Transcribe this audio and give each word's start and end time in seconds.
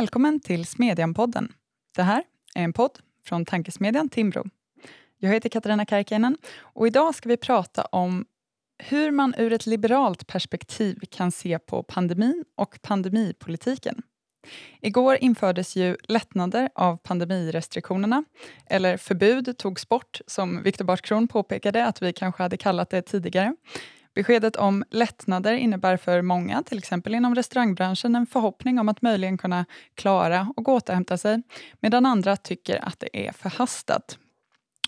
Välkommen 0.00 0.40
till 0.40 0.64
Smedjan-podden. 0.64 1.52
Det 1.96 2.02
här 2.02 2.22
är 2.54 2.64
en 2.64 2.72
podd 2.72 2.98
från 3.24 3.44
tankesmedjan 3.44 4.08
Timbro. 4.08 4.44
Jag 5.18 5.30
heter 5.30 5.48
Katarina 5.48 5.86
Karkiainen 5.86 6.36
och 6.58 6.86
idag 6.86 7.14
ska 7.14 7.28
vi 7.28 7.36
prata 7.36 7.82
om 7.82 8.26
hur 8.78 9.10
man 9.10 9.34
ur 9.38 9.52
ett 9.52 9.66
liberalt 9.66 10.26
perspektiv 10.26 10.98
kan 11.10 11.32
se 11.32 11.58
på 11.58 11.82
pandemin 11.82 12.44
och 12.56 12.78
pandemipolitiken. 12.82 14.02
Igår 14.80 15.16
infördes 15.20 15.76
ju 15.76 15.96
lättnader 16.02 16.70
av 16.74 16.96
pandemirestriktionerna, 16.96 18.24
eller 18.66 18.96
förbud 18.96 19.58
togs 19.58 19.88
bort, 19.88 20.20
som 20.26 20.62
Viktor 20.62 20.84
Bartkron 20.84 21.28
påpekade 21.28 21.86
att 21.86 22.02
vi 22.02 22.12
kanske 22.12 22.42
hade 22.42 22.56
kallat 22.56 22.90
det 22.90 23.02
tidigare. 23.02 23.54
Beskedet 24.14 24.56
om 24.56 24.84
lättnader 24.90 25.52
innebär 25.52 25.96
för 25.96 26.22
många, 26.22 26.62
till 26.62 26.78
exempel 26.78 27.14
inom 27.14 27.34
restaurangbranschen, 27.34 28.16
en 28.16 28.26
förhoppning 28.26 28.78
om 28.78 28.88
att 28.88 29.02
möjligen 29.02 29.38
kunna 29.38 29.64
klara 29.94 30.52
och 30.56 30.68
återhämta 30.68 31.18
sig, 31.18 31.42
medan 31.80 32.06
andra 32.06 32.36
tycker 32.36 32.88
att 32.88 33.00
det 33.00 33.28
är 33.28 33.32
förhastat. 33.32 34.18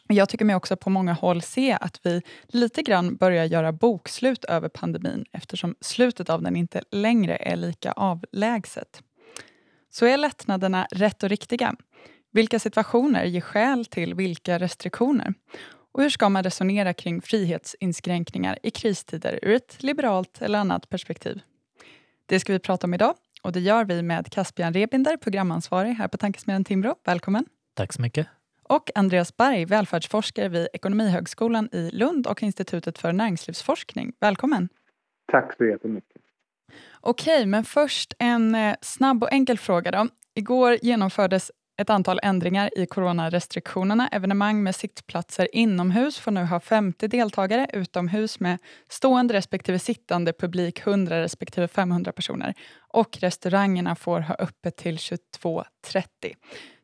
Jag 0.09 0.29
tycker 0.29 0.45
mig 0.45 0.57
också 0.57 0.77
på 0.77 0.91
många 0.91 1.13
håll 1.13 1.43
se 1.43 1.79
att 1.81 2.01
vi 2.03 2.23
lite 2.47 2.83
grann 2.83 3.17
börjar 3.17 3.45
göra 3.45 3.73
bokslut 3.73 4.45
över 4.45 4.69
pandemin 4.69 5.25
eftersom 5.33 5.75
slutet 5.81 6.31
av 6.31 6.43
den 6.43 6.57
inte 6.57 6.83
längre 6.91 7.37
är 7.37 7.57
lika 7.57 7.93
avlägset. 7.93 9.03
Så 9.91 10.07
är 10.07 10.17
lättnaderna 10.17 10.87
rätt 10.91 11.23
och 11.23 11.29
riktiga? 11.29 11.75
Vilka 12.33 12.59
situationer 12.59 13.25
ger 13.25 13.41
skäl 13.41 13.87
till 13.87 14.15
vilka 14.15 14.59
restriktioner? 14.59 15.35
Och 15.93 16.03
hur 16.03 16.11
ska 16.11 16.29
man 16.29 16.43
resonera 16.43 16.95
kring 16.95 17.23
frihetsinskränkningar 17.23 18.59
i 18.63 18.71
kristider 18.71 19.39
ur 19.43 19.55
ett 19.55 19.83
liberalt 19.83 20.43
eller 20.43 20.59
annat 20.59 20.89
perspektiv? 20.89 21.41
Det 22.27 22.41
ska 22.41 22.53
vi 22.53 22.59
prata 22.59 22.87
om 22.87 22.95
idag 22.95 23.15
och 23.43 23.53
det 23.53 23.61
gör 23.61 23.85
vi 23.85 24.03
med 24.03 24.31
Caspian 24.31 24.73
Rebinder, 24.73 25.17
programansvarig 25.17 25.95
här 25.95 26.09
på 26.09 26.17
Tankesmedjan 26.17 26.65
Timbro. 26.65 26.95
Välkommen! 27.05 27.45
Tack 27.75 27.93
så 27.93 28.03
mycket. 28.03 28.27
Och 28.63 28.91
Andreas 28.95 29.37
Berg, 29.37 29.65
välfärdsforskare 29.65 30.49
vid 30.49 30.69
Ekonomihögskolan 30.73 31.69
i 31.73 31.91
Lund 31.91 32.27
och 32.27 32.43
Institutet 32.43 32.99
för 32.99 33.13
näringslivsforskning. 33.13 34.13
Välkommen! 34.21 34.69
Tack 35.33 35.57
så 35.57 35.65
jättemycket. 35.65 36.23
Okej, 37.01 37.47
men 37.47 37.65
först 37.65 38.15
en 38.19 38.55
eh, 38.55 38.75
snabb 38.81 39.23
och 39.23 39.33
enkel 39.33 39.59
fråga. 39.59 39.91
Då. 39.91 40.09
Igår 40.35 40.79
genomfördes 40.83 41.51
ett 41.77 41.91
antal 41.91 42.21
ändringar 42.23 42.71
i 42.79 42.87
coronarestriktionerna. 42.87 44.09
Evenemang 44.09 44.63
med 44.63 44.75
sittplatser 44.75 45.49
inomhus 45.53 46.19
får 46.19 46.31
nu 46.31 46.45
ha 46.45 46.61
50 46.61 47.09
deltagare, 47.09 47.67
utomhus 47.73 48.41
med 48.41 48.59
stående 48.89 49.35
respektive 49.35 49.79
sittande 49.79 50.33
publik 50.33 50.87
100 50.87 51.21
respektive 51.21 51.69
500 51.69 52.13
personer. 52.13 52.55
Och 52.89 53.19
restaurangerna 53.21 53.95
får 53.95 54.21
ha 54.21 54.35
öppet 54.35 54.77
till 54.77 54.97
22.30. 54.97 55.65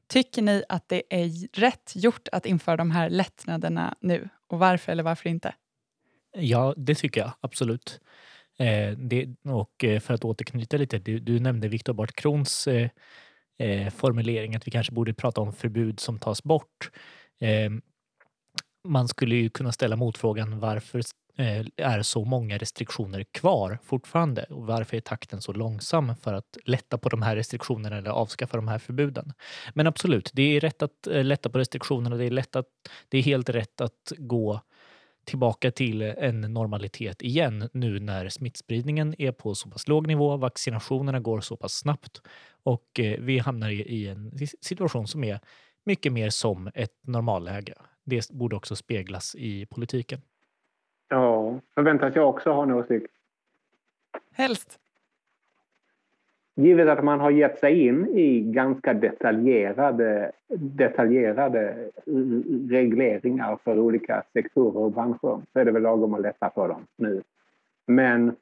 Tycker 0.09 0.43
ni 0.43 0.65
att 0.69 0.89
det 0.89 1.03
är 1.11 1.59
rätt 1.61 1.93
gjort 1.95 2.29
att 2.33 2.47
införa 2.47 2.77
de 2.77 2.91
här 2.91 3.11
lättnaderna 3.11 3.95
nu? 4.01 4.29
Och 4.49 4.59
varför 4.59 4.93
eller 4.93 5.03
varför 5.03 5.29
inte? 5.29 5.55
Ja, 6.37 6.75
det 6.77 6.95
tycker 6.95 7.21
jag 7.21 7.33
absolut. 7.41 8.01
Eh, 8.59 8.99
det, 8.99 9.29
och 9.45 9.85
eh, 9.85 10.01
för 10.01 10.15
att 10.15 10.25
återknyta 10.25 10.77
lite, 10.77 10.99
du, 10.99 11.19
du 11.19 11.41
nämnde 11.41 11.69
Viktor 11.69 11.93
Bart 11.93 12.13
Krons 12.13 12.67
eh, 12.67 12.89
eh, 13.59 13.91
formulering 13.91 14.55
att 14.55 14.67
vi 14.67 14.71
kanske 14.71 14.93
borde 14.93 15.15
prata 15.15 15.41
om 15.41 15.53
förbud 15.53 16.01
som 16.01 16.19
tas 16.19 16.43
bort. 16.43 16.91
Eh, 17.41 17.71
man 18.85 19.09
skulle 19.09 19.37
ju 19.37 19.51
kunna 19.51 19.73
ställa 19.73 19.97
motfrågan 19.97 20.61
varför 20.61 21.03
eh, 21.39 21.67
är 21.77 22.03
så 22.03 22.25
många 22.25 22.59
restriktioner 22.59 23.25
kvar 23.25 23.79
fortfarande 23.85 24.43
och 24.45 24.67
varför 24.67 24.97
är 24.97 25.01
takten 25.01 25.43
så 25.43 25.53
långsam 25.53 26.17
för 26.17 26.35
att 26.35 26.57
lätta 26.65 26.99
på 26.99 27.09
de 27.09 27.23
här 27.23 27.37
restriktionerna 27.37 27.97
eller 27.97 28.11
avskaffa 28.11 28.57
de 28.57 28.69
här 28.69 28.79
förbuden? 28.79 29.33
Men 29.75 29.87
absolut, 29.87 30.31
det 30.35 30.43
är 30.43 30.61
rätt 30.61 30.83
att 30.83 31.07
eh, 31.07 31.25
lätta 31.25 31.51
på 31.51 31.59
restriktionerna. 31.59 32.17
Det 32.17 32.25
är, 32.25 32.31
lätt 32.31 32.57
att, 32.57 32.67
det 33.09 33.19
är 33.19 33.23
helt 33.23 33.49
rätt 33.49 33.81
att 33.81 34.13
gå 34.19 34.61
tillbaka 35.29 35.71
till 35.71 36.03
en 36.03 36.41
normalitet 36.41 37.23
igen 37.23 37.69
nu 37.73 38.01
när 38.01 38.29
smittspridningen 38.29 39.15
är 39.19 39.33
på 39.33 39.55
så 39.55 39.71
pass 39.71 39.89
låg 39.89 40.07
nivå, 40.07 40.37
vaccinationerna 40.37 41.21
går 41.21 41.41
så 41.41 41.57
pass 41.57 41.73
snabbt 41.73 42.23
och 42.63 43.01
eh, 43.01 43.21
vi 43.21 43.39
hamnar 43.39 43.71
i 43.71 44.09
en 44.09 44.33
situation 44.61 45.07
som 45.07 45.25
är 45.25 45.41
mycket 45.85 46.13
mer 46.13 46.31
som 46.31 46.71
ett 46.75 46.97
normalläge. 47.01 47.75
Det 48.05 48.31
borde 48.31 48.57
också 48.57 48.77
speglas 48.77 49.35
i 49.35 49.67
politiken. 49.67 50.21
Ja, 51.09 51.61
förväntas 51.75 52.17
jag 52.17 52.29
också 52.29 52.53
ha 52.53 52.63
en 52.63 52.73
åsikt? 52.73 53.13
Helst 54.33 54.79
givet 56.59 56.89
att 56.89 57.05
man 57.05 57.21
har 57.21 57.31
gett 57.31 57.59
sig 57.59 57.87
in 57.87 58.07
i 58.07 58.41
ganska 58.41 58.95
detaljerade, 58.95 60.33
detaljerade 60.59 61.91
regleringar 62.71 63.59
för 63.65 63.79
olika 63.79 64.23
sektorer 64.33 64.77
och 64.77 64.93
branscher 64.93 65.43
så 65.53 65.59
är 65.59 65.65
det 65.65 65.73
väl 65.73 65.83
lagom 65.83 66.15
att 66.15 66.21
lätta 66.21 66.51
på 66.51 66.67
dem 66.67 66.87
nu. 66.97 67.23
Men 67.87 68.37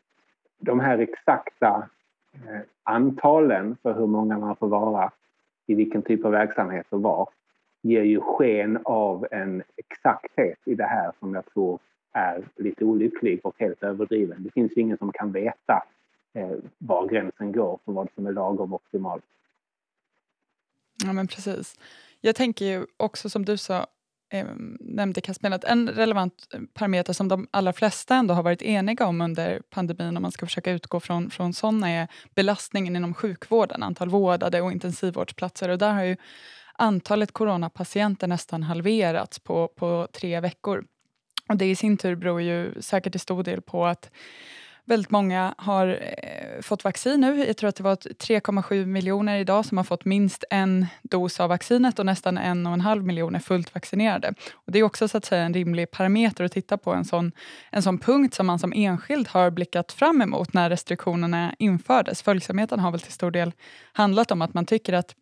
de 0.58 0.80
här 0.80 0.98
exakta 0.98 1.88
eh, 2.34 2.60
antalen 2.82 3.76
för 3.82 3.92
hur 3.92 4.06
många 4.06 4.38
man 4.38 4.56
får 4.56 4.68
vara 4.68 5.12
i 5.66 5.74
vilken 5.74 6.02
typ 6.02 6.24
av 6.24 6.32
verksamhet 6.32 6.86
och 6.90 7.02
var 7.02 7.28
ger 7.82 8.02
ju 8.02 8.20
sken 8.20 8.78
av 8.84 9.26
en 9.30 9.62
exakthet 9.76 10.58
i 10.64 10.74
det 10.74 10.84
här 10.84 11.12
som 11.20 11.34
jag 11.34 11.46
tror 11.46 11.78
är 12.12 12.44
lite 12.56 12.84
olycklig 12.84 13.40
och 13.42 13.54
helt 13.58 13.82
överdriven. 13.82 14.42
Det 14.42 14.50
finns 14.50 14.76
ju 14.76 14.80
ingen 14.80 14.98
som 14.98 15.12
kan 15.12 15.32
veta 15.32 15.82
Eh, 16.36 16.56
var 16.78 17.08
gränsen 17.08 17.52
går 17.52 17.78
för 17.84 17.92
vad 17.92 18.08
som 18.14 18.26
är 18.26 18.32
lagom 18.32 18.72
optimalt. 18.74 19.24
Ja, 21.04 21.12
men 21.12 21.26
precis. 21.28 21.78
Jag 22.20 22.36
tänker 22.36 22.64
ju 22.64 22.86
också 22.96 23.30
som 23.30 23.44
du 23.44 23.56
sa, 23.56 23.86
eh, 24.32 24.46
nämnde 24.80 25.20
Caspian, 25.20 25.52
att 25.52 25.64
en 25.64 25.88
relevant 25.88 26.48
eh, 26.54 26.60
parameter 26.74 27.12
som 27.12 27.28
de 27.28 27.48
allra 27.50 27.72
flesta 27.72 28.14
ändå 28.14 28.34
har 28.34 28.42
varit 28.42 28.62
eniga 28.62 29.06
om 29.06 29.20
under 29.20 29.62
pandemin, 29.70 30.16
om 30.16 30.22
man 30.22 30.32
ska 30.32 30.46
försöka 30.46 30.70
utgå 30.70 31.00
från, 31.00 31.30
från 31.30 31.52
sådana, 31.52 31.90
är 31.90 32.08
belastningen 32.34 32.96
inom 32.96 33.14
sjukvården, 33.14 33.82
antal 33.82 34.08
vårdade 34.08 34.60
och 34.60 34.72
intensivvårdsplatser. 34.72 35.68
Och 35.68 35.78
där 35.78 35.92
har 35.92 36.04
ju 36.04 36.16
antalet 36.72 37.32
coronapatienter 37.32 38.26
nästan 38.26 38.62
halverats 38.62 39.38
på, 39.38 39.68
på 39.68 40.08
tre 40.12 40.40
veckor. 40.40 40.84
Och 41.48 41.56
Det 41.56 41.70
i 41.70 41.76
sin 41.76 41.96
tur 41.96 42.14
beror 42.14 42.42
ju 42.42 42.82
säkert 42.82 43.12
till 43.12 43.20
stor 43.20 43.42
del 43.42 43.62
på 43.62 43.86
att 43.86 44.10
Väldigt 44.88 45.10
många 45.10 45.54
har 45.58 45.86
eh, 45.86 46.62
fått 46.62 46.84
vaccin 46.84 47.20
nu. 47.20 47.44
Jag 47.46 47.56
tror 47.56 47.68
att 47.68 47.76
det 47.76 47.82
var 47.82 47.96
3,7 47.96 48.86
miljoner 48.86 49.38
idag 49.38 49.64
som 49.64 49.76
har 49.76 49.84
fått 49.84 50.04
minst 50.04 50.44
en 50.50 50.86
dos 51.02 51.40
av 51.40 51.48
vaccinet 51.48 51.98
och 51.98 52.06
nästan 52.06 52.38
en 52.38 52.66
och 52.66 52.72
en 52.72 52.80
halv 52.80 53.04
miljon 53.04 53.34
är 53.34 53.38
fullt 53.38 53.74
vaccinerade. 53.74 54.34
Och 54.54 54.72
det 54.72 54.78
är 54.78 54.82
också 54.82 55.08
så 55.08 55.18
att 55.18 55.24
säga 55.24 55.42
en 55.42 55.54
rimlig 55.54 55.90
parameter 55.90 56.44
att 56.44 56.52
titta 56.52 56.78
på, 56.78 56.92
en 56.92 57.04
sån, 57.04 57.32
en 57.70 57.82
sån 57.82 57.98
punkt 57.98 58.34
som 58.34 58.46
man 58.46 58.58
som 58.58 58.72
enskild 58.76 59.28
har 59.28 59.50
blickat 59.50 59.92
fram 59.92 60.22
emot 60.22 60.52
när 60.52 60.70
restriktionerna 60.70 61.54
infördes. 61.58 62.22
Följsamheten 62.22 62.80
har 62.80 62.90
väl 62.90 63.00
till 63.00 63.12
stor 63.12 63.30
del 63.30 63.52
handlat 63.92 64.30
om 64.30 64.42
att 64.42 64.54
man 64.54 64.66
tycker 64.66 64.92
att 64.92 65.14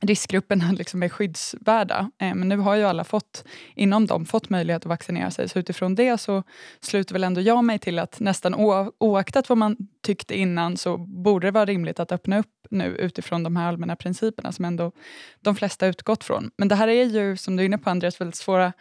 riskgrupperna 0.00 0.72
liksom 0.78 1.02
är 1.02 1.08
skyddsvärda. 1.08 2.10
Eh, 2.18 2.34
men 2.34 2.48
nu 2.48 2.56
har 2.56 2.74
ju 2.74 2.84
alla 2.84 3.04
fått, 3.04 3.44
inom 3.74 4.06
dem 4.06 4.26
fått 4.26 4.50
möjlighet 4.50 4.82
att 4.82 4.88
vaccinera 4.88 5.30
sig. 5.30 5.48
Så 5.48 5.58
utifrån 5.58 5.94
det 5.94 6.18
så 6.18 6.42
sluter 6.80 7.12
väl 7.12 7.24
ändå 7.24 7.40
jag 7.40 7.64
mig 7.64 7.78
till 7.78 7.98
att 7.98 8.20
nästan 8.20 8.54
oaktat 8.98 9.48
vad 9.48 9.58
man 9.58 9.76
tyckte 10.02 10.38
innan 10.38 10.76
så 10.76 10.98
borde 10.98 11.46
det 11.46 11.50
vara 11.50 11.64
rimligt 11.64 12.00
att 12.00 12.12
öppna 12.12 12.38
upp 12.38 12.66
nu 12.70 12.84
utifrån 12.84 13.42
de 13.42 13.56
här 13.56 13.68
allmänna 13.68 13.96
principerna 13.96 14.52
som 14.52 14.64
ändå 14.64 14.92
de 15.40 15.56
flesta 15.56 15.86
utgått 15.86 16.24
från. 16.24 16.50
Men 16.56 16.68
det 16.68 16.74
här 16.74 16.88
är 16.88 17.04
ju, 17.04 17.36
som 17.36 17.56
du 17.56 17.62
är 17.62 17.66
inne 17.66 17.78
på 17.78 17.90
Andreas, 17.90 18.20
väldigt 18.20 18.36
svåra 18.36 18.72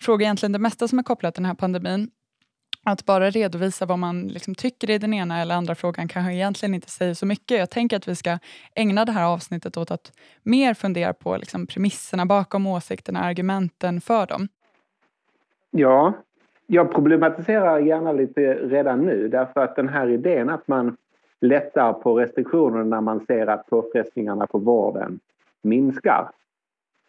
frågor. 0.00 0.22
Egentligen 0.22 0.52
det 0.52 0.58
mesta 0.58 0.88
som 0.88 0.98
är 0.98 1.02
kopplat 1.02 1.34
till 1.34 1.42
den 1.42 1.48
här 1.48 1.54
pandemin 1.54 2.10
att 2.84 3.06
bara 3.06 3.30
redovisa 3.30 3.86
vad 3.86 3.98
man 3.98 4.28
liksom 4.28 4.54
tycker 4.54 4.90
i 4.90 4.98
den 4.98 5.14
ena 5.14 5.40
eller 5.40 5.54
andra 5.54 5.74
frågan 5.74 6.08
kanske 6.08 6.34
egentligen 6.34 6.74
inte 6.74 6.90
säger 6.90 7.14
så 7.14 7.26
mycket. 7.26 7.58
Jag 7.58 7.70
tänker 7.70 7.96
att 7.96 8.08
vi 8.08 8.14
ska 8.14 8.38
ägna 8.74 9.04
det 9.04 9.12
här 9.12 9.26
avsnittet 9.26 9.76
åt 9.76 9.90
att 9.90 10.12
mer 10.42 10.74
fundera 10.74 11.12
på 11.12 11.36
liksom 11.36 11.66
premisserna 11.66 12.26
bakom 12.26 12.66
åsikterna, 12.66 13.20
argumenten 13.20 14.00
för 14.00 14.26
dem. 14.26 14.48
Ja, 15.70 16.12
jag 16.66 16.92
problematiserar 16.92 17.78
gärna 17.78 18.12
lite 18.12 18.54
redan 18.54 19.00
nu 19.00 19.28
därför 19.28 19.60
att 19.60 19.76
den 19.76 19.88
här 19.88 20.08
idén 20.08 20.50
att 20.50 20.68
man 20.68 20.96
lättar 21.40 21.92
på 21.92 22.20
restriktionerna 22.20 22.84
när 22.84 23.00
man 23.00 23.26
ser 23.26 23.46
att 23.46 23.66
påfrestningarna 23.66 24.46
på 24.46 24.58
vården 24.58 25.20
minskar. 25.62 26.30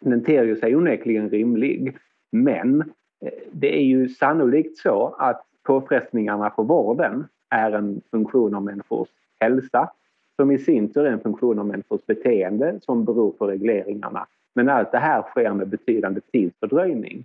Den 0.00 0.24
ter 0.24 0.44
ju 0.44 0.56
sig 0.56 0.76
onekligen 0.76 1.30
rimlig. 1.30 1.96
Men 2.32 2.80
eh, 3.24 3.32
det 3.52 3.78
är 3.78 3.82
ju 3.82 4.08
sannolikt 4.08 4.78
så 4.78 5.14
att 5.18 5.42
påfrestningarna 5.70 6.50
på 6.50 6.62
vården 6.62 7.24
är 7.50 7.72
en 7.72 8.00
funktion 8.10 8.54
av 8.54 8.62
människors 8.62 9.08
hälsa 9.40 9.90
som 10.36 10.50
i 10.50 10.58
sin 10.58 10.92
tur 10.92 11.06
är 11.06 11.12
en 11.12 11.20
funktion 11.20 11.58
av 11.58 11.66
människors 11.66 12.06
beteende 12.06 12.78
som 12.82 13.04
beror 13.04 13.32
på 13.32 13.46
regleringarna. 13.46 14.26
Men 14.54 14.68
allt 14.68 14.92
det 14.92 14.98
här 14.98 15.22
sker 15.22 15.52
med 15.52 15.68
betydande 15.68 16.20
tidsfördröjning. 16.32 17.24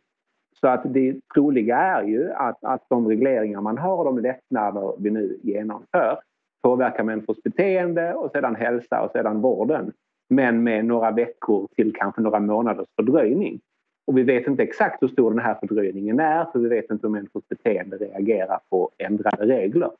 Så 0.59 0.67
att 0.67 0.81
det 0.93 1.15
troliga 1.33 1.77
är 1.77 2.03
ju 2.03 2.31
att, 2.31 2.63
att 2.63 2.85
de 2.89 3.07
regleringar 3.07 3.61
man 3.61 3.77
har 3.77 3.97
och 3.97 4.05
de 4.05 4.19
lättnader 4.19 4.93
vi 4.99 5.09
nu 5.09 5.39
genomför 5.43 6.19
påverkar 6.63 7.03
människors 7.03 7.43
beteende 7.43 8.13
och 8.13 8.31
sedan 8.31 8.55
hälsa 8.55 9.01
och 9.01 9.11
sedan 9.11 9.41
vården 9.41 9.91
men 10.29 10.63
med 10.63 10.85
några 10.85 11.11
veckor 11.11 11.67
till 11.75 11.95
kanske 11.95 12.21
några 12.21 12.39
månaders 12.39 12.87
fördröjning. 12.95 13.59
Och 14.07 14.17
vi 14.17 14.23
vet 14.23 14.47
inte 14.47 14.63
exakt 14.63 15.03
hur 15.03 15.07
stor 15.07 15.31
den 15.31 15.39
här 15.39 15.55
fördröjningen 15.55 16.19
är 16.19 16.45
för 16.45 16.59
vi 16.59 16.69
vet 16.69 16.91
inte 16.91 17.07
hur 17.07 17.11
människors 17.11 17.43
beteende 17.49 17.97
reagerar 17.97 18.59
på 18.69 18.91
ändrade 18.97 19.45
regler. 19.45 19.91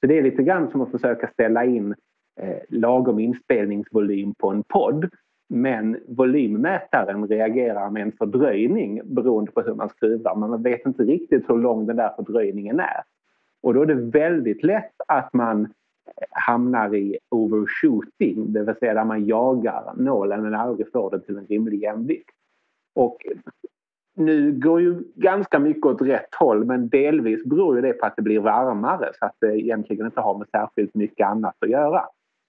Så 0.00 0.06
det 0.06 0.18
är 0.18 0.22
lite 0.22 0.42
grann 0.42 0.70
som 0.70 0.80
att 0.80 0.90
försöka 0.90 1.28
ställa 1.28 1.64
in 1.64 1.94
eh, 2.40 2.58
lagom 2.68 3.18
inspelningsvolym 3.18 4.34
på 4.34 4.50
en 4.50 4.62
podd 4.62 5.08
men 5.48 6.00
volymmätaren 6.08 7.28
reagerar 7.28 7.90
med 7.90 8.02
en 8.02 8.12
fördröjning 8.12 9.00
beroende 9.04 9.52
på 9.52 9.60
hur 9.60 9.74
man 9.74 9.88
skruvar 9.88 10.36
men 10.36 10.50
man 10.50 10.62
vet 10.62 10.86
inte 10.86 11.02
riktigt 11.02 11.50
hur 11.50 11.58
lång 11.58 11.86
den 11.86 11.96
där 11.96 12.12
fördröjningen 12.16 12.80
är. 12.80 13.02
Och 13.62 13.74
då 13.74 13.82
är 13.82 13.86
det 13.86 13.94
väldigt 13.94 14.62
lätt 14.62 14.94
att 15.08 15.32
man 15.32 15.64
eh, 15.64 15.68
hamnar 16.30 16.94
i 16.94 17.18
overshooting, 17.28 18.52
det 18.52 18.62
vill 18.62 18.74
säga 18.74 18.94
där 18.94 19.04
man 19.04 19.26
jagar 19.26 19.92
nålen 19.96 20.42
men 20.42 20.54
aldrig 20.54 20.92
får 20.92 21.10
den 21.10 21.20
till 21.20 21.36
en 21.36 21.46
rimlig 21.46 21.82
jämvikt. 21.82 22.37
Och 22.98 23.16
nu 24.16 24.52
går 24.52 24.80
ju 24.80 25.02
ganska 25.14 25.58
mycket 25.58 25.86
åt 25.86 26.02
rätt 26.02 26.34
håll 26.34 26.64
men 26.64 26.88
delvis 26.88 27.44
beror 27.44 27.76
ju 27.76 27.82
det 27.82 27.92
på 27.92 28.06
att 28.06 28.16
det 28.16 28.22
blir 28.22 28.40
varmare 28.40 29.10
så 29.18 29.24
att 29.24 29.36
det 29.40 29.60
egentligen 29.60 30.06
inte 30.06 30.20
har 30.20 30.38
med 30.38 30.48
särskilt 30.48 30.94
mycket 30.94 31.26
annat 31.26 31.54
att 31.60 31.70
göra. 31.70 32.04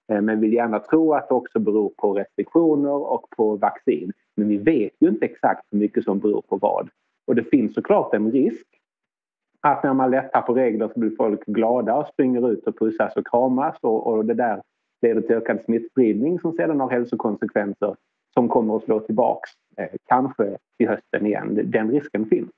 Men 0.08 0.24
men 0.24 0.40
vill 0.40 0.52
gärna 0.52 0.78
tro 0.78 1.14
att 1.14 1.28
det 1.28 1.34
också 1.34 1.58
beror 1.58 1.92
på 1.96 2.12
restriktioner 2.12 3.12
och 3.12 3.30
på 3.36 3.56
vaccin. 3.56 4.12
Men 4.36 4.48
vi 4.48 4.56
vet 4.56 4.92
ju 5.00 5.08
inte 5.08 5.24
exakt 5.24 5.66
hur 5.70 5.78
mycket 5.78 6.04
som 6.04 6.18
beror 6.18 6.42
på 6.42 6.56
vad. 6.56 6.88
Och 7.26 7.34
det 7.34 7.44
finns 7.44 7.74
såklart 7.74 8.14
en 8.14 8.32
risk 8.32 8.66
att 9.60 9.84
när 9.84 9.94
man 9.94 10.10
lättar 10.10 10.42
på 10.42 10.54
regler 10.54 10.90
så 10.94 11.00
blir 11.00 11.16
folk 11.16 11.46
glada 11.46 11.96
och 11.96 12.06
springer 12.06 12.50
ut 12.50 12.66
och 12.66 12.78
pussas 12.78 13.16
och 13.16 13.26
kramas 13.26 13.76
och, 13.80 14.06
och 14.06 14.24
det 14.24 14.34
där 14.34 14.62
leder 15.02 15.20
till 15.20 15.36
ökad 15.36 15.60
smittspridning 15.60 16.40
som 16.40 16.52
sedan 16.52 16.80
har 16.80 16.90
hälsokonsekvenser 16.90 17.96
som 18.34 18.48
kommer 18.48 18.76
att 18.76 18.84
slå 18.84 19.00
tillbaks, 19.00 19.50
kanske 20.08 20.56
till 20.78 20.88
hösten 20.88 21.26
igen. 21.26 21.60
Den 21.64 21.90
risken 21.90 22.26
finns. 22.26 22.50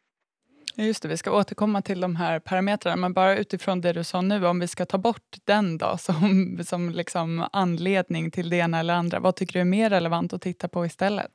Just 0.77 1.03
det, 1.03 1.09
vi 1.09 1.17
ska 1.17 1.39
återkomma 1.39 1.83
till 1.83 2.01
de 2.01 2.17
här 2.17 2.39
parametrarna, 2.39 2.97
men 2.97 3.13
bara 3.13 3.39
utifrån 3.39 3.81
det 3.81 3.93
du 3.93 4.05
sa 4.05 4.21
nu, 4.21 4.47
om 4.47 4.61
vi 4.61 4.67
ska 4.67 4.85
ta 4.85 4.99
bort 4.99 5.37
den 5.45 5.79
då 5.79 5.97
som, 5.99 6.59
som 6.65 6.91
liksom 6.91 7.45
anledning 7.53 8.31
till 8.31 8.51
det 8.51 8.57
ena 8.57 8.81
eller 8.81 8.95
andra, 8.95 9.21
vad 9.21 9.37
tycker 9.37 9.53
du 9.53 9.61
är 9.61 9.65
mer 9.65 9.91
relevant 9.91 10.33
att 10.33 10.43
titta 10.43 10.69
på 10.69 10.87
istället? 10.87 11.31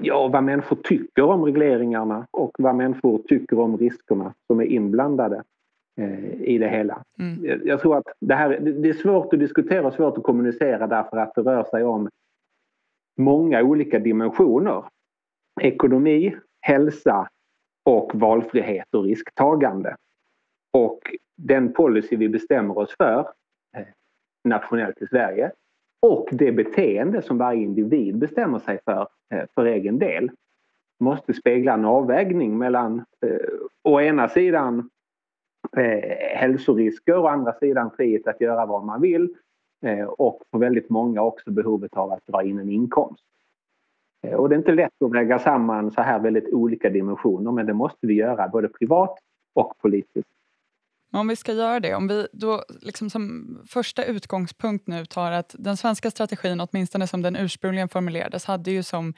Ja, 0.00 0.28
vad 0.28 0.44
människor 0.44 0.76
tycker 0.76 1.22
om 1.22 1.44
regleringarna 1.44 2.26
och 2.30 2.50
vad 2.58 2.74
människor 2.74 3.18
tycker 3.18 3.58
om 3.58 3.78
riskerna 3.78 4.34
som 4.46 4.60
är 4.60 4.64
inblandade 4.64 5.42
eh, 6.00 6.42
i 6.42 6.58
det 6.58 6.68
hela. 6.68 7.02
Mm. 7.18 7.60
Jag 7.64 7.80
tror 7.80 7.96
att 7.96 8.06
det 8.20 8.34
här 8.34 8.58
det 8.60 8.88
är 8.88 8.92
svårt 8.92 9.32
att 9.32 9.40
diskutera 9.40 9.86
och 9.86 9.92
svårt 9.92 10.18
att 10.18 10.24
kommunicera 10.24 10.86
därför 10.86 11.16
att 11.16 11.34
det 11.34 11.40
rör 11.40 11.64
sig 11.64 11.84
om 11.84 12.08
många 13.18 13.62
olika 13.62 13.98
dimensioner. 13.98 14.84
Ekonomi, 15.60 16.36
hälsa 16.60 17.28
och 17.84 18.10
valfrihet 18.14 18.94
och 18.94 19.04
risktagande. 19.04 19.96
Och 20.72 21.00
den 21.36 21.72
policy 21.72 22.16
vi 22.16 22.28
bestämmer 22.28 22.78
oss 22.78 22.96
för 22.96 23.20
eh, 23.76 23.86
nationellt 24.44 25.02
i 25.02 25.06
Sverige 25.06 25.52
och 26.02 26.28
det 26.32 26.52
beteende 26.52 27.22
som 27.22 27.38
varje 27.38 27.62
individ 27.62 28.18
bestämmer 28.18 28.58
sig 28.58 28.78
för 28.84 29.08
eh, 29.34 29.44
för 29.54 29.64
egen 29.64 29.98
del 29.98 30.30
måste 31.00 31.34
spegla 31.34 31.72
en 31.72 31.84
avvägning 31.84 32.58
mellan 32.58 33.04
eh, 33.26 33.58
å 33.84 34.00
ena 34.00 34.28
sidan 34.28 34.90
eh, 35.76 36.36
hälsorisker 36.36 37.18
och 37.18 37.24
å 37.24 37.28
andra 37.28 37.52
sidan 37.52 37.90
frihet 37.96 38.26
att 38.26 38.40
göra 38.40 38.66
vad 38.66 38.84
man 38.84 39.00
vill 39.00 39.34
Eh, 39.82 40.04
och 40.04 40.42
för 40.50 40.58
väldigt 40.58 40.90
många 40.90 41.22
också 41.22 41.50
behovet 41.50 41.94
av 41.94 42.12
att 42.12 42.26
dra 42.26 42.42
in 42.42 42.58
en 42.58 42.68
inkomst. 42.68 43.24
Eh, 44.22 44.34
och 44.34 44.48
det 44.48 44.54
är 44.54 44.58
inte 44.58 44.72
lätt 44.72 45.02
att 45.04 45.12
väga 45.12 45.38
samman 45.38 45.90
så 45.90 46.02
här 46.02 46.18
väldigt 46.18 46.52
olika 46.52 46.90
dimensioner 46.90 47.52
men 47.52 47.66
det 47.66 47.74
måste 47.74 48.06
vi 48.06 48.14
göra 48.14 48.48
både 48.48 48.68
privat 48.68 49.18
och 49.54 49.78
politiskt. 49.78 50.28
Om 51.12 51.28
vi 51.28 51.36
ska 51.36 51.52
göra 51.52 51.80
det, 51.80 51.94
om 51.94 52.08
vi 52.08 52.26
då 52.32 52.64
liksom 52.80 53.10
som 53.10 53.58
första 53.68 54.04
utgångspunkt 54.04 54.86
nu 54.86 55.06
tar 55.06 55.32
att 55.32 55.54
den 55.58 55.76
svenska 55.76 56.10
strategin, 56.10 56.60
åtminstone 56.60 57.06
som 57.06 57.22
den 57.22 57.36
ursprungligen 57.36 57.88
formulerades, 57.88 58.44
hade 58.44 58.70
ju 58.70 58.82
som 58.82 59.14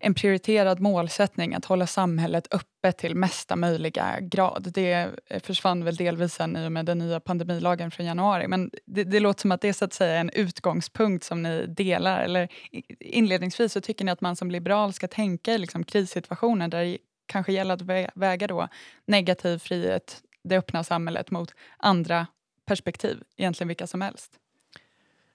en 0.00 0.14
prioriterad 0.14 0.80
målsättning 0.80 1.54
att 1.54 1.64
hålla 1.64 1.86
samhället 1.86 2.54
öppet 2.54 2.98
till 2.98 3.14
mesta 3.14 3.56
möjliga 3.56 4.20
grad. 4.20 4.70
Det 4.74 5.10
försvann 5.42 5.84
väl 5.84 5.96
delvis 5.96 6.34
sen 6.34 6.56
i 6.56 6.66
och 6.66 6.72
med 6.72 6.86
den 6.86 6.98
nya 6.98 7.20
pandemilagen 7.20 7.90
från 7.90 8.06
januari. 8.06 8.48
Men 8.48 8.70
det, 8.86 9.04
det 9.04 9.20
låter 9.20 9.40
som 9.40 9.52
att 9.52 9.60
det 9.60 9.68
är 9.68 9.72
så 9.72 9.84
att 9.84 9.92
säga 9.92 10.20
en 10.20 10.30
utgångspunkt 10.30 11.24
som 11.24 11.42
ni 11.42 11.66
delar. 11.66 12.20
Eller 12.20 12.48
inledningsvis 13.00 13.72
så 13.72 13.80
tycker 13.80 14.04
ni 14.04 14.10
att 14.12 14.20
man 14.20 14.36
som 14.36 14.50
liberal 14.50 14.92
ska 14.92 15.08
tänka 15.08 15.54
i 15.54 15.58
liksom 15.58 15.84
krissituationer 15.84 16.68
där 16.68 16.84
det 16.84 16.98
kanske 17.26 17.52
gäller 17.52 17.74
att 17.74 18.10
väga 18.14 18.46
då 18.46 18.68
negativ 19.06 19.58
frihet, 19.58 20.22
det 20.44 20.58
öppna 20.58 20.84
samhället 20.84 21.30
mot 21.30 21.54
andra 21.76 22.26
perspektiv, 22.66 23.22
egentligen 23.36 23.68
vilka 23.68 23.86
som 23.86 24.00
helst. 24.00 24.38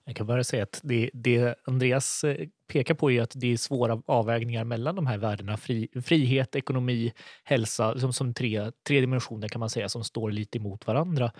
Jag 0.05 0.15
kan 0.15 0.27
bara 0.27 0.43
säga 0.43 0.63
att 0.63 0.81
det, 0.83 1.09
det, 1.13 1.55
Andreas 1.63 2.23
eh, 2.23 2.47
pekar 2.67 2.93
på 2.93 3.11
är 3.11 3.21
att 3.21 3.31
det 3.35 3.53
är 3.53 3.57
svåra 3.57 4.01
avvägningar 4.05 4.63
mellan 4.63 4.95
de 4.95 5.07
här 5.07 5.17
värdena. 5.17 5.57
Fri, 5.57 5.87
frihet, 6.05 6.55
ekonomi, 6.55 7.13
hälsa, 7.43 7.99
som, 7.99 8.13
som 8.13 8.33
tre, 8.33 8.71
tre 8.87 9.01
dimensioner 9.01 9.47
kan 9.47 9.59
man 9.59 9.69
säga 9.69 9.89
som 9.89 10.03
står 10.03 10.31
lite 10.31 10.57
emot 10.57 10.87
varandra. 10.87 11.31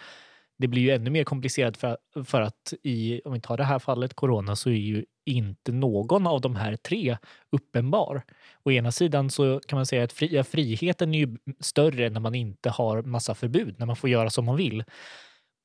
Det 0.58 0.68
blir 0.68 0.82
ju 0.82 0.92
ännu 0.92 1.10
mer 1.10 1.24
komplicerat 1.24 1.78
för, 1.78 1.98
för 2.26 2.42
att 2.42 2.74
i, 2.84 3.22
om 3.26 3.34
vi 3.34 3.42
tar 3.42 3.58
det 3.58 3.64
här 3.64 3.80
fallet 3.80 4.14
corona 4.14 4.56
så 4.56 4.70
är 4.70 4.74
ju 4.74 5.06
inte 5.26 5.72
någon 5.72 6.28
av 6.28 6.42
de 6.42 6.56
här 6.56 6.76
tre 6.76 7.18
uppenbar. 7.52 8.22
Å 8.64 8.72
ena 8.72 8.92
sidan 8.92 9.30
så 9.30 9.60
kan 9.60 9.78
man 9.78 9.86
säga 9.86 10.04
att 10.04 10.14
fria 10.14 10.44
friheten 10.44 11.16
är 11.16 11.20
ju 11.20 11.38
större 11.60 12.10
när 12.10 12.20
man 12.20 12.36
inte 12.36 12.70
har 12.70 13.02
massa 13.02 13.36
förbud, 13.36 13.76
när 13.78 13.86
man 13.86 13.96
får 13.96 14.10
göra 14.10 14.30
som 14.30 14.46
man 14.46 14.56
vill. 14.56 14.84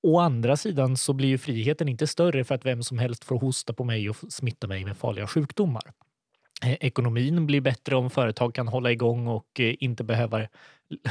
Å 0.03 0.19
andra 0.19 0.57
sidan 0.57 0.97
så 0.97 1.13
blir 1.13 1.29
ju 1.29 1.39
friheten 1.39 1.89
inte 1.89 2.07
större 2.07 2.45
för 2.45 2.55
att 2.55 2.65
vem 2.65 2.83
som 2.83 2.99
helst 2.99 3.25
får 3.25 3.39
hosta 3.39 3.73
på 3.73 3.85
mig 3.85 4.11
och 4.11 4.17
smitta 4.29 4.67
mig 4.67 4.85
med 4.85 4.97
farliga 4.97 5.27
sjukdomar. 5.27 5.93
Eh, 6.65 6.77
ekonomin 6.81 7.47
blir 7.47 7.61
bättre 7.61 7.97
om 7.97 8.11
företag 8.11 8.55
kan 8.55 8.69
hålla 8.69 8.93
igång 8.93 9.27
och 9.27 9.61
eh, 9.61 9.75
inte 9.81 10.05
behöver 10.05 10.49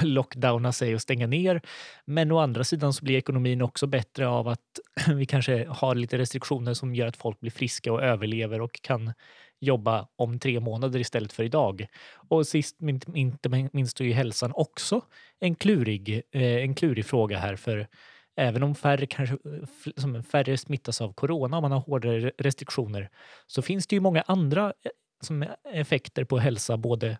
lockdowna 0.01 0.71
sig 0.71 0.95
och 0.95 1.01
stänga 1.01 1.27
ner. 1.27 1.61
Men 2.05 2.31
å 2.31 2.39
andra 2.39 2.63
sidan 2.63 2.93
så 2.93 3.05
blir 3.05 3.17
ekonomin 3.17 3.61
också 3.61 3.87
bättre 3.87 4.27
av 4.27 4.47
att 4.47 4.79
vi 5.15 5.25
kanske 5.25 5.67
har 5.69 5.95
lite 5.95 6.17
restriktioner 6.17 6.73
som 6.73 6.95
gör 6.95 7.07
att 7.07 7.17
folk 7.17 7.39
blir 7.39 7.51
friska 7.51 7.93
och 7.93 8.03
överlever 8.03 8.61
och 8.61 8.81
kan 8.81 9.13
jobba 9.59 10.07
om 10.15 10.39
tre 10.39 10.59
månader 10.59 10.99
istället 10.99 11.33
för 11.33 11.43
idag. 11.43 11.87
Och 12.29 12.47
sist 12.47 12.75
men 12.79 13.17
inte 13.17 13.69
minst 13.73 14.01
är 14.01 14.05
ju 14.05 14.13
hälsan 14.13 14.51
också 14.55 15.01
en 15.39 15.55
klurig, 15.55 16.21
eh, 16.31 16.41
en 16.41 16.75
klurig 16.75 17.05
fråga 17.05 17.37
här 17.37 17.55
för 17.55 17.87
även 18.35 18.63
om 18.63 18.75
färre, 18.75 19.05
kanske, 19.05 19.37
som 19.97 20.23
färre 20.23 20.57
smittas 20.57 21.01
av 21.01 21.13
corona 21.13 21.57
och 21.57 21.61
man 21.61 21.71
har 21.71 21.79
hårdare 21.79 22.31
restriktioner 22.37 23.09
så 23.47 23.61
finns 23.61 23.87
det 23.87 23.95
ju 23.95 23.99
många 23.99 24.21
andra 24.27 24.73
som 25.21 25.45
effekter 25.73 26.23
på 26.23 26.37
hälsa, 26.37 26.77
både 26.77 27.17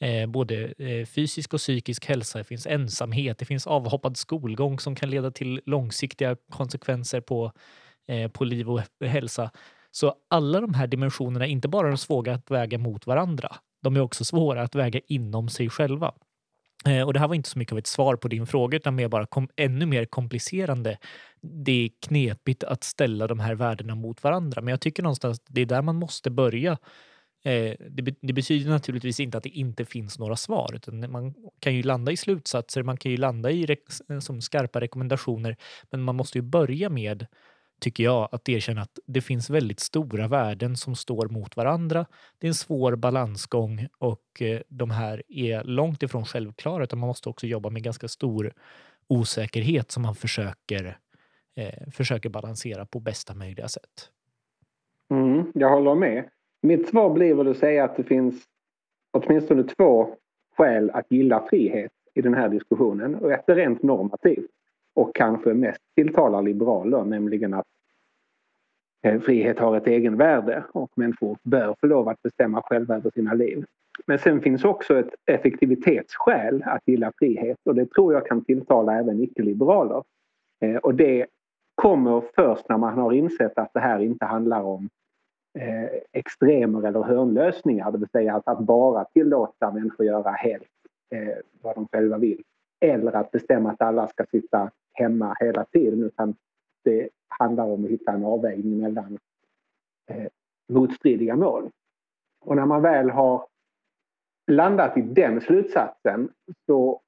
Eh, 0.00 0.26
både 0.26 0.74
eh, 0.78 1.06
fysisk 1.06 1.54
och 1.54 1.60
psykisk 1.60 2.06
hälsa. 2.06 2.38
Det 2.38 2.44
finns 2.44 2.66
ensamhet, 2.66 3.38
det 3.38 3.44
finns 3.44 3.66
avhoppad 3.66 4.16
skolgång 4.16 4.78
som 4.78 4.94
kan 4.94 5.10
leda 5.10 5.30
till 5.30 5.60
långsiktiga 5.66 6.36
konsekvenser 6.50 7.20
på, 7.20 7.52
eh, 8.08 8.30
på 8.30 8.44
liv 8.44 8.70
och 8.70 8.80
hälsa. 9.00 9.50
Så 9.90 10.14
alla 10.30 10.60
de 10.60 10.74
här 10.74 10.86
dimensionerna 10.86 11.46
inte 11.46 11.68
bara 11.68 11.88
de 11.88 11.98
svåra 11.98 12.34
att 12.34 12.50
väga 12.50 12.78
mot 12.78 13.06
varandra. 13.06 13.56
De 13.82 13.96
är 13.96 14.00
också 14.00 14.24
svåra 14.24 14.62
att 14.62 14.74
väga 14.74 15.00
inom 15.06 15.48
sig 15.48 15.70
själva. 15.70 16.12
Eh, 16.86 17.02
och 17.02 17.12
det 17.12 17.20
här 17.20 17.28
var 17.28 17.34
inte 17.34 17.48
så 17.48 17.58
mycket 17.58 17.72
av 17.72 17.78
ett 17.78 17.86
svar 17.86 18.16
på 18.16 18.28
din 18.28 18.46
fråga 18.46 18.76
utan 18.76 18.94
mer 18.94 19.08
bara 19.08 19.26
kom, 19.26 19.48
ännu 19.56 19.86
mer 19.86 20.04
komplicerande. 20.04 20.98
Det 21.40 21.84
är 21.84 21.90
knepigt 22.06 22.64
att 22.64 22.84
ställa 22.84 23.26
de 23.26 23.40
här 23.40 23.54
värdena 23.54 23.94
mot 23.94 24.22
varandra 24.22 24.62
men 24.62 24.70
jag 24.70 24.80
tycker 24.80 25.02
någonstans 25.02 25.38
att 25.38 25.46
det 25.48 25.60
är 25.60 25.66
där 25.66 25.82
man 25.82 25.96
måste 25.96 26.30
börja. 26.30 26.78
Eh, 27.46 27.74
det, 27.90 28.14
det, 28.20 28.32
betyder 28.32 28.70
naturligtvis 28.70 29.20
inte 29.20 29.38
att 29.38 29.44
det 29.44 29.58
inte 29.58 29.84
finns 29.84 30.18
några 30.18 30.36
svar 30.36 30.70
utan 30.74 31.10
man 31.10 31.34
kan 31.60 31.74
ju 31.74 31.82
landa 31.82 32.12
i 32.12 32.16
slutsatser, 32.16 32.82
man 32.82 32.96
kan 32.96 33.10
ju 33.10 33.16
landa 33.16 33.50
i 33.50 33.66
re 33.66 33.76
eh, 34.08 34.18
som 34.18 34.40
skarpa 34.40 34.80
rekommendationer 34.80 35.56
men 35.90 36.02
man 36.02 36.16
måste 36.16 36.38
ju 36.38 36.42
börja 36.42 36.88
med 36.88 37.26
tycker 37.80 38.04
jag, 38.04 38.28
att 38.32 38.48
erkänna 38.48 38.82
att 38.82 38.98
det 39.06 39.20
finns 39.20 39.50
väldigt 39.50 39.80
stora 39.80 40.28
värden 40.28 40.76
som 40.76 40.96
står 40.96 41.28
mot 41.28 41.56
varandra. 41.56 42.06
Det 42.38 42.46
är 42.46 42.48
en 42.48 42.54
svår 42.54 42.96
balansgång 42.96 43.88
och 43.98 44.42
eh, 44.42 44.60
de 44.68 44.90
här 44.90 45.22
är 45.28 45.64
långt 45.64 46.02
ifrån 46.02 46.24
självklara 46.24 46.84
utan 46.84 46.98
man 46.98 47.06
måste 47.06 47.28
också 47.28 47.46
jobba 47.46 47.70
med 47.70 47.82
ganska 47.82 48.08
stor 48.08 48.52
osäkerhet 49.08 49.90
som 49.90 50.02
man 50.02 50.14
försöker, 50.14 50.98
eh, 51.56 51.90
försöker 51.90 52.28
balansera 52.28 52.86
på 52.86 53.00
bästa 53.00 53.34
möjliga 53.34 53.68
sätt. 53.68 54.10
Mm, 55.10 55.52
jag 55.54 55.70
håller 55.70 55.94
med. 55.94 56.28
Mitt 56.64 56.88
svar 56.88 57.10
blir 57.10 57.34
väl 57.34 57.48
att 57.48 57.56
säga 57.56 57.84
att 57.84 57.96
det 57.96 58.04
finns 58.04 58.44
åtminstone 59.12 59.62
två 59.62 60.08
skäl 60.56 60.90
att 60.90 61.06
gilla 61.10 61.46
frihet 61.50 61.92
i 62.14 62.22
den 62.22 62.34
här 62.34 62.48
diskussionen 62.48 63.14
och 63.14 63.32
ett 63.32 63.48
är 63.48 63.54
rent 63.54 63.82
normativt 63.82 64.50
och 64.94 65.14
kanske 65.14 65.54
mest 65.54 65.80
tilltalar 65.94 66.42
liberaler, 66.42 67.04
nämligen 67.04 67.54
att 67.54 67.66
eh, 69.02 69.20
frihet 69.20 69.58
har 69.58 69.76
ett 69.76 69.86
egenvärde 69.86 70.64
och 70.72 70.90
människor 70.94 71.38
bör 71.42 71.74
få 71.80 71.86
lov 71.86 72.08
att 72.08 72.22
bestämma 72.22 72.62
själva 72.62 72.96
över 72.96 73.10
sina 73.10 73.34
liv. 73.34 73.64
Men 74.06 74.18
sen 74.18 74.40
finns 74.40 74.64
också 74.64 74.98
ett 74.98 75.14
effektivitetsskäl 75.26 76.62
att 76.66 76.82
gilla 76.86 77.12
frihet 77.18 77.58
och 77.64 77.74
det 77.74 77.86
tror 77.86 78.12
jag 78.12 78.26
kan 78.26 78.44
tilltala 78.44 78.98
även 78.98 79.22
icke-liberaler. 79.22 80.02
Eh, 80.60 80.76
och 80.76 80.94
det 80.94 81.26
kommer 81.74 82.22
först 82.34 82.68
när 82.68 82.78
man 82.78 82.98
har 82.98 83.12
insett 83.12 83.58
att 83.58 83.72
det 83.74 83.80
här 83.80 83.98
inte 83.98 84.24
handlar 84.24 84.62
om 84.62 84.88
Eh, 85.58 86.00
extremer 86.12 86.86
eller 86.86 87.02
hörnlösningar, 87.02 87.92
det 87.92 87.98
vill 87.98 88.08
säga 88.08 88.34
att, 88.34 88.48
att 88.48 88.58
bara 88.58 89.04
tillåta 89.04 89.70
människor 89.72 90.06
göra 90.06 90.30
helt 90.30 90.68
eh, 91.10 91.36
vad 91.62 91.74
de 91.74 91.88
själva 91.92 92.18
vill. 92.18 92.42
Eller 92.80 93.12
att 93.12 93.30
bestämma 93.30 93.70
att 93.70 93.82
alla 93.82 94.08
ska 94.08 94.26
sitta 94.26 94.70
hemma 94.92 95.36
hela 95.40 95.64
tiden 95.64 96.02
utan 96.02 96.34
det 96.84 97.08
handlar 97.28 97.64
om 97.64 97.84
att 97.84 97.90
hitta 97.90 98.12
en 98.12 98.24
avvägning 98.24 98.80
mellan 98.80 99.18
eh, 100.10 100.26
motstridiga 100.68 101.36
mål. 101.36 101.70
Och 102.44 102.56
när 102.56 102.66
man 102.66 102.82
väl 102.82 103.10
har 103.10 103.46
landat 104.50 104.96
i 104.96 105.02
den 105.02 105.40
slutsatsen 105.40 106.28
så 106.66 107.00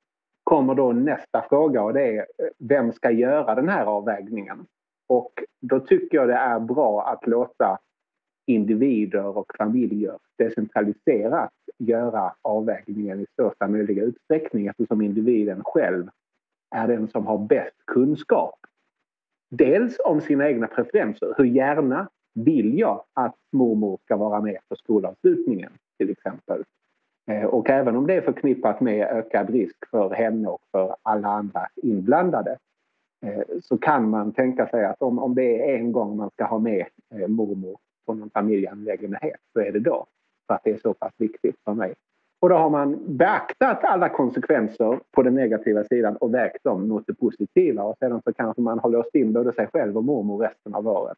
kommer 0.44 0.74
då 0.74 0.92
nästa 0.92 1.42
fråga 1.48 1.82
och 1.82 1.92
det 1.92 2.16
är 2.16 2.18
eh, 2.18 2.48
vem 2.58 2.92
ska 2.92 3.10
göra 3.10 3.54
den 3.54 3.68
här 3.68 3.84
avvägningen? 3.84 4.66
Och 5.08 5.32
då 5.60 5.80
tycker 5.80 6.18
jag 6.18 6.28
det 6.28 6.34
är 6.34 6.60
bra 6.60 7.06
att 7.06 7.26
låta 7.26 7.78
individer 8.46 9.36
och 9.38 9.52
familjer 9.58 10.18
decentraliserat 10.38 11.52
göra 11.78 12.34
avvägningen 12.42 13.20
i 13.20 13.26
största 13.32 13.68
möjliga 13.68 14.02
utsträckning 14.02 14.66
eftersom 14.66 15.02
individen 15.02 15.62
själv 15.64 16.08
är 16.74 16.88
den 16.88 17.08
som 17.08 17.26
har 17.26 17.38
bäst 17.38 17.86
kunskap. 17.86 18.58
Dels 19.50 19.96
om 20.04 20.20
sina 20.20 20.48
egna 20.48 20.66
preferenser. 20.66 21.34
Hur 21.36 21.44
gärna 21.44 22.08
vill 22.34 22.78
jag 22.78 23.04
att 23.12 23.36
mormor 23.52 23.98
ska 24.04 24.16
vara 24.16 24.40
med 24.40 24.58
på 24.68 24.76
skolavslutningen 24.76 25.72
till 25.98 26.10
exempel? 26.10 26.64
Eh, 27.30 27.44
och 27.44 27.70
även 27.70 27.96
om 27.96 28.06
det 28.06 28.14
är 28.14 28.20
förknippat 28.20 28.80
med 28.80 29.06
ökad 29.06 29.50
risk 29.50 29.90
för 29.90 30.10
henne 30.10 30.48
och 30.48 30.62
för 30.72 30.96
alla 31.02 31.28
andra 31.28 31.66
inblandade 31.82 32.58
eh, 33.26 33.42
så 33.62 33.78
kan 33.78 34.10
man 34.10 34.32
tänka 34.32 34.66
sig 34.66 34.84
att 34.84 35.02
om, 35.02 35.18
om 35.18 35.34
det 35.34 35.70
är 35.70 35.78
en 35.78 35.92
gång 35.92 36.16
man 36.16 36.30
ska 36.30 36.44
ha 36.44 36.58
med 36.58 36.86
eh, 37.14 37.28
mormor 37.28 37.76
på 38.06 38.14
någon 38.14 38.30
familjeangelägenhet 38.30 39.40
så 39.52 39.60
är 39.60 39.72
det 39.72 39.80
då. 39.80 40.06
För 40.46 40.54
att 40.54 40.60
det 40.64 40.70
är 40.70 40.78
så 40.78 40.94
pass 40.94 41.12
viktigt 41.18 41.56
för 41.64 41.74
mig. 41.74 41.94
Och 42.40 42.48
då 42.48 42.56
har 42.56 42.70
man 42.70 43.16
beaktat 43.16 43.84
alla 43.84 44.08
konsekvenser 44.08 45.00
på 45.10 45.22
den 45.22 45.34
negativa 45.34 45.84
sidan 45.84 46.16
och 46.16 46.34
vägt 46.34 46.64
dem 46.64 46.88
mot 46.88 47.06
det 47.06 47.14
positiva 47.14 47.82
och 47.82 47.98
sedan 47.98 48.22
så 48.24 48.32
kanske 48.32 48.62
man 48.62 48.78
har 48.78 48.90
låst 48.90 49.14
in 49.14 49.32
både 49.32 49.52
sig 49.52 49.66
själv 49.72 49.96
och 49.96 50.04
mormor 50.04 50.38
resten 50.38 50.74
av 50.74 50.88
året. 50.88 51.16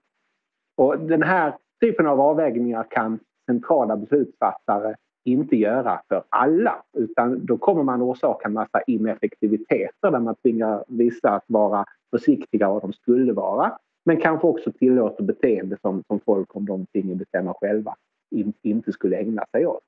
Och 0.76 0.98
den 0.98 1.22
här 1.22 1.54
typen 1.80 2.06
av 2.06 2.20
avvägningar 2.20 2.86
kan 2.90 3.18
centrala 3.46 3.96
beslutsfattare 3.96 4.94
inte 5.24 5.56
göra 5.56 6.00
för 6.08 6.22
alla 6.28 6.82
utan 6.96 7.46
då 7.46 7.58
kommer 7.58 7.82
man 7.82 8.02
orsaka 8.02 8.48
en 8.48 8.52
massa 8.52 8.82
ineffektiviteter 8.86 10.10
där 10.10 10.20
man 10.20 10.34
tvingar 10.34 10.84
vissa 10.88 11.30
att 11.30 11.44
vara 11.46 11.84
försiktiga 12.10 12.68
vad 12.68 12.82
de 12.82 12.92
skulle 12.92 13.32
vara 13.32 13.78
men 14.08 14.20
kanske 14.20 14.46
också 14.46 14.72
tillåter 14.72 15.22
beteende 15.22 15.76
som, 15.82 16.02
som 16.06 16.20
folk 16.20 16.56
om 16.56 16.66
de 16.66 16.86
finge 16.92 17.14
bestämma 17.14 17.54
själva 17.54 17.94
in, 18.30 18.52
inte 18.62 18.92
skulle 18.92 19.16
ägna 19.16 19.44
sig 19.50 19.66
åt. 19.66 19.82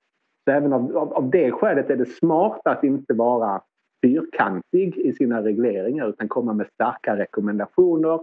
Så 0.44 0.50
även 0.50 0.72
av, 0.72 0.96
av, 0.96 1.12
av 1.12 1.30
det 1.30 1.50
skälet 1.50 1.90
är 1.90 1.96
det 1.96 2.06
smart 2.06 2.60
att 2.64 2.84
inte 2.84 3.14
vara 3.14 3.62
fyrkantig 4.02 4.96
i 4.96 5.12
sina 5.12 5.42
regleringar 5.42 6.08
utan 6.08 6.28
komma 6.28 6.52
med 6.52 6.66
starka 6.74 7.16
rekommendationer 7.16 8.20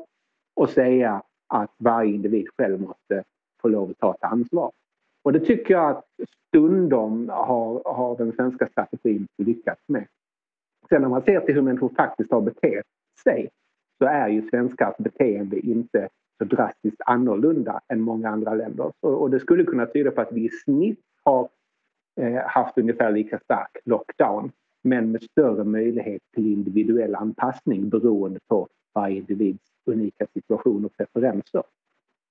och 0.56 0.70
säga 0.70 1.24
att 1.48 1.72
varje 1.78 2.14
individ 2.14 2.48
själv 2.58 2.82
måste 2.82 3.24
få 3.62 3.68
lov 3.68 3.92
att 3.92 4.00
ta 4.00 4.14
ett 4.14 4.24
ansvar. 4.24 4.72
Och 5.24 5.34
det 5.34 5.40
tycker 5.40 5.74
jag 5.74 5.90
att 5.90 6.06
stundom 6.48 7.30
har, 7.30 7.94
har 7.94 8.18
den 8.18 8.32
svenska 8.32 8.68
strategin 8.68 9.28
lyckats 9.38 9.82
med. 9.88 10.08
Sen 10.90 11.02
när 11.02 11.10
man 11.10 11.22
ser 11.22 11.40
till 11.40 11.56
hur 11.56 11.62
människor 11.62 11.90
faktiskt 11.90 12.32
har 12.32 12.42
betett 12.42 12.86
sig 13.24 13.50
så 13.98 14.06
är 14.06 14.28
ju 14.28 14.50
svenskars 14.50 14.98
beteende 14.98 15.60
inte 15.60 16.10
så 16.38 16.44
drastiskt 16.44 17.02
annorlunda 17.06 17.82
än 17.88 18.02
många 18.02 18.30
andra 18.30 18.54
länder. 18.54 18.92
Och 19.00 19.32
det 19.32 19.40
skulle 19.40 19.64
kunna 19.64 19.86
tyda 19.86 20.12
på 20.12 20.22
att 20.22 20.32
vi 20.32 20.46
i 20.46 20.50
snitt 20.50 21.00
har 21.24 21.50
eh, 22.22 22.42
haft 22.46 22.78
ungefär 22.78 23.12
lika 23.12 23.40
stark 23.40 23.78
lockdown 23.86 24.52
men 24.84 25.12
med 25.12 25.24
större 25.24 25.64
möjlighet 25.64 26.22
till 26.36 26.54
individuell 26.54 27.16
anpassning 27.16 27.90
beroende 27.90 28.40
på 28.48 28.68
varje 28.94 29.18
individs 29.18 29.72
unika 29.86 30.28
situation 30.34 30.86
och 30.86 30.98
preferenser. 30.98 31.64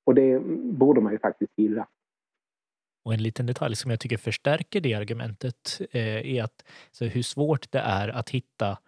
Och 0.05 0.15
det 0.15 0.41
borde 0.63 1.01
man 1.01 1.13
ju 1.13 1.19
faktiskt 1.19 1.53
gilla. 1.57 1.87
Och 3.05 3.15
en 3.15 3.23
liten 3.23 3.47
detalj 3.47 3.77
som 3.77 3.91
jag 3.91 4.01
tycker 4.01 4.17
förstärker 4.17 4.81
det 4.81 4.95
argumentet 4.95 5.81
eh, 5.91 6.37
är 6.37 6.43
att 6.43 6.65
så 6.91 7.05
hur 7.05 7.23
svårt 7.23 7.73
det 7.73 7.79
är 7.79 8.09
att 8.09 8.31
hitta 8.31 8.79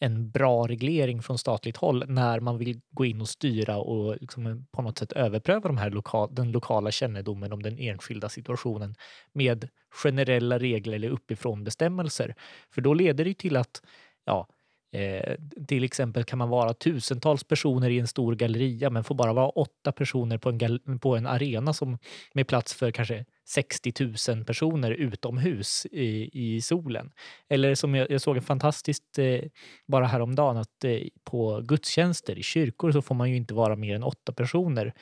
en 0.00 0.30
bra 0.30 0.66
reglering 0.66 1.22
från 1.22 1.38
statligt 1.38 1.76
håll 1.76 2.04
när 2.08 2.40
man 2.40 2.58
vill 2.58 2.80
gå 2.90 3.04
in 3.04 3.20
och 3.20 3.28
styra 3.28 3.76
och 3.76 4.16
liksom 4.20 4.66
på 4.72 4.82
något 4.82 4.98
sätt 4.98 5.12
överpröva 5.12 5.68
de 5.68 5.78
här 5.78 5.90
loka 5.90 6.26
den 6.26 6.52
lokala 6.52 6.90
kännedomen 6.90 7.52
om 7.52 7.62
den 7.62 7.78
enskilda 7.78 8.28
situationen 8.28 8.94
med 9.32 9.68
generella 9.90 10.58
regler 10.58 10.94
eller 10.94 11.08
uppifrån 11.08 11.64
bestämmelser. 11.64 12.34
För 12.70 12.80
då 12.80 12.94
leder 12.94 13.24
det 13.24 13.34
till 13.34 13.56
att 13.56 13.82
ja, 14.24 14.48
Eh, 14.94 15.36
till 15.68 15.84
exempel 15.84 16.24
kan 16.24 16.38
man 16.38 16.48
vara 16.48 16.74
tusentals 16.74 17.44
personer 17.44 17.90
i 17.90 17.98
en 17.98 18.06
stor 18.06 18.34
galleria 18.34 18.90
men 18.90 19.04
får 19.04 19.14
bara 19.14 19.32
vara 19.32 19.48
åtta 19.48 19.92
personer 19.92 20.38
på 20.38 20.48
en, 20.50 20.98
på 20.98 21.16
en 21.16 21.26
arena 21.26 21.72
som 21.72 21.98
med 22.34 22.46
plats 22.46 22.74
för 22.74 22.90
kanske 22.90 23.24
60 23.48 23.92
000 24.34 24.44
personer 24.44 24.90
utomhus 24.90 25.86
i, 25.86 26.30
i 26.32 26.60
solen. 26.60 27.10
Eller 27.48 27.74
som 27.74 27.94
jag, 27.94 28.10
jag 28.10 28.20
såg 28.20 28.36
en 28.36 28.42
fantastiskt 28.42 29.18
eh, 29.18 29.40
bara 29.86 30.06
häromdagen 30.06 30.56
att 30.56 30.84
eh, 30.84 30.98
på 31.24 31.60
gudstjänster 31.60 32.38
i 32.38 32.42
kyrkor 32.42 32.92
så 32.92 33.02
får 33.02 33.14
man 33.14 33.30
ju 33.30 33.36
inte 33.36 33.54
vara 33.54 33.76
mer 33.76 33.94
än 33.94 34.02
åtta 34.02 34.32
personer. 34.32 34.94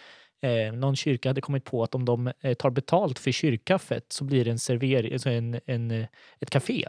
Eh, 0.42 0.72
någon 0.72 0.96
kyrka 0.96 1.28
hade 1.28 1.40
kommit 1.40 1.64
på 1.64 1.82
att 1.82 1.94
om 1.94 2.04
de 2.04 2.32
eh, 2.40 2.54
tar 2.54 2.70
betalt 2.70 3.18
för 3.18 3.32
kyrkkaffet 3.32 4.12
så 4.12 4.24
blir 4.24 4.44
det 4.44 4.50
en 4.50 4.58
server, 4.58 5.12
alltså 5.12 5.30
en, 5.30 5.60
en, 5.66 5.90
ett 6.40 6.50
café 6.50 6.88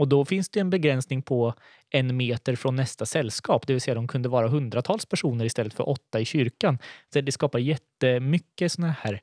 och 0.00 0.08
då 0.08 0.24
finns 0.24 0.48
det 0.48 0.60
en 0.60 0.70
begränsning 0.70 1.22
på 1.22 1.54
en 1.90 2.16
meter 2.16 2.56
från 2.56 2.76
nästa 2.76 3.06
sällskap, 3.06 3.66
det 3.66 3.72
vill 3.72 3.80
säga 3.82 3.94
de 3.94 4.08
kunde 4.08 4.28
vara 4.28 4.48
hundratals 4.48 5.06
personer 5.06 5.44
istället 5.44 5.74
för 5.74 5.88
åtta 5.88 6.20
i 6.20 6.24
kyrkan. 6.24 6.78
Så 7.12 7.20
det 7.20 7.32
skapar 7.32 7.58
jättemycket 7.58 8.72
såna 8.72 8.90
här 8.90 9.20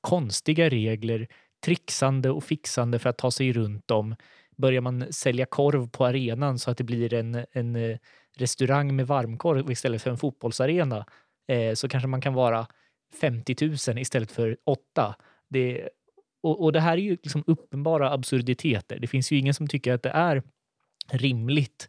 konstiga 0.00 0.68
regler, 0.68 1.28
trixande 1.64 2.30
och 2.30 2.44
fixande 2.44 2.98
för 2.98 3.10
att 3.10 3.18
ta 3.18 3.30
sig 3.30 3.52
runt 3.52 3.88
dem. 3.88 4.16
Börjar 4.56 4.80
man 4.80 5.12
sälja 5.12 5.46
korv 5.46 5.88
på 5.88 6.06
arenan 6.06 6.58
så 6.58 6.70
att 6.70 6.78
det 6.78 6.84
blir 6.84 7.14
en, 7.14 7.44
en 7.52 7.76
eh, 7.76 7.98
restaurang 8.36 8.96
med 8.96 9.06
varmkorv 9.06 9.70
istället 9.70 10.02
för 10.02 10.10
en 10.10 10.18
fotbollsarena 10.18 11.06
eh, 11.48 11.74
så 11.74 11.88
kanske 11.88 12.08
man 12.08 12.20
kan 12.20 12.34
vara 12.34 12.66
50 13.20 13.56
000 13.88 13.98
istället 13.98 14.32
för 14.32 14.56
åtta. 14.64 15.14
Det, 15.48 15.88
och, 16.44 16.62
och 16.62 16.72
det 16.72 16.80
här 16.80 16.92
är 16.92 17.02
ju 17.02 17.10
liksom 17.10 17.44
uppenbara 17.46 18.12
absurditeter. 18.12 18.98
Det 18.98 19.06
finns 19.06 19.32
ju 19.32 19.38
ingen 19.38 19.54
som 19.54 19.68
tycker 19.68 19.92
att 19.92 20.02
det 20.02 20.10
är 20.10 20.42
rimligt 21.12 21.88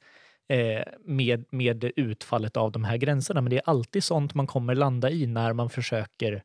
eh, 0.50 0.84
med, 1.06 1.46
med 1.50 1.92
utfallet 1.96 2.58
av 2.58 2.72
de 2.72 2.84
här 2.84 2.98
gränserna. 2.98 3.42
Men 3.42 3.50
det 3.50 3.58
är 3.58 3.70
alltid 3.70 4.04
sånt 4.04 4.34
man 4.34 4.48
kommer 4.48 4.76
landa 4.76 5.10
i 5.10 5.28
när 5.28 5.54
man 5.54 5.70
försöker 5.70 6.44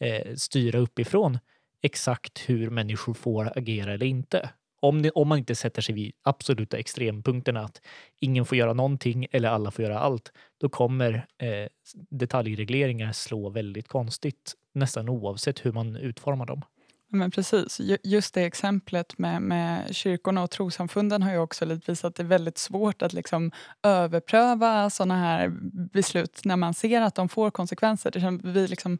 eh, 0.00 0.34
styra 0.34 0.78
uppifrån 0.78 1.38
exakt 1.82 2.44
hur 2.46 2.70
människor 2.70 3.14
får 3.14 3.58
agera 3.58 3.92
eller 3.92 4.06
inte. 4.06 4.50
Om, 4.80 5.02
det, 5.02 5.10
om 5.10 5.28
man 5.28 5.38
inte 5.38 5.54
sätter 5.54 5.82
sig 5.82 5.94
vid 5.94 6.12
absoluta 6.22 6.78
extrempunkterna 6.78 7.60
att 7.60 7.82
ingen 8.20 8.44
får 8.44 8.58
göra 8.58 8.72
någonting 8.72 9.26
eller 9.30 9.48
alla 9.48 9.70
får 9.70 9.84
göra 9.84 9.98
allt, 9.98 10.32
då 10.60 10.68
kommer 10.68 11.26
eh, 11.38 11.68
detaljregleringar 12.10 13.12
slå 13.12 13.50
väldigt 13.50 13.88
konstigt 13.88 14.54
nästan 14.74 15.08
oavsett 15.08 15.66
hur 15.66 15.72
man 15.72 15.96
utformar 15.96 16.46
dem. 16.46 16.62
Men 17.10 17.30
precis, 17.30 17.80
just 18.02 18.34
det 18.34 18.44
exemplet 18.44 19.18
med, 19.18 19.42
med 19.42 19.96
kyrkorna 19.96 20.42
och 20.42 20.50
trosamfunden 20.50 21.22
har 21.22 21.32
ju 21.32 21.38
också 21.38 21.64
lite 21.64 21.90
visat 21.90 22.08
att 22.08 22.14
det 22.14 22.22
är 22.22 22.26
väldigt 22.26 22.58
svårt 22.58 23.02
att 23.02 23.12
liksom 23.12 23.52
överpröva 23.82 24.90
såna 24.90 25.16
här 25.16 25.48
beslut 25.92 26.40
när 26.44 26.56
man 26.56 26.74
ser 26.74 27.00
att 27.00 27.14
de 27.14 27.28
får 27.28 27.50
konsekvenser. 27.50 28.10
Det 28.10 28.50
vi 28.50 28.68
liksom, 28.68 28.98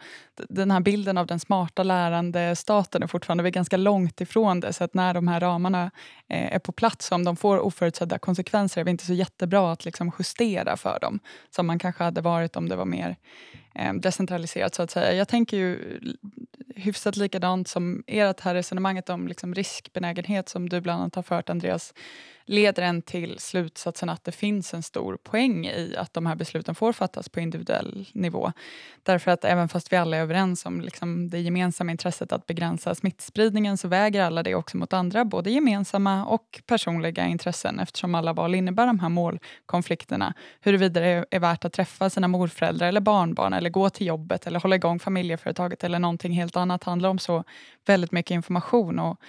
den 0.49 0.71
här 0.71 0.81
bilden 0.81 1.19
av 1.19 1.27
den 1.27 1.41
smarta 1.41 1.83
lärande 1.83 2.57
staten 2.57 3.03
är 3.03 3.07
fortfarande 3.07 3.43
vi 3.43 3.49
är 3.49 3.53
ganska 3.53 3.77
långt 3.77 4.21
ifrån 4.21 4.61
det. 4.61 4.73
Så 4.73 4.85
att 4.85 4.95
när 4.95 5.15
de 5.15 5.29
här 5.29 5.41
ramarna 5.41 5.91
eh, 6.29 6.55
är 6.55 6.59
på 6.59 6.73
plats, 6.73 7.13
om 7.13 7.25
de 7.25 7.37
får 7.37 7.59
oförutsedda 7.59 8.19
konsekvenser 8.19 8.81
är 8.81 8.85
det 8.85 8.91
inte 8.91 9.07
så 9.07 9.15
jättebra 9.15 9.73
att 9.73 9.85
liksom 9.85 10.13
justera 10.19 10.77
för 10.77 10.99
dem. 11.01 11.21
Som 11.51 11.67
man 11.67 11.79
kanske 11.79 12.05
hade 12.05 12.21
varit 12.21 12.57
om 12.57 12.69
det 12.69 12.77
var 12.77 12.85
mer 12.85 13.17
Eh, 13.79 13.95
decentraliserat 13.95 14.75
så 14.75 14.83
att 14.83 14.91
säga. 14.91 15.13
Jag 15.13 15.29
tänker 15.29 15.57
ju 15.57 16.01
hyfsat 16.75 17.17
likadant 17.17 17.69
som 17.69 18.05
ert 18.07 18.41
här 18.41 18.55
resonemanget 18.55 19.11
om 19.11 19.29
liksom 19.29 19.55
riskbenägenhet 19.55 20.49
som 20.49 20.69
du 20.69 20.81
bland 20.81 21.01
annat 21.01 21.15
har 21.15 21.23
fört 21.23 21.51
Andreas. 21.51 21.95
leder 22.49 22.83
en 22.83 23.03
till 23.03 23.39
slutsatsen 23.39 24.09
att 24.09 24.25
det 24.25 24.33
finns 24.33 24.75
en 24.75 24.83
stor 24.83 25.17
poäng 25.17 25.67
i 25.67 25.95
att 25.99 26.15
de 26.15 26.27
här 26.27 26.35
besluten 26.35 26.75
får 26.75 26.93
fattas 26.93 27.29
på 27.29 27.41
individuell 27.41 28.09
nivå. 28.13 28.53
Därför 29.03 29.31
att 29.31 29.45
även 29.45 29.69
fast 29.69 29.93
vi 29.93 29.97
alla 29.97 30.17
är 30.17 30.21
överens 30.21 30.67
om 30.67 30.81
liksom 30.81 31.31
det 31.31 31.39
gemensamma 31.39 31.91
intresset 31.91 32.33
att 32.33 32.47
begränsa 32.47 32.95
smittspridningen 32.95 33.79
så 33.79 33.89
väger 33.89 34.23
alla 34.23 34.43
det 34.43 34.55
också 34.55 34.77
mot 34.77 34.93
andra, 34.93 35.25
både 35.25 35.51
gemensamma 35.51 36.25
och 36.25 36.63
personliga 36.67 37.27
intressen 37.27 37.81
eftersom 37.81 38.15
alla 38.15 38.33
val 38.33 38.55
innebär 38.55 38.87
de 38.87 38.99
här 39.01 39.09
målkonflikterna. 39.09 40.35
Huruvida 40.61 41.01
det 41.01 41.25
är 41.31 41.41
värt 41.41 41.65
att 41.65 41.73
träffa 41.73 42.11
sina 42.11 42.29
morföräldrar 42.29 42.89
eller 42.89 43.01
barnbarn 43.01 43.53
eller 43.53 43.68
gå 43.69 43.91
till 43.91 44.07
jobbet 44.07 44.47
eller 44.47 44.61
hålla 44.61 44.77
igång 44.77 44.99
familjeföretaget 44.99 45.85
eller 45.85 45.99
någonting 45.99 46.33
helt 46.33 46.57
annat 46.57 46.85
handlar 46.85 47.09
om 47.09 47.19
så 47.19 47.45
väldigt 47.87 48.13
mycket 48.13 48.31
information 48.31 48.99
och 48.99 49.21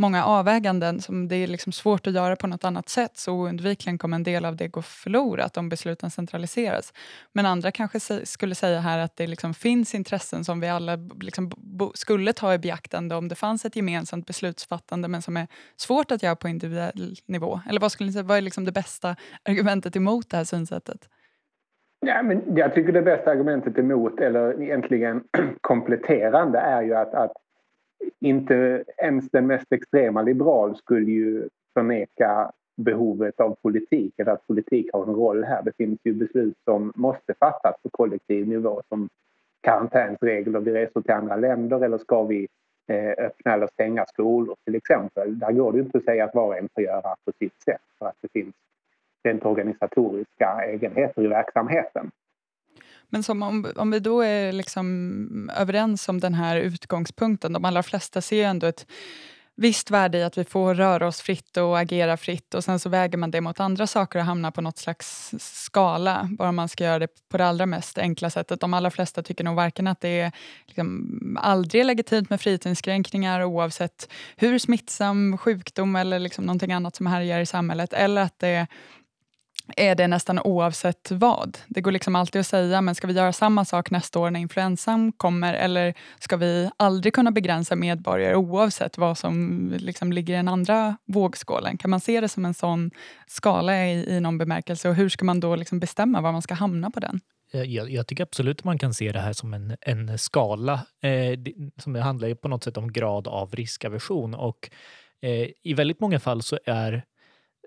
många 0.00 0.24
avväganden 0.24 1.00
som 1.00 1.28
det 1.28 1.36
är 1.36 1.46
liksom 1.46 1.72
svårt 1.72 2.06
att 2.06 2.14
göra 2.14 2.36
på 2.36 2.46
något 2.46 2.64
annat 2.64 2.88
sätt 2.88 3.18
så 3.18 3.32
oundvikligen 3.32 3.98
kommer 3.98 4.14
en 4.14 4.22
del 4.22 4.44
av 4.44 4.56
det 4.56 4.68
gå 4.68 4.82
förlorat 4.82 5.56
om 5.56 5.68
besluten 5.68 6.10
centraliseras. 6.10 6.92
Men 7.32 7.46
andra 7.46 7.70
kanske 7.70 8.26
skulle 8.26 8.54
säga 8.54 8.80
här 8.80 8.98
att 8.98 9.16
det 9.16 9.26
liksom 9.26 9.54
finns 9.54 9.94
intressen 9.94 10.44
som 10.44 10.60
vi 10.60 10.68
alla 10.68 10.96
liksom 11.20 11.52
skulle 11.94 12.32
ta 12.32 12.54
i 12.54 12.58
beaktande 12.58 13.14
om 13.14 13.28
det 13.28 13.34
fanns 13.34 13.64
ett 13.64 13.76
gemensamt 13.76 14.26
beslutsfattande 14.26 15.08
men 15.08 15.22
som 15.22 15.36
är 15.36 15.46
svårt 15.76 16.10
att 16.10 16.22
göra 16.22 16.36
på 16.36 16.48
individuell 16.48 17.16
nivå. 17.26 17.60
Eller 17.68 17.80
vad, 17.80 17.92
skulle 17.92 18.06
ni 18.06 18.12
säga, 18.12 18.22
vad 18.22 18.38
är 18.38 18.42
liksom 18.42 18.64
det 18.64 18.72
bästa 18.72 19.16
argumentet 19.42 19.96
emot 19.96 20.30
det 20.30 20.36
här 20.36 20.44
synsättet? 20.44 21.08
Ja, 22.06 22.22
men 22.22 22.56
jag 22.56 22.74
tycker 22.74 22.92
det 22.92 23.02
bästa 23.02 23.30
argumentet 23.30 23.78
emot, 23.78 24.20
eller 24.20 24.62
egentligen 24.62 25.24
kompletterande, 25.60 26.58
är 26.58 26.82
ju 26.82 26.94
att, 26.94 27.14
att 27.14 27.32
inte 28.20 28.84
ens 28.98 29.30
den 29.30 29.46
mest 29.46 29.72
extrema 29.72 30.22
liberal 30.22 30.76
skulle 30.76 31.10
ju 31.10 31.48
förneka 31.74 32.52
behovet 32.76 33.40
av 33.40 33.56
politik 33.62 34.14
eller 34.18 34.32
att 34.32 34.46
politik 34.46 34.90
har 34.92 35.02
en 35.02 35.14
roll 35.14 35.44
här. 35.44 35.62
Det 35.62 35.76
finns 35.76 35.98
ju 36.04 36.14
beslut 36.14 36.56
som 36.64 36.92
måste 36.96 37.34
fattas 37.34 37.74
på 37.82 37.90
kollektiv 37.90 38.48
nivå 38.48 38.82
som 38.88 39.08
karantänsregler 39.60 40.60
vid 40.60 40.74
resor 40.74 41.02
till 41.02 41.12
andra 41.12 41.36
länder 41.36 41.84
eller 41.84 41.98
ska 41.98 42.24
vi 42.24 42.48
eh, 42.88 43.24
öppna 43.24 43.52
eller 43.52 43.66
stänga 43.66 44.06
skolor 44.06 44.56
till 44.64 44.74
exempel. 44.74 45.38
Där 45.38 45.52
går 45.52 45.72
det 45.72 45.78
inte 45.78 45.98
att 45.98 46.04
säga 46.04 46.24
att 46.24 46.34
var 46.34 46.46
och 46.46 46.56
en 46.56 46.68
får 46.74 46.84
göra 46.84 47.14
på 47.24 47.32
sitt 47.38 47.62
sätt 47.62 47.82
för 47.98 48.06
att 48.06 48.16
det 48.20 48.28
finns 48.32 48.54
rent 49.24 49.44
organisatoriska 49.44 50.60
egenheter 50.66 51.24
i 51.24 51.26
verksamheten. 51.26 52.10
Men 53.08 53.22
som 53.22 53.42
om, 53.42 53.66
om 53.76 53.90
vi 53.90 54.00
då 54.00 54.20
är 54.20 54.52
liksom 54.52 55.50
överens 55.56 56.08
om 56.08 56.20
den 56.20 56.34
här 56.34 56.56
utgångspunkten, 56.56 57.52
de 57.52 57.64
allra 57.64 57.82
flesta 57.82 58.20
ser 58.20 58.46
ändå 58.46 58.66
ett 58.66 58.86
visst 59.60 59.90
värde 59.90 60.18
i 60.18 60.22
att 60.22 60.38
vi 60.38 60.44
får 60.44 60.74
röra 60.74 61.06
oss 61.06 61.20
fritt 61.20 61.56
och 61.56 61.78
agera 61.78 62.16
fritt 62.16 62.54
och 62.54 62.64
sen 62.64 62.78
så 62.78 62.88
väger 62.88 63.18
man 63.18 63.30
det 63.30 63.40
mot 63.40 63.60
andra 63.60 63.86
saker 63.86 64.18
och 64.18 64.24
hamnar 64.24 64.50
på 64.50 64.60
något 64.60 64.78
slags 64.78 65.34
skala, 65.38 66.28
bara 66.38 66.52
man 66.52 66.68
ska 66.68 66.84
göra 66.84 66.98
det 66.98 67.08
på 67.28 67.38
det 67.38 67.46
allra 67.46 67.66
mest 67.66 67.98
enkla 67.98 68.30
sättet. 68.30 68.60
De 68.60 68.74
allra 68.74 68.90
flesta 68.90 69.22
tycker 69.22 69.44
nog 69.44 69.56
varken 69.56 69.86
att 69.86 70.00
det 70.00 70.20
är 70.20 70.32
liksom 70.66 71.38
aldrig 71.40 71.84
legitimt 71.84 72.30
med 72.30 72.40
frihetsinskränkningar 72.40 73.44
oavsett 73.44 74.12
hur 74.36 74.58
smittsam 74.58 75.38
sjukdom 75.38 75.96
eller 75.96 76.18
liksom 76.18 76.44
någonting 76.44 76.72
annat 76.72 76.96
som 76.96 77.06
härjar 77.06 77.40
i 77.40 77.46
samhället, 77.46 77.92
eller 77.92 78.22
att 78.22 78.38
det 78.38 78.66
är 79.76 79.94
det 79.94 80.08
nästan 80.08 80.38
oavsett 80.38 81.10
vad. 81.10 81.58
Det 81.68 81.80
går 81.80 81.92
liksom 81.92 82.16
alltid 82.16 82.40
att 82.40 82.46
säga, 82.46 82.80
men 82.80 82.94
ska 82.94 83.06
vi 83.06 83.12
göra 83.12 83.32
samma 83.32 83.64
sak 83.64 83.90
nästa 83.90 84.18
år 84.18 84.30
när 84.30 84.40
influensan 84.40 85.12
kommer 85.12 85.54
eller 85.54 85.94
ska 86.18 86.36
vi 86.36 86.70
aldrig 86.76 87.14
kunna 87.14 87.30
begränsa 87.30 87.76
medborgare 87.76 88.34
oavsett 88.34 88.98
vad 88.98 89.18
som 89.18 89.74
liksom 89.78 90.12
ligger 90.12 90.34
i 90.34 90.36
den 90.36 90.48
andra 90.48 90.96
vågskålen? 91.06 91.78
Kan 91.78 91.90
man 91.90 92.00
se 92.00 92.20
det 92.20 92.28
som 92.28 92.44
en 92.44 92.54
sån 92.54 92.90
skala 93.26 93.86
i, 93.86 94.16
i 94.16 94.20
någon 94.20 94.38
bemärkelse 94.38 94.88
och 94.88 94.94
hur 94.94 95.08
ska 95.08 95.24
man 95.24 95.40
då 95.40 95.56
liksom 95.56 95.80
bestämma 95.80 96.20
var 96.20 96.32
man 96.32 96.42
ska 96.42 96.54
hamna 96.54 96.90
på 96.90 97.00
den? 97.00 97.20
Eh, 97.52 97.62
jag, 97.62 97.90
jag, 97.90 98.06
tycker 98.06 98.22
absolut 98.22 98.58
att 98.58 98.64
man 98.64 98.78
kan 98.78 98.94
se 98.94 99.12
det 99.12 99.20
här 99.20 99.32
som 99.32 99.54
en, 99.54 99.76
en 99.80 100.18
skala 100.18 100.72
eh, 101.02 101.38
som 101.76 101.94
handlar 101.94 102.34
på 102.34 102.48
något 102.48 102.64
sätt 102.64 102.76
om 102.76 102.92
grad 102.92 103.28
av 103.28 103.54
riskaversion 103.54 104.34
och 104.34 104.70
eh, 105.22 105.48
i 105.62 105.74
väldigt 105.74 106.00
många 106.00 106.20
fall 106.20 106.42
så 106.42 106.58
är 106.64 107.04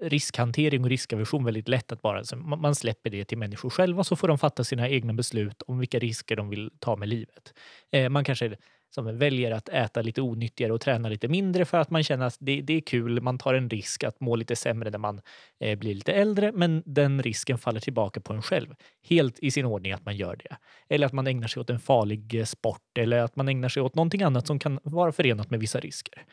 riskhantering 0.04 0.84
och 0.84 0.90
riskaversion 0.90 1.46
väldigt 1.46 1.68
lätt 1.68 1.92
att 1.92 2.02
bara 2.02 2.24
man 2.36 2.76
släpper 2.76 3.10
det 3.10 3.26
till 3.26 3.38
människor 3.38 3.70
själva 3.70 4.04
så 4.04 4.16
får 4.16 4.28
de 4.28 4.38
fatta 4.38 4.64
sina 4.64 4.90
egna 4.90 5.14
beslut 5.14 5.62
om 5.62 5.80
vilka 5.80 6.00
risker 6.00 6.36
de 6.36 6.50
vill 6.50 6.72
ta 6.80 6.96
med 6.96 7.10
livet. 7.10 7.54
Eh, 7.92 8.10
man 8.10 8.24
kanske 8.24 8.56
som 8.90 9.18
väljer 9.18 9.52
att 9.52 9.70
äta 9.70 10.02
lite 10.02 10.22
onyttigare 10.22 10.74
och 10.74 10.82
träna 10.82 11.10
lite 11.10 11.28
mindre 11.28 11.66
för 11.66 11.78
att 11.78 11.90
man 11.90 12.04
känner 12.04 12.26
att 12.26 12.38
det, 12.40 12.62
det 12.62 12.74
är 12.74 12.82
kul. 12.82 13.22
Man 13.22 13.38
tar 13.38 13.54
en 13.54 13.70
risk 13.70 14.04
att 14.04 14.20
må 14.20 14.36
lite 14.36 14.56
sämre 14.56 14.90
när 14.90 14.98
man 14.98 15.22
eh, 15.60 15.80
blir 15.80 15.96
lite 15.96 16.14
äldre, 16.14 16.52
men 16.52 16.84
den 16.86 17.24
risken 17.24 17.58
faller 17.58 17.80
tillbaka 17.80 18.22
på 18.22 18.34
en 18.34 18.42
själv. 18.42 18.76
Helt 19.10 19.40
i 19.40 19.52
sin 19.52 19.66
ordning 19.66 19.92
att 19.92 20.06
man 20.06 20.16
gör 20.16 20.36
det. 20.36 20.56
Eller 20.90 21.08
att 21.08 21.14
man 21.14 21.28
ägnar 21.28 21.48
sig 21.48 21.62
åt 21.62 21.70
en 21.70 21.80
farlig 21.80 22.36
eh, 22.36 22.46
sport 22.46 22.98
eller 23.00 23.18
att 23.18 23.36
man 23.36 23.50
ägnar 23.50 23.70
sig 23.70 23.84
åt 23.84 23.96
någonting 23.96 24.22
annat 24.22 24.48
som 24.48 24.60
kan 24.60 24.80
vara 24.84 25.12
förenat 25.12 25.50
med 25.50 25.60
vissa 25.60 25.80
risker. 25.80 26.26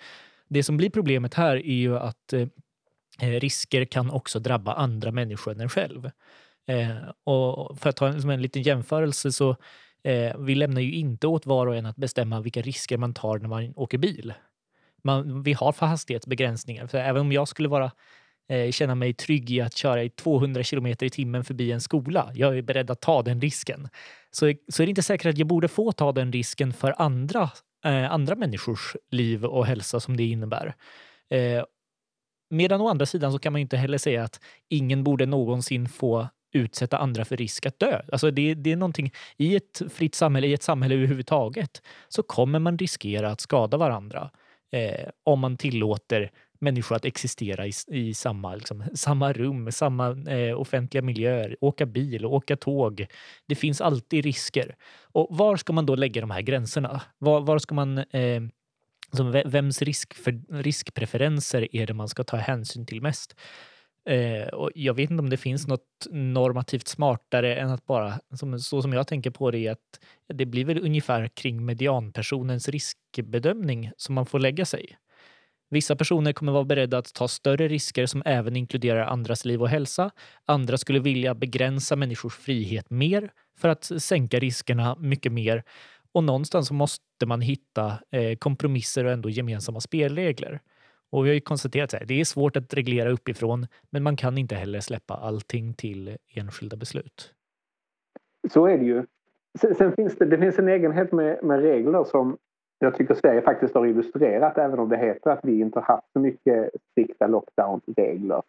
Det 0.48 0.62
som 0.62 0.76
blir 0.76 0.90
problemet 0.90 1.35
här 1.35 1.56
är 1.56 1.74
ju 1.74 1.98
att 1.98 2.33
Eh, 2.33 2.46
Eh, 3.20 3.40
risker 3.40 3.85
kan 3.85 4.11
också 4.11 4.38
drabba 4.38 4.72
andra 4.72 5.11
människor 5.11 5.52
än 5.52 5.61
en 5.61 5.68
själv. 5.68 6.11
Eh, 6.66 6.96
och 7.24 7.78
för 7.78 7.90
att 7.90 7.96
ta 7.96 8.09
en, 8.09 8.30
en 8.30 8.42
liten 8.42 8.62
jämförelse 8.62 9.33
så 9.33 9.56
eh, 10.04 10.38
vi 10.38 10.54
lämnar 10.54 10.80
ju 10.80 10.92
inte 10.92 11.26
åt 11.26 11.46
var 11.46 11.66
och 11.66 11.76
en 11.76 11.87
att 11.87 11.96
bestämma 11.96 12.40
vilka 12.40 12.62
risker 12.62 12.98
man 12.98 13.14
tar 13.14 13.38
när 13.38 13.48
man 13.48 13.72
åker 13.76 13.98
bil. 13.98 14.35
Man, 15.02 15.42
vi 15.42 15.52
har 15.52 15.72
för 15.72 15.87
hastighetsbegränsningar. 15.87 16.87
För 16.87 16.98
även 16.98 17.20
om 17.20 17.33
jag 17.33 17.48
skulle 17.48 17.68
vara, 17.68 17.90
eh, 18.48 18.70
känna 18.70 18.94
mig 18.94 19.14
trygg 19.14 19.50
i 19.50 19.61
att 19.61 19.76
köra 19.76 20.02
i 20.02 20.11
200 20.11 20.62
kilometer 20.62 21.06
i 21.06 21.11
timmen 21.11 21.44
förbi 21.44 21.72
en 21.72 21.80
skola, 21.80 22.30
jag 22.35 22.59
är 22.59 22.62
beredd 22.62 22.90
att 22.90 23.00
ta 23.00 23.22
den 23.22 23.40
risken, 23.40 23.88
så, 24.30 24.52
så 24.68 24.83
är 24.83 24.87
det 24.87 24.90
inte 24.90 25.02
säkert 25.02 25.26
att 25.26 25.38
jag 25.38 25.46
borde 25.46 25.68
få 25.68 25.92
ta 25.92 26.12
den 26.12 26.33
risken 26.33 26.72
för 26.72 26.94
andra, 26.98 27.50
eh, 27.85 28.12
andra 28.12 28.37
människors 28.37 28.96
liv 29.11 29.44
och 29.44 29.66
hälsa 29.66 30.00
som 30.00 30.16
det 30.16 30.24
innebär. 30.24 30.74
Eh, 31.30 31.64
Medan 32.50 32.80
å 32.80 32.88
andra 32.88 33.06
sidan 33.06 33.32
så 33.32 33.38
kan 33.38 33.52
man 33.52 33.60
inte 33.60 33.76
heller 33.76 33.98
säga 33.98 34.24
att 34.24 34.40
ingen 34.68 35.04
borde 35.04 35.26
någonsin 35.26 35.88
få 35.88 36.28
utsätta 36.52 36.98
andra 36.98 37.24
för 37.24 37.36
risk 37.36 37.66
att 37.66 37.78
dö. 37.78 38.00
Alltså 38.12 38.30
det, 38.30 38.54
det 38.54 38.72
är 38.72 38.76
någonting, 38.76 39.12
I 39.36 39.56
ett 39.56 39.82
fritt 39.92 40.14
samhälle, 40.14 40.46
i 40.46 40.52
ett 40.52 40.62
samhälle 40.62 40.94
överhuvudtaget, 40.94 41.82
så 42.08 42.22
kommer 42.22 42.58
man 42.58 42.78
riskera 42.78 43.30
att 43.30 43.40
skada 43.40 43.76
varandra 43.76 44.30
eh, 44.72 45.08
om 45.24 45.40
man 45.40 45.56
tillåter 45.56 46.30
människor 46.60 46.96
att 46.96 47.04
existera 47.04 47.66
i, 47.66 47.72
i 47.88 48.14
samma, 48.14 48.54
liksom, 48.54 48.84
samma 48.94 49.32
rum, 49.32 49.72
samma 49.72 50.30
eh, 50.30 50.60
offentliga 50.60 51.02
miljöer, 51.02 51.56
åka 51.60 51.86
bil 51.86 52.24
och 52.24 52.34
åka 52.34 52.56
tåg. 52.56 53.06
Det 53.46 53.54
finns 53.54 53.80
alltid 53.80 54.24
risker. 54.24 54.76
Och 55.12 55.26
var 55.30 55.56
ska 55.56 55.72
man 55.72 55.86
då 55.86 55.94
lägga 55.94 56.20
de 56.20 56.30
här 56.30 56.40
gränserna? 56.40 57.00
Var, 57.18 57.40
var 57.40 57.58
ska 57.58 57.74
man 57.74 57.98
eh, 57.98 58.42
Alltså 59.11 59.49
vems 59.49 59.83
risk 59.83 60.14
för, 60.14 60.62
riskpreferenser 60.62 61.77
är 61.77 61.87
det 61.87 61.94
man 61.94 62.09
ska 62.09 62.25
ta 62.25 62.37
hänsyn 62.37 62.87
till 62.87 63.03
mest? 63.03 63.37
Eh, 64.09 64.49
och 64.49 64.70
jag 64.75 64.94
vet 64.94 65.11
inte 65.11 65.20
om 65.20 65.31
det 65.31 65.37
finns 65.37 65.66
något 65.66 66.07
normativt 66.11 66.88
smartare 66.88 67.57
än 67.57 67.70
att 67.70 67.87
bara, 67.87 68.20
som, 68.35 68.59
så 68.59 68.83
som 68.83 68.92
jag 68.92 69.07
tänker 69.07 69.31
på 69.31 69.51
det, 69.51 69.66
är 69.66 69.73
att 69.73 70.01
det 70.35 70.46
blir 70.46 70.64
väl 70.64 70.85
ungefär 70.85 71.29
kring 71.29 71.64
medianpersonens 71.64 72.68
riskbedömning 72.68 73.90
som 73.96 74.14
man 74.14 74.27
får 74.27 74.38
lägga 74.38 74.64
sig. 74.64 74.96
Vissa 75.70 75.96
personer 75.96 76.33
kommer 76.33 76.53
vara 76.53 76.64
beredda 76.64 76.99
att 76.99 77.14
ta 77.14 77.29
större 77.29 77.68
risker 77.68 78.07
som 78.07 78.23
även 78.27 78.57
inkluderar 78.57 79.07
andras 79.07 79.44
liv 79.44 79.62
och 79.62 79.68
hälsa. 79.68 80.11
Andra 80.44 80.79
skulle 80.79 80.99
vilja 81.01 81.35
begränsa 81.35 81.96
människors 81.96 82.35
frihet 82.35 82.90
mer 82.90 83.31
för 83.59 83.68
att 83.68 83.90
sänka 83.99 84.38
riskerna 84.38 84.96
mycket 84.99 85.33
mer. 85.33 85.64
Och 86.14 86.25
någonstans 86.25 86.68
så 86.68 86.75
måste 86.75 87.27
man 87.27 87.40
hitta 87.40 87.87
eh, 88.11 88.37
kompromisser 88.38 89.05
och 89.05 89.12
ändå 89.12 89.31
gemensamma 89.31 89.81
spelregler. 89.81 90.61
Och 91.12 91.25
vi 91.25 91.29
har 91.29 91.35
ju 91.35 91.40
konstaterat 91.40 91.94
att 91.94 92.09
det 92.09 92.20
är 92.20 92.25
svårt 92.25 92.57
att 92.57 92.75
reglera 92.75 93.11
uppifrån, 93.11 93.66
men 93.90 94.03
man 94.03 94.16
kan 94.16 94.38
inte 94.38 94.55
heller 94.55 94.81
släppa 94.81 95.14
allting 95.14 95.75
till 95.75 96.16
enskilda 96.35 96.77
beslut. 96.77 97.35
Så 98.53 98.66
är 98.66 98.79
det 98.79 98.85
ju. 98.85 99.07
Sen, 99.61 99.75
sen 99.75 99.92
finns 99.92 100.16
det, 100.16 100.27
det 100.27 100.38
finns 100.38 100.59
en 100.59 100.68
egenhet 100.68 101.12
med, 101.12 101.44
med 101.44 101.61
regler 101.61 102.05
som 102.05 102.37
jag 102.79 102.94
tycker 102.94 103.14
Sverige 103.14 103.42
faktiskt 103.42 103.75
har 103.75 103.87
illustrerat, 103.87 104.59
även 104.59 104.79
om 104.79 104.88
det 104.88 104.96
heter 104.96 105.31
att 105.31 105.40
vi 105.42 105.61
inte 105.61 105.79
har 105.79 105.87
haft 105.87 106.12
så 106.12 106.18
mycket 106.18 106.70
strikta 106.90 107.27
lockdown-regler. 107.27 108.42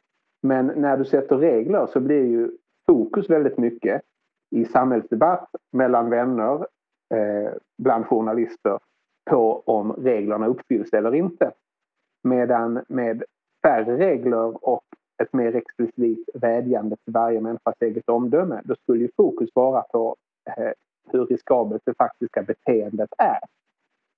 Men 0.43 0.67
när 0.67 0.97
du 0.97 1.05
sätter 1.05 1.37
regler 1.37 1.87
så 1.87 1.99
blir 1.99 2.25
ju 2.25 2.51
fokus 2.87 3.29
väldigt 3.29 3.57
mycket 3.57 4.01
i 4.55 4.65
samhällsdebatt, 4.65 5.49
mellan 5.71 6.09
vänner, 6.09 6.67
Eh, 7.11 7.51
bland 7.77 8.05
journalister 8.05 8.79
på 9.29 9.63
om 9.65 9.91
reglerna 9.91 10.47
uppfylls 10.47 10.93
eller 10.93 11.15
inte. 11.15 11.51
Medan 12.23 12.83
med 12.87 13.23
färre 13.63 13.97
regler 13.97 14.65
och 14.69 14.83
ett 15.23 15.33
mer 15.33 15.55
explicit 15.55 16.29
vädjande 16.33 16.95
till 16.95 17.13
varje 17.13 17.41
människas 17.41 17.75
eget 17.79 18.09
omdöme, 18.09 18.61
då 18.63 18.75
skulle 18.75 19.01
ju 19.01 19.09
fokus 19.17 19.49
vara 19.53 19.81
på 19.81 20.15
eh, 20.45 20.71
hur 21.11 21.25
riskabelt 21.25 21.81
det 21.85 21.93
faktiska 21.97 22.43
beteendet 22.43 23.09
är. 23.17 23.39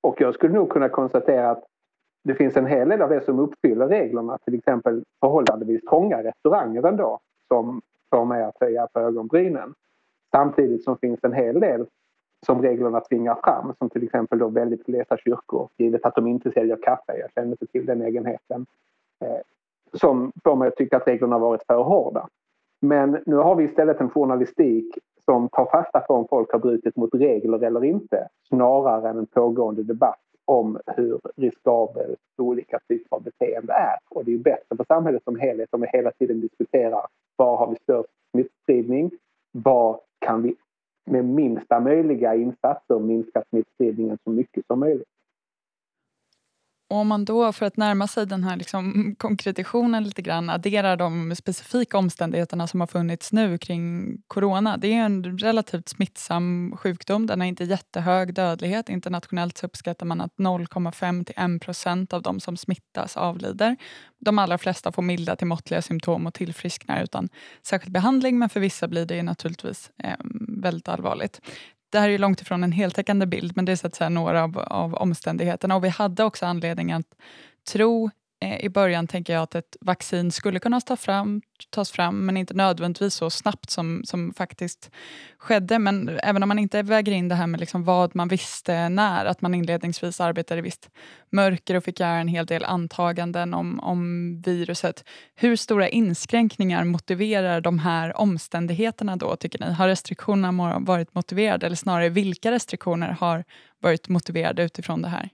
Och 0.02 0.22
jag 0.22 0.34
skulle 0.34 0.54
nog 0.54 0.70
kunna 0.70 0.90
konstatera 0.90 1.52
att 1.52 1.64
det 2.24 2.36
finns 2.36 2.58
en 2.58 2.66
hel 2.66 2.90
del 2.90 3.02
av 3.02 3.10
det 3.10 3.26
som 3.26 3.40
uppfyller 3.40 3.88
reglerna, 3.88 4.38
till 4.38 4.56
exempel 4.56 5.04
förhållandevis 5.20 5.82
trånga 5.82 6.24
restauranger 6.24 6.88
ändå 6.88 7.20
som 7.48 7.82
får 8.10 8.26
mig 8.26 8.44
att 8.44 8.58
höja 8.60 8.88
på 8.88 9.00
ögonbrynen. 9.00 9.74
Samtidigt 10.32 10.84
som 10.84 10.98
finns 10.98 11.24
en 11.24 11.34
hel 11.34 11.60
del 11.60 11.86
som 12.46 12.62
reglerna 12.62 13.00
tvingar 13.00 13.36
fram 13.44 13.74
som 13.78 13.90
till 13.90 14.04
exempel 14.04 14.40
då 14.40 14.48
väldigt 14.48 14.86
glesa 14.86 15.18
kyrkor 15.18 15.70
givet 15.78 16.06
att 16.06 16.16
de 16.16 16.28
inte 16.28 16.52
säljer 16.52 16.78
kaffe. 16.82 17.18
Jag 17.18 17.32
känner 17.32 17.52
inte 17.52 17.68
till 17.68 17.86
den 17.86 18.02
egenheten. 18.02 18.66
Eh, 19.20 19.42
som 19.94 20.32
får 20.44 20.56
mig 20.56 20.68
att 20.68 20.76
tycka 20.76 20.98
att 20.98 21.08
reglerna 21.08 21.38
varit 21.38 21.64
för 21.68 21.84
hårda. 21.84 22.28
Men 22.82 23.18
nu 23.26 23.36
har 23.36 23.56
vi 23.56 23.64
istället 23.64 24.02
en 24.02 24.10
journalistik 24.10 24.98
som 25.26 25.50
tar 25.50 25.66
fasta 25.66 26.00
på 26.00 26.14
om 26.14 26.28
folk 26.28 26.52
har 26.52 26.60
brutit 26.60 26.96
mot 26.96 27.14
regler 27.14 27.64
eller 27.64 27.84
inte 27.84 28.28
snarare 28.48 29.10
än 29.10 29.18
en 29.18 29.26
pågående 29.26 29.84
debatt 29.84 30.20
om 30.46 30.80
hur 30.88 31.20
riskabelt 31.36 32.20
olika 32.38 32.80
typer 32.88 33.16
av 33.16 33.24
beteende 33.24 33.74
är. 33.74 33.98
Och 34.10 34.26
det 34.26 34.34
är 34.34 34.38
bättre 34.38 34.78
för 34.78 34.86
samhället 34.88 35.24
som 35.24 35.40
helhet 35.40 35.70
om 35.72 35.82
vi 35.82 35.88
hela 35.88 36.12
tiden 36.12 36.42
diskuterar 36.42 37.08
var 37.36 37.58
har 37.58 37.68
vi 37.68 37.76
störst 37.76 38.10
smittspridning? 38.32 39.12
Var 39.52 40.00
kan 40.20 40.42
vi 40.42 40.56
med 41.06 41.26
minsta 41.26 41.80
möjliga 41.80 42.36
insatser 42.36 42.96
minska 43.00 43.44
smittspridningen 43.50 44.18
så 44.24 44.30
mycket 44.30 44.66
som 44.66 44.80
möjligt? 44.80 45.08
Och 46.94 47.00
om 47.00 47.08
man 47.08 47.26
då, 47.26 47.52
för 47.52 47.66
att 47.66 47.78
närma 47.78 48.08
sig 48.08 48.26
den 48.26 48.44
här 48.44 48.58
liksom 48.58 49.16
konkretitionen 49.20 50.04
lite 50.04 50.22
grann, 50.22 50.50
adderar 50.50 50.98
de 50.98 51.36
specifika 51.36 51.98
omständigheterna 51.98 52.68
som 52.68 52.80
har 52.80 52.88
funnits 52.88 53.32
nu 53.32 53.58
kring 53.58 54.18
corona. 54.28 54.78
Det 54.78 54.94
är 54.94 55.06
en 55.06 55.38
relativt 55.38 55.90
smittsam 55.90 56.74
sjukdom. 56.78 57.28
Den 57.28 57.40
har 57.40 57.48
inte 57.48 57.64
jättehög 57.64 58.34
dödlighet. 58.34 58.90
Internationellt 58.90 59.58
så 59.58 59.66
uppskattar 59.66 60.06
man 60.06 60.22
att 60.22 60.36
0,5 60.36 61.24
till 61.24 61.56
1 61.56 61.62
procent 61.62 62.14
av 62.14 62.22
de 62.22 62.40
som 62.40 62.58
smittas 62.58 63.18
avlider. 63.18 63.78
De 64.20 64.40
allra 64.40 64.58
flesta 64.58 64.92
får 64.92 65.02
milda 65.02 65.36
till 65.36 65.48
måttliga 65.48 65.82
symptom 65.82 66.28
och 66.28 66.34
tillfrisknar 66.34 67.04
utan 67.04 67.30
särskild 67.62 67.94
behandling 67.94 68.40
men 68.40 68.50
för 68.50 68.60
vissa 68.60 68.88
blir 68.88 69.06
det 69.06 69.24
naturligtvis 69.24 69.92
eh, 70.04 70.18
väldigt 70.48 70.88
allvarligt 70.88 71.42
det 71.94 72.00
här 72.00 72.08
är 72.08 72.12
ju 72.12 72.18
långt 72.18 72.42
ifrån 72.42 72.64
en 72.64 72.72
heltäckande 72.72 73.26
bild, 73.26 73.56
men 73.56 73.66
det 73.66 73.72
är 73.72 73.76
så 73.76 73.88
att 73.88 73.96
säga 73.96 74.10
några 74.10 74.44
av, 74.44 74.60
av 74.60 74.96
omständigheterna. 74.96 75.76
Och 75.76 75.84
vi 75.84 75.90
hade 75.90 76.24
också 76.24 76.46
anledning 76.46 76.92
att 76.92 77.06
tro 77.72 78.10
Eh, 78.44 78.66
i 78.66 78.70
början 78.70 79.08
tänker 79.08 79.34
jag 79.34 79.44
att 79.44 79.56
ett 79.56 79.78
vaccin 79.82 80.32
skulle 80.32 80.60
kunna 80.60 80.82
ta 80.82 80.96
fram, 80.96 81.42
tas 81.70 81.92
fram 81.92 82.26
men 82.26 82.38
inte 82.38 82.54
nödvändigtvis 82.54 83.14
så 83.14 83.30
snabbt 83.30 83.70
som, 83.70 84.02
som 84.06 84.34
faktiskt 84.34 84.92
skedde. 85.38 85.80
Men 85.80 86.20
även 86.24 86.44
om 86.44 86.50
man 86.50 86.60
inte 86.60 86.82
väger 86.82 87.12
in 87.12 87.30
det 87.30 87.36
här 87.36 87.48
med 87.48 87.60
liksom 87.60 87.84
vad 87.84 88.16
man 88.16 88.28
visste 88.28 88.90
när, 88.90 89.26
att 89.26 89.42
man 89.42 89.54
inledningsvis 89.54 90.22
arbetade 90.22 90.60
i 90.60 90.62
visst 90.62 90.90
mörker 91.30 91.76
och 91.76 91.84
fick 91.84 92.00
göra 92.00 92.12
en 92.12 92.28
hel 92.28 92.46
del 92.46 92.66
antaganden 92.66 93.54
om, 93.54 93.80
om 93.80 94.42
viruset. 94.46 95.04
Hur 95.36 95.56
stora 95.56 95.90
inskränkningar 95.90 96.84
motiverar 96.84 97.62
de 97.62 97.80
här 97.80 98.18
omständigheterna 98.18 99.16
då, 99.16 99.36
tycker 99.36 99.66
ni? 99.66 99.74
Har 99.74 99.88
restriktionerna 99.88 100.80
varit 100.80 101.16
motiverade 101.16 101.66
eller 101.66 101.76
snarare 101.76 102.10
vilka 102.10 102.52
restriktioner 102.52 103.18
har 103.20 103.44
varit 103.80 104.10
motiverade 104.10 104.64
utifrån 104.64 105.02
det 105.02 105.08
här? 105.08 105.30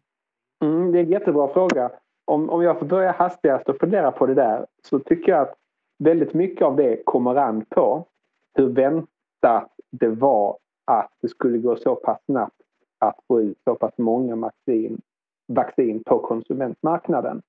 Mm, 0.64 0.92
det 0.92 1.00
är 1.00 1.04
en 1.04 1.12
jättebra 1.12 1.54
fråga 1.54 1.92
om, 2.30 2.50
om 2.50 2.64
jag 2.64 2.80
får 2.80 2.86
börja 2.86 3.12
hastigast 3.12 3.70
och 3.70 3.78
fundera 3.80 4.12
på 4.12 4.26
det 4.26 4.34
där 4.34 4.66
så 4.84 5.00
tycker 5.00 5.32
jag 5.32 5.42
att 5.42 5.56
väldigt 6.04 6.34
mycket 6.34 6.66
av 6.66 6.76
det 6.76 7.06
kommer 7.06 7.36
an 7.36 7.66
på 7.70 8.06
hur 8.54 8.70
väntat 8.70 9.72
det 9.92 10.08
var 10.08 10.58
att 10.86 11.12
det 11.22 11.28
skulle 11.28 11.58
gå 11.58 11.76
så 11.76 11.96
pass 11.96 12.20
snabbt 12.26 12.62
att 13.00 13.20
få 13.28 13.42
ut 13.42 13.58
så 13.64 13.76
pass 13.76 13.94
många 13.98 14.36
vaccin, 14.36 15.02
vaccin 15.48 16.04
på 16.04 16.20
konsumentmarknaden. 16.20 17.42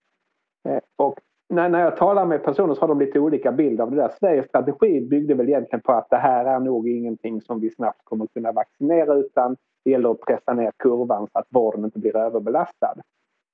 Eh, 0.68 0.80
och 0.96 1.18
när, 1.48 1.68
när 1.68 1.80
jag 1.80 1.96
talar 1.96 2.26
med 2.26 2.44
personer 2.44 2.74
så 2.74 2.80
har 2.80 2.88
de 2.88 2.98
lite 2.98 3.20
olika 3.20 3.52
bild 3.52 3.80
av 3.80 3.90
det 3.90 3.96
där. 3.96 4.10
Sveriges 4.18 4.46
strategi 4.46 5.00
byggde 5.00 5.34
väl 5.34 5.48
egentligen 5.48 5.80
på 5.80 5.92
att 5.92 6.10
det 6.10 6.16
här 6.16 6.44
är 6.44 6.60
nog 6.60 6.88
ingenting 6.88 7.40
som 7.40 7.60
vi 7.60 7.70
snabbt 7.70 8.04
kommer 8.04 8.26
kunna 8.26 8.52
vaccinera 8.52 9.14
utan 9.14 9.56
det 9.84 9.90
gäller 9.90 10.10
att 10.10 10.20
pressa 10.20 10.52
ner 10.52 10.72
kurvan 10.76 11.28
så 11.32 11.38
att 11.38 11.46
vården 11.50 11.84
inte 11.84 11.98
blir 11.98 12.16
överbelastad. 12.16 12.94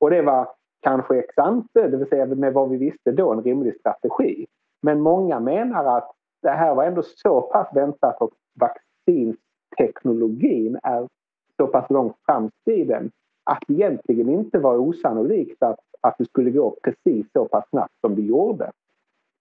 Och 0.01 0.11
det 0.11 0.23
var 0.23 0.49
kanske 0.81 1.19
ex 1.19 1.39
ante, 1.39 1.81
eh, 1.81 1.91
det 1.91 1.97
vill 1.97 2.09
säga 2.09 2.27
med 2.27 2.53
vad 2.53 2.71
vi 2.71 2.77
visste 2.77 3.13
då, 3.13 3.33
en 3.33 3.43
rimlig 3.43 3.75
strategi. 3.81 4.47
Men 4.83 5.01
många 5.01 5.41
menar 5.41 5.99
att 5.99 6.11
det 6.43 6.51
här 6.51 6.75
var 6.75 6.85
ändå 6.85 7.03
så 7.03 7.41
pass 7.41 7.69
väntat 7.75 8.21
och 8.21 8.31
vaccinteknologin 8.61 10.79
är 10.83 11.09
så 11.57 11.67
pass 11.67 11.91
långt 11.91 12.17
framskriden 12.27 13.11
att 13.45 13.63
det 13.67 13.75
egentligen 13.75 14.29
inte 14.29 14.59
var 14.59 14.77
osannolikt 14.77 15.63
att, 15.63 15.81
att 16.01 16.19
det 16.19 16.25
skulle 16.25 16.51
gå 16.51 16.77
precis 16.83 17.27
så 17.33 17.45
pass 17.45 17.69
snabbt 17.71 17.95
som 18.01 18.15
det 18.15 18.23
gjorde. 18.23 18.71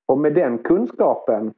Och 0.06 0.18
med 0.18 0.34
den 0.34 0.58
kunskapen 0.58 1.54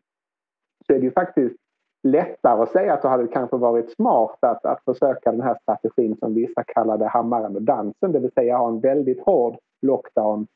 så 0.87 0.93
är 0.93 0.99
det 0.99 1.05
ju 1.05 1.11
faktiskt 1.11 1.55
lättare 2.03 2.61
att 2.61 2.71
säga 2.71 2.93
att 2.93 3.01
det 3.01 3.07
hade 3.07 3.27
kanske 3.27 3.57
varit 3.57 3.91
smart 3.91 4.37
att, 4.41 4.65
att 4.65 4.83
försöka 4.83 5.31
den 5.31 5.41
här 5.41 5.57
strategin 5.61 6.17
som 6.19 6.33
vissa 6.33 6.63
kallade 6.63 7.07
hammaren 7.07 7.55
och 7.55 7.61
dansen, 7.61 8.11
det 8.11 8.19
vill 8.19 8.31
säga 8.31 8.57
ha 8.57 8.67
en 8.67 8.79
väldigt 8.79 9.25
hård 9.25 9.57
lockdown 9.81 10.47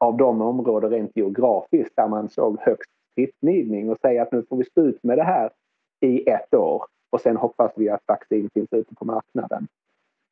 av 0.00 0.16
de 0.16 0.42
områden 0.42 0.90
rent 0.90 1.16
geografiskt 1.16 1.96
där 1.96 2.08
man 2.08 2.28
såg 2.28 2.58
högst 2.60 2.90
smittspridning 3.14 3.90
och 3.90 3.98
säga 3.98 4.22
att 4.22 4.32
nu 4.32 4.42
får 4.48 4.56
vi 4.56 4.64
stå 4.64 4.80
ut 4.80 5.02
med 5.02 5.18
det 5.18 5.24
här 5.24 5.50
i 6.00 6.30
ett 6.30 6.54
år 6.54 6.84
och 7.10 7.20
sen 7.20 7.36
hoppas 7.36 7.72
vi 7.76 7.88
att 7.88 8.02
vaccin 8.06 8.50
finns 8.54 8.72
ute 8.72 8.94
på 8.94 9.04
marknaden. 9.04 9.66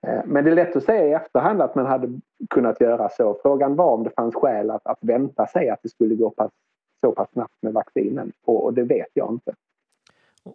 Eh, 0.06 0.20
men 0.24 0.44
det 0.44 0.50
är 0.50 0.54
lätt 0.54 0.76
att 0.76 0.84
säga 0.84 1.08
i 1.08 1.12
efterhand 1.12 1.62
att 1.62 1.74
man 1.74 1.86
hade 1.86 2.20
kunnat 2.50 2.80
göra 2.80 3.08
så. 3.08 3.38
Frågan 3.42 3.76
var 3.76 3.94
om 3.94 4.04
det 4.04 4.10
fanns 4.10 4.34
skäl 4.34 4.70
att, 4.70 4.86
att 4.86 4.98
vänta 5.00 5.46
sig 5.46 5.70
att 5.70 5.80
det 5.82 5.88
skulle 5.88 6.14
gå 6.14 6.30
pass, 6.30 6.50
så 7.00 7.12
pass 7.12 7.30
snabbt 7.32 7.54
med 7.62 7.72
vaccinen 7.72 8.32
och, 8.44 8.64
och 8.64 8.74
det 8.74 8.82
vet 8.82 9.08
jag 9.14 9.32
inte. 9.32 9.54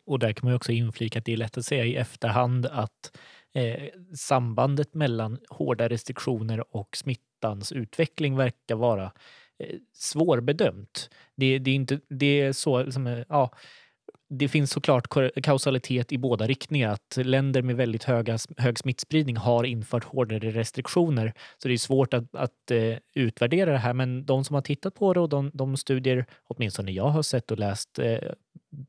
Och 0.05 0.19
där 0.19 0.33
kan 0.33 0.47
man 0.49 0.55
också 0.55 0.71
inflika 0.71 1.19
att 1.19 1.25
det 1.25 1.33
är 1.33 1.37
lätt 1.37 1.57
att 1.57 1.65
säga 1.65 1.85
i 1.85 1.95
efterhand 1.95 2.65
att 2.65 3.17
eh, 3.53 3.89
sambandet 4.15 4.93
mellan 4.93 5.37
hårda 5.49 5.87
restriktioner 5.87 6.75
och 6.75 6.97
smittans 7.37 7.71
utveckling 7.71 8.37
verkar 8.37 8.75
vara 8.75 9.11
eh, 9.59 9.75
svårbedömt. 9.93 11.09
Det, 11.35 11.59
det, 11.59 11.71
är 11.71 11.75
inte, 11.75 11.99
det 12.09 12.41
är 12.41 12.53
så, 12.53 12.91
som, 12.91 13.23
ja, 13.29 13.51
det 14.29 14.47
finns 14.47 14.71
såklart 14.71 15.07
kausalitet 15.43 16.11
i 16.11 16.17
båda 16.17 16.47
riktningar. 16.47 16.89
Att 16.89 17.17
länder 17.17 17.61
med 17.61 17.75
väldigt 17.75 18.03
höga, 18.03 18.37
hög 18.57 18.79
smittspridning 18.79 19.37
har 19.37 19.63
infört 19.63 20.03
hårdare 20.03 20.51
restriktioner. 20.51 21.33
Så 21.57 21.67
det 21.67 21.73
är 21.73 21.77
svårt 21.77 22.13
att, 22.13 22.35
att 22.35 22.71
uh, 22.71 22.97
utvärdera 23.13 23.71
det 23.71 23.77
här. 23.77 23.93
Men 23.93 24.25
de 24.25 24.43
som 24.43 24.53
har 24.53 24.61
tittat 24.61 24.95
på 24.95 25.13
det 25.13 25.19
och 25.19 25.29
de, 25.29 25.51
de 25.53 25.77
studier, 25.77 26.25
åtminstone 26.47 26.91
jag 26.91 27.09
har 27.09 27.21
sett 27.21 27.51
och 27.51 27.59
läst, 27.59 27.99
uh, 27.99 28.17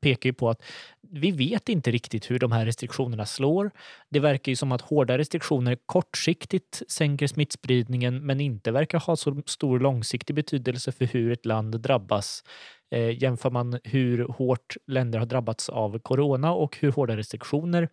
pekar 0.01 0.29
ju 0.29 0.35
på 0.35 0.51
att 0.51 0.63
vi 1.11 1.31
vet 1.31 1.69
inte 1.69 1.91
riktigt 1.91 2.31
hur 2.31 2.39
de 2.39 2.53
här 2.53 2.67
restriktionerna 2.67 3.27
slår. 3.27 3.71
Det 4.09 4.21
verkar 4.21 4.53
ju 4.53 4.57
som 4.57 4.73
att 4.73 4.81
hårda 4.81 5.19
restriktioner 5.19 5.79
kortsiktigt 5.87 6.83
sänker 6.89 7.27
smittspridningen 7.27 8.27
men 8.27 8.41
inte 8.41 8.71
verkar 8.71 8.99
ha 8.99 9.17
så 9.17 9.43
stor 9.47 9.81
långsiktig 9.81 10.37
betydelse 10.37 10.93
för 10.93 11.05
hur 11.05 11.33
ett 11.33 11.47
land 11.47 11.81
drabbas. 11.81 12.45
Eh, 12.91 13.23
jämför 13.23 13.51
man 13.51 13.79
hur 13.85 14.25
hårt 14.29 14.77
länder 14.87 15.19
har 15.19 15.27
drabbats 15.27 15.69
av 15.69 15.99
corona 15.99 16.53
och 16.53 16.77
hur 16.81 16.93
hårda 16.93 17.17
restriktioner 17.17 17.89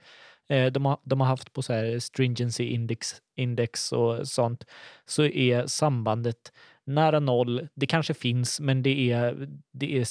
eh, 0.49 0.65
de, 0.71 0.86
har, 0.86 0.97
de 1.03 1.21
har 1.21 1.27
haft 1.27 1.53
på 1.53 1.62
så 1.62 1.73
här 1.73 1.99
stringency 1.99 2.63
index, 2.63 3.15
index 3.36 3.91
och 3.91 4.27
sånt 4.27 4.65
så 5.05 5.23
är 5.23 5.67
sambandet 5.67 6.51
nära 6.86 7.19
noll. 7.19 7.67
Det 7.75 7.86
kanske 7.86 8.13
finns, 8.13 8.60
men 8.60 8.84
det 8.84 9.12
är, 9.12 9.47
det 9.71 9.97
är 9.97 10.08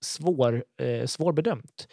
svår, 0.00 0.64
eh, 0.76 1.06
svårbedömt. 1.06 1.88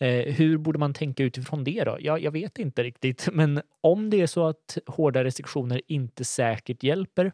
Eh, 0.00 0.34
hur 0.34 0.58
borde 0.58 0.78
man 0.78 0.94
tänka 0.94 1.22
utifrån 1.22 1.64
det 1.64 1.84
då? 1.84 1.96
Ja, 2.00 2.18
jag 2.18 2.30
vet 2.30 2.58
inte 2.58 2.82
riktigt, 2.82 3.28
men 3.32 3.62
om 3.80 4.10
det 4.10 4.20
är 4.20 4.26
så 4.26 4.46
att 4.46 4.78
hårda 4.86 5.24
restriktioner 5.24 5.82
inte 5.86 6.24
säkert 6.24 6.82
hjälper, 6.82 7.32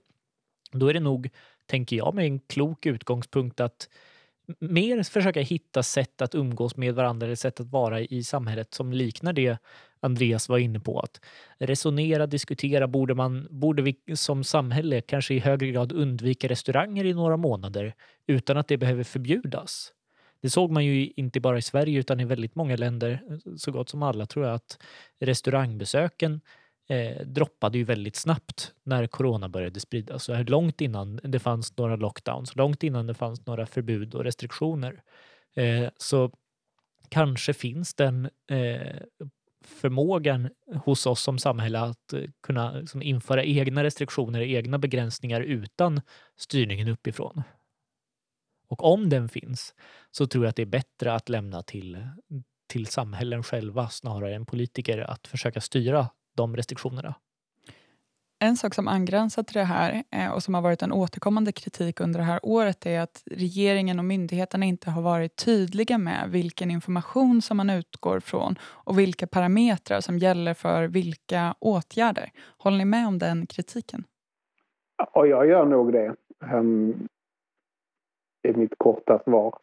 då 0.72 0.88
är 0.88 0.94
det 0.94 1.00
nog, 1.00 1.28
tänker 1.66 1.96
jag, 1.96 2.14
med 2.14 2.24
en 2.24 2.40
klok 2.40 2.86
utgångspunkt 2.86 3.60
att 3.60 3.88
mer 4.58 5.02
försöka 5.02 5.40
hitta 5.40 5.82
sätt 5.82 6.22
att 6.22 6.34
umgås 6.34 6.76
med 6.76 6.94
varandra 6.94 7.26
eller 7.26 7.36
sätt 7.36 7.60
att 7.60 7.66
vara 7.66 8.00
i 8.00 8.24
samhället 8.24 8.74
som 8.74 8.92
liknar 8.92 9.32
det 9.32 9.58
Andreas 10.00 10.48
var 10.48 10.58
inne 10.58 10.80
på. 10.80 11.00
Att 11.00 11.20
resonera, 11.58 12.26
diskutera. 12.26 12.86
Borde, 12.86 13.14
man, 13.14 13.46
borde 13.50 13.82
vi 13.82 13.96
som 14.14 14.44
samhälle 14.44 15.00
kanske 15.00 15.34
i 15.34 15.38
högre 15.38 15.66
grad 15.66 15.92
undvika 15.92 16.48
restauranger 16.48 17.04
i 17.04 17.14
några 17.14 17.36
månader 17.36 17.94
utan 18.26 18.56
att 18.56 18.68
det 18.68 18.76
behöver 18.76 19.04
förbjudas? 19.04 19.92
Det 20.40 20.50
såg 20.50 20.70
man 20.70 20.84
ju 20.84 21.12
inte 21.16 21.40
bara 21.40 21.58
i 21.58 21.62
Sverige 21.62 21.98
utan 21.98 22.20
i 22.20 22.24
väldigt 22.24 22.54
många 22.54 22.76
länder, 22.76 23.22
eh, 23.30 23.54
så 23.56 23.72
gott 23.72 23.88
som 23.88 24.02
alla 24.02 24.26
tror 24.26 24.46
jag, 24.46 24.54
att 24.54 24.78
restaurangbesöken 25.20 26.40
eh, 26.88 27.26
droppade 27.26 27.78
ju 27.78 27.84
väldigt 27.84 28.16
snabbt 28.16 28.74
när 28.82 29.06
corona 29.06 29.48
började 29.48 29.80
spridas. 29.80 30.24
Så 30.24 30.42
långt 30.42 30.80
innan 30.80 31.20
det 31.22 31.38
fanns 31.38 31.76
några 31.76 31.96
lockdowns, 31.96 32.56
långt 32.56 32.82
innan 32.82 33.06
det 33.06 33.14
fanns 33.14 33.46
några 33.46 33.66
förbud 33.66 34.14
och 34.14 34.24
restriktioner. 34.24 35.02
Eh, 35.54 35.88
så 35.96 36.30
kanske 37.08 37.54
finns 37.54 37.94
den 37.94 38.30
eh, 38.50 38.96
förmågan 39.64 40.48
hos 40.84 41.06
oss 41.06 41.22
som 41.22 41.38
samhälle 41.38 41.80
att 41.80 42.12
eh, 42.12 42.22
kunna 42.42 42.72
liksom, 42.72 43.02
införa 43.02 43.44
egna 43.44 43.84
restriktioner, 43.84 44.40
egna 44.40 44.78
begränsningar 44.78 45.40
utan 45.40 46.00
styrningen 46.36 46.88
uppifrån. 46.88 47.42
Och 48.68 48.84
om 48.84 49.08
den 49.08 49.28
finns 49.28 49.74
så 50.10 50.26
tror 50.26 50.44
jag 50.44 50.50
att 50.50 50.56
det 50.56 50.62
är 50.62 50.66
bättre 50.66 51.14
att 51.14 51.28
lämna 51.28 51.62
till, 51.62 52.08
till 52.66 52.86
samhällen 52.86 53.42
själva 53.42 53.88
snarare 53.88 54.34
än 54.34 54.46
politiker 54.46 54.98
att 54.98 55.26
försöka 55.26 55.60
styra 55.60 56.08
de 56.36 56.56
restriktionerna. 56.56 57.14
En 58.38 58.56
sak 58.56 58.74
som 58.74 58.88
angränsar 58.88 59.42
till 59.42 59.54
det 59.54 59.64
här 59.64 60.02
eh, 60.10 60.32
och 60.32 60.42
som 60.42 60.54
har 60.54 60.62
varit 60.62 60.82
en 60.82 60.92
återkommande 60.92 61.52
kritik 61.52 62.00
under 62.00 62.18
det 62.20 62.24
här 62.24 62.40
året 62.42 62.86
är 62.86 63.00
att 63.00 63.22
regeringen 63.30 63.98
och 63.98 64.04
myndigheterna 64.04 64.64
inte 64.64 64.90
har 64.90 65.02
varit 65.02 65.36
tydliga 65.36 65.98
med 65.98 66.30
vilken 66.30 66.70
information 66.70 67.42
som 67.42 67.56
man 67.56 67.70
utgår 67.70 68.20
från 68.20 68.54
och 68.62 68.98
vilka 68.98 69.26
parametrar 69.26 70.00
som 70.00 70.18
gäller 70.18 70.54
för 70.54 70.88
vilka 70.88 71.54
åtgärder. 71.58 72.30
Håller 72.58 72.78
ni 72.78 72.84
med 72.84 73.06
om 73.06 73.18
den 73.18 73.46
kritiken? 73.46 74.04
Ja, 74.98 75.26
jag 75.26 75.46
gör 75.46 75.66
nog 75.66 75.92
det. 75.92 76.14
Um, 76.52 77.08
det 78.42 78.48
är 78.48 78.54
mitt 78.54 78.78
korta 78.78 79.22
svar. 79.24 79.58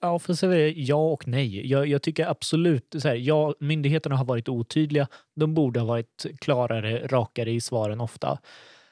Ja, 0.00 0.18
för 0.18 0.34
så 0.34 0.46
är 0.46 0.58
det 0.58 0.70
ja 0.70 1.12
och 1.12 1.28
nej. 1.28 1.70
Jag, 1.70 1.86
jag 1.86 2.02
tycker 2.02 2.26
absolut 2.26 2.94
så 2.98 3.08
här, 3.08 3.14
ja, 3.14 3.54
myndigheterna 3.60 4.16
har 4.16 4.24
varit 4.24 4.48
otydliga. 4.48 5.08
De 5.36 5.54
borde 5.54 5.80
ha 5.80 5.86
varit 5.86 6.26
klarare, 6.40 7.06
rakare 7.06 7.50
i 7.52 7.60
svaren 7.60 8.00
ofta. 8.00 8.38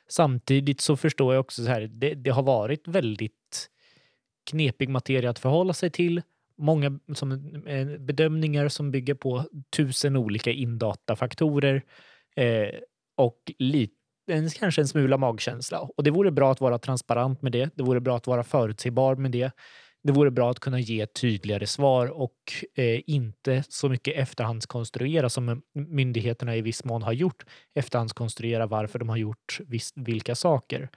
Samtidigt 0.09 0.81
så 0.81 0.97
förstår 0.97 1.35
jag 1.35 1.41
också 1.41 1.65
så 1.65 1.71
här, 1.71 1.81
det, 1.81 2.15
det 2.15 2.31
har 2.31 2.43
varit 2.43 2.89
väldigt 2.89 3.69
knepig 4.51 4.89
materia 4.89 5.31
att 5.31 5.39
förhålla 5.39 5.73
sig 5.73 5.91
till. 5.91 6.23
Många 6.59 6.99
som, 7.15 7.33
eh, 7.67 7.87
bedömningar 7.87 8.69
som 8.69 8.91
bygger 8.91 9.15
på 9.15 9.45
tusen 9.77 10.17
olika 10.17 10.51
indatafaktorer 10.51 11.83
eh, 12.37 12.69
och 13.17 13.53
lite 13.59 13.95
en, 14.27 14.51
kanske 14.51 14.81
en 14.81 14.89
smula 14.89 15.17
magkänsla. 15.17 15.81
Och 15.81 16.03
det 16.05 16.11
vore 16.11 16.31
bra 16.31 16.53
att 16.53 16.61
vara 16.61 16.79
transparent 16.79 17.43
med 17.43 17.53
det. 17.53 17.71
Det 17.75 17.83
vore 17.83 18.01
bra 18.01 18.17
att 18.17 18.27
vara 18.27 18.45
förutsägbar 18.45 19.15
med 19.15 19.31
det 19.31 19.53
det 20.03 20.12
vore 20.12 20.31
bra 20.31 20.51
att 20.51 20.61
kunna 20.61 20.81
ge 20.81 21.07
tydligare 21.07 21.67
svar 21.67 22.21
och 22.21 22.37
eh, 22.77 23.01
inte 23.07 23.62
så 23.69 23.88
mycket 23.88 24.17
efterhandskonstruera 24.17 25.29
som 25.29 25.62
myndigheterna 25.73 26.57
i 26.57 26.62
viss 26.62 26.85
mån 26.85 27.03
har 27.03 27.12
gjort. 27.12 27.45
Efterhandskonstruera 27.75 28.67
varför 28.67 28.99
de 28.99 29.09
har 29.09 29.17
gjort 29.17 29.61
viss, 29.69 29.93
vilka 29.97 30.35
saker. 30.35 30.88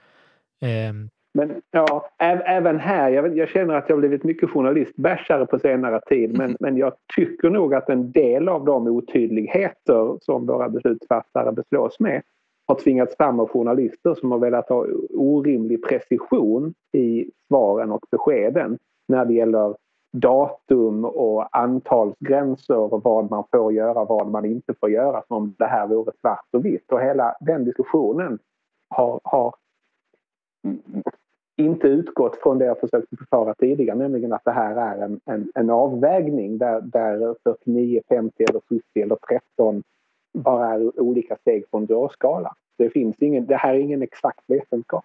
Eh. 0.62 0.92
Men 1.34 1.60
ja, 1.70 2.10
även 2.18 2.78
här, 2.78 3.10
jag, 3.10 3.36
jag, 3.36 3.48
känner 3.48 3.74
att 3.74 3.88
jag 3.88 3.98
blivit 3.98 4.24
mycket 4.24 4.50
journalistbärsare 4.50 5.46
på 5.46 5.58
senare 5.58 6.00
tid 6.00 6.38
men, 6.38 6.56
men 6.60 6.76
jag 6.76 6.92
tycker 7.16 7.50
nog 7.50 7.74
att 7.74 7.88
en 7.88 8.12
del 8.12 8.48
av 8.48 8.64
de 8.64 8.86
otydligheter 8.86 10.18
som 10.20 10.46
våra 10.46 10.68
beslutsfattare 10.68 11.52
beslås 11.52 12.00
med 12.00 12.22
har 12.66 12.74
tvingats 12.74 13.16
fram 13.16 13.40
av 13.40 13.48
journalister 13.48 14.14
som 14.14 14.30
har 14.32 14.38
velat 14.38 14.68
ha 14.68 14.86
orimlig 15.10 15.84
precision 15.84 16.74
i 16.92 17.30
svaren 17.48 17.92
och 17.92 18.04
beskeden 18.10 18.78
när 19.08 19.24
det 19.24 19.34
gäller 19.34 19.76
datum 20.12 21.04
och 21.04 21.56
antalsgränser 21.56 22.94
och 22.94 23.02
vad 23.02 23.30
man 23.30 23.44
får 23.50 23.72
göra 23.72 24.00
och 24.00 24.08
vad 24.08 24.26
man 24.26 24.44
inte 24.44 24.74
får 24.80 24.90
göra 24.90 25.22
som 25.28 25.36
om 25.36 25.54
det 25.58 25.66
här 25.66 25.86
vore 25.86 26.12
svart 26.20 26.46
och 26.50 26.64
vitt. 26.64 26.92
Och 26.92 27.00
hela 27.00 27.36
den 27.40 27.64
diskussionen 27.64 28.38
har, 28.88 29.20
har 29.24 29.54
inte 31.56 31.88
utgått 31.88 32.36
från 32.36 32.58
det 32.58 32.64
jag 32.64 32.80
försökte 32.80 33.16
förklara 33.16 33.54
tidigare, 33.54 33.98
nämligen 33.98 34.32
att 34.32 34.44
det 34.44 34.50
här 34.50 34.76
är 34.76 35.04
en, 35.04 35.20
en, 35.24 35.52
en 35.54 35.70
avvägning 35.70 36.58
där, 36.58 36.80
där 36.80 37.34
49, 37.44 38.02
50 38.08 38.44
eller 38.44 38.60
70 38.68 38.82
eller 38.94 39.16
13 39.16 39.82
bara 40.38 40.74
är 40.74 41.00
olika 41.00 41.36
steg 41.36 41.70
på 41.70 41.78
en 41.78 41.86
dörrskala. 41.86 42.54
Det, 42.78 42.90
finns 42.90 43.16
ingen, 43.18 43.46
det 43.46 43.56
här 43.56 43.74
är 43.74 43.78
ingen 43.78 44.02
exakt 44.02 44.44
vetenskap. 44.46 45.04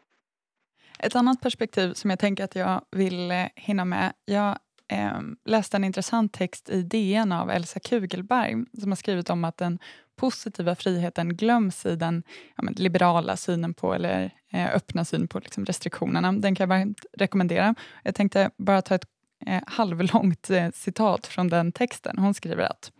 Ett 1.04 1.16
annat 1.16 1.42
perspektiv 1.42 1.94
som 1.94 2.10
jag 2.10 2.20
tänker 2.20 2.44
att 2.44 2.56
jag 2.56 2.82
vill 2.92 3.32
eh, 3.32 3.46
hinna 3.56 3.86
med. 3.86 4.14
Jag 4.26 4.58
eh, 4.88 5.20
läste 5.46 5.78
en 5.78 5.84
intressant 5.84 6.34
text 6.34 6.70
i 6.70 6.82
DN 6.82 7.32
av 7.32 7.52
Elsa 7.52 7.80
Kugelberg 7.80 8.56
som 8.80 8.92
har 8.92 8.96
skrivit 8.96 9.30
om 9.30 9.46
att 9.46 9.58
den 9.58 9.80
positiva 10.16 10.76
friheten 10.76 11.38
glöms 11.38 11.86
i 11.86 11.96
den 11.96 12.24
ja, 12.58 12.64
liberala 12.76 13.38
synen 13.38 13.74
på, 13.74 13.94
eller 13.94 14.32
eh, 14.52 14.76
öppna 14.76 15.06
synen 15.06 15.28
på 15.28 15.40
liksom, 15.40 15.66
restriktionerna. 15.66 16.32
Den 16.32 16.56
kan 16.56 16.64
jag 16.70 16.78
varmt 16.78 17.06
rekommendera. 17.18 17.76
Jag 18.04 18.16
tänkte 18.16 18.52
bara 18.58 18.82
ta 18.82 18.96
ett 18.96 19.08
eh, 19.46 19.62
halvlångt 19.68 20.50
eh, 20.50 20.72
citat 20.74 21.28
från 21.28 21.48
den 21.48 21.72
texten. 21.72 22.18
Hon 22.18 22.34
skriver 22.34 22.64
att 22.64 22.92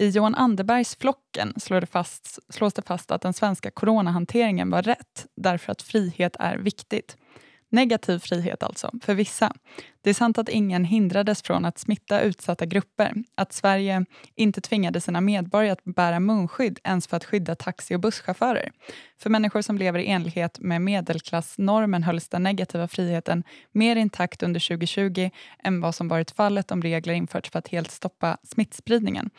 i 0.00 0.08
Johan 0.08 0.34
Anderbergs 0.34 0.96
Flocken 0.96 1.54
slår 1.56 1.80
det 1.80 1.86
fast, 1.86 2.38
slås 2.54 2.74
det 2.74 2.82
fast 2.82 3.10
att 3.10 3.22
den 3.22 3.32
svenska 3.32 3.70
coronahanteringen 3.70 4.70
var 4.70 4.82
rätt 4.82 5.26
därför 5.36 5.72
att 5.72 5.82
frihet 5.82 6.36
är 6.38 6.56
viktigt. 6.56 7.16
Negativ 7.72 8.18
frihet 8.18 8.62
alltså, 8.62 8.90
för 9.02 9.14
vissa. 9.14 9.52
Det 10.02 10.10
är 10.10 10.14
sant 10.14 10.38
att 10.38 10.48
ingen 10.48 10.84
hindrades 10.84 11.42
från 11.42 11.64
att 11.64 11.78
smitta 11.78 12.20
utsatta 12.20 12.66
grupper. 12.66 13.14
Att 13.34 13.52
Sverige 13.52 14.04
inte 14.34 14.60
tvingade 14.60 15.00
sina 15.00 15.20
medborgare 15.20 15.72
att 15.72 15.84
bära 15.84 16.20
munskydd 16.20 16.78
ens 16.84 17.06
för 17.06 17.16
att 17.16 17.24
skydda 17.24 17.54
taxi 17.54 17.94
och 17.94 18.00
busschaufförer. 18.00 18.72
För 19.18 19.30
människor 19.30 19.62
som 19.62 19.78
lever 19.78 19.98
i 19.98 20.06
enlighet 20.06 20.58
med 20.58 20.80
medelklassnormen 20.80 22.02
hölls 22.02 22.28
den 22.28 22.42
negativa 22.42 22.88
friheten 22.88 23.44
mer 23.72 23.96
intakt 23.96 24.42
under 24.42 24.60
2020 24.68 25.30
än 25.64 25.80
vad 25.80 25.94
som 25.94 26.08
varit 26.08 26.30
fallet 26.30 26.70
om 26.70 26.82
regler 26.82 27.14
införts 27.14 27.50
för 27.50 27.58
att 27.58 27.68
helt 27.68 27.90
stoppa 27.90 28.38
smittspridningen. 28.42 29.30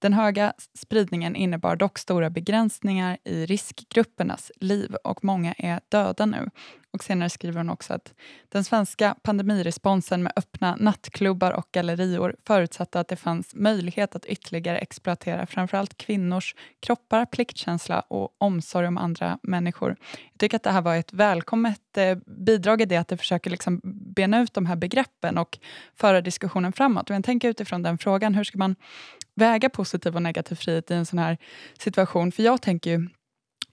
Den 0.00 0.12
höga 0.12 0.52
spridningen 0.78 1.36
innebar 1.36 1.76
dock 1.76 1.98
stora 1.98 2.30
begränsningar 2.30 3.18
i 3.24 3.46
riskgruppernas 3.46 4.52
liv 4.60 4.94
och 5.04 5.24
många 5.24 5.54
är 5.58 5.80
döda 5.88 6.26
nu. 6.26 6.50
Och 6.92 7.04
senare 7.04 7.30
skriver 7.30 7.58
hon 7.58 7.70
också 7.70 7.94
att 7.94 8.14
den 8.48 8.64
svenska 8.64 9.14
pandemiresponsen 9.22 10.22
med 10.22 10.32
öppna 10.36 10.76
nattklubbar 10.76 11.52
och 11.52 11.68
gallerior 11.72 12.36
förutsatte 12.46 13.00
att 13.00 13.08
det 13.08 13.16
fanns 13.16 13.54
möjlighet 13.54 14.14
att 14.14 14.24
ytterligare 14.24 14.78
exploatera 14.78 15.46
framförallt 15.46 15.96
kvinnors 15.96 16.54
kroppar, 16.80 17.26
pliktkänsla 17.26 18.00
och 18.00 18.36
omsorg 18.38 18.86
om 18.86 18.98
andra 18.98 19.38
människor. 19.42 19.96
Jag 20.32 20.38
tycker 20.38 20.56
att 20.56 20.62
det 20.62 20.70
här 20.70 20.82
var 20.82 20.96
ett 20.96 21.12
välkommet 21.12 21.96
eh, 21.96 22.18
bidrag 22.26 22.82
i 22.82 22.84
det 22.84 22.96
att 22.96 23.08
det 23.08 23.16
försöker 23.16 23.50
liksom 23.50 23.80
bena 24.14 24.40
ut 24.40 24.54
de 24.54 24.66
här 24.66 24.76
begreppen 24.76 25.38
och 25.38 25.58
föra 25.94 26.20
diskussionen 26.20 26.72
framåt. 26.72 27.10
Och 27.10 27.16
jag 27.16 27.24
tänker 27.24 27.48
utifrån 27.48 27.82
den 27.82 27.98
frågan, 27.98 28.34
hur 28.34 28.44
ska 28.44 28.58
man 28.58 28.76
väga 29.40 29.70
positiv 29.70 30.16
och 30.16 30.22
negativ 30.22 30.54
frihet 30.54 30.90
i 30.90 30.94
en 30.94 31.06
sån 31.06 31.18
här 31.18 31.38
situation? 31.78 32.32
För 32.32 32.42
jag 32.42 32.62
tänker 32.62 32.90
ju 32.90 33.08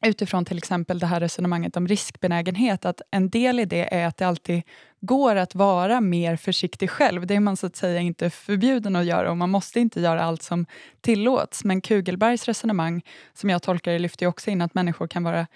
utifrån 0.06 0.46
till 0.46 0.58
exempel 0.58 1.00
det 1.00 1.06
här 1.06 1.20
resonemanget 1.20 1.78
om 1.78 1.88
riskbenägenhet, 1.88 2.86
att 2.86 3.02
en 3.12 3.30
del 3.30 3.60
i 3.60 3.66
det 3.66 3.94
är 3.96 4.08
att 4.08 4.18
det 4.18 4.28
alltid 4.28 4.62
går 5.02 5.36
att 5.36 5.56
vara 5.56 6.02
mer 6.02 6.36
försiktig 6.36 6.90
själv. 6.90 7.28
Det 7.28 7.36
är 7.36 7.40
man 7.40 7.58
så 7.58 7.68
att 7.68 7.76
säga 7.76 8.00
inte 8.00 8.30
förbjuden 8.30 8.96
att 8.96 9.06
göra 9.06 9.32
och 9.32 9.38
man 9.38 9.50
måste 9.50 9.80
inte 9.80 10.02
göra 10.02 10.24
allt 10.24 10.42
som 10.42 10.66
tillåts. 11.02 11.64
Men 11.64 11.82
Kugelbergs 11.82 12.46
resonemang, 12.46 13.02
som 13.34 13.50
jag 13.50 13.62
tolkar 13.62 13.92
det, 13.92 14.00
lyfter 14.00 14.26
ju 14.26 14.30
också 14.30 14.50
in 14.50 14.62
att 14.62 14.74
människor 14.74 15.08
kan 15.08 15.24
vara 15.24 15.48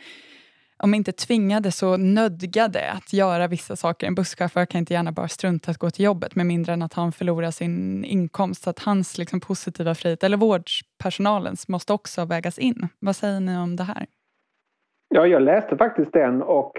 om 0.84 0.94
inte 0.94 1.12
tvingade 1.12 1.72
så 1.72 1.98
nödgade 1.98 2.92
att 2.92 3.14
göra 3.14 3.48
vissa 3.48 3.76
saker. 3.76 4.08
En 4.08 4.16
busschaufför 4.16 4.66
kan 4.66 4.80
inte 4.80 4.94
gärna 4.94 5.12
bara 5.12 5.28
strunta 5.28 5.72
att 5.72 5.78
gå 5.78 5.90
till 5.90 6.06
jobbet 6.06 6.36
med 6.36 6.46
mindre 6.46 6.74
än 6.74 6.82
att 6.82 6.94
han 6.94 7.12
förlorar 7.12 7.52
sin 7.52 8.06
inkomst. 8.06 8.64
Så 8.64 8.70
att 8.70 8.80
hans 8.80 9.18
liksom, 9.18 9.40
positiva 9.40 9.96
frihet, 9.96 10.24
eller 10.24 10.38
vårdpersonalens, 10.38 11.68
måste 11.68 11.94
också 11.94 12.26
vägas 12.26 12.60
in. 12.60 12.88
Vad 13.00 13.16
säger 13.16 13.40
ni 13.40 13.58
om 13.58 13.76
det 13.76 13.84
här? 13.84 14.06
Ja, 15.10 15.28
jag 15.28 15.42
läste 15.42 15.78
faktiskt 15.78 16.14
den 16.14 16.42
och 16.42 16.72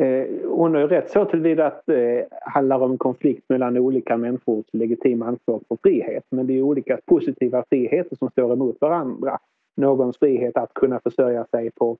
eh, 0.00 0.26
hon 0.48 0.74
har 0.74 0.80
ju 0.80 0.86
rätt 0.86 1.10
så 1.10 1.24
tillvida 1.24 1.66
att 1.66 1.82
det 1.86 2.20
eh, 2.20 2.26
handlar 2.40 2.78
om 2.78 2.98
konflikt 2.98 3.44
mellan 3.48 3.76
olika 3.76 4.16
människors 4.16 4.66
legitima 4.72 5.26
anspråk 5.26 5.68
på 5.68 5.78
frihet. 5.82 6.24
Men 6.30 6.46
det 6.46 6.58
är 6.58 6.62
olika 6.62 6.98
positiva 7.06 7.64
friheter 7.68 8.16
som 8.16 8.30
står 8.30 8.52
emot 8.52 8.76
varandra. 8.80 9.38
Någons 9.76 10.18
frihet 10.18 10.56
att 10.56 10.74
kunna 10.74 11.00
försörja 11.00 11.44
sig 11.44 11.70
på 11.70 11.96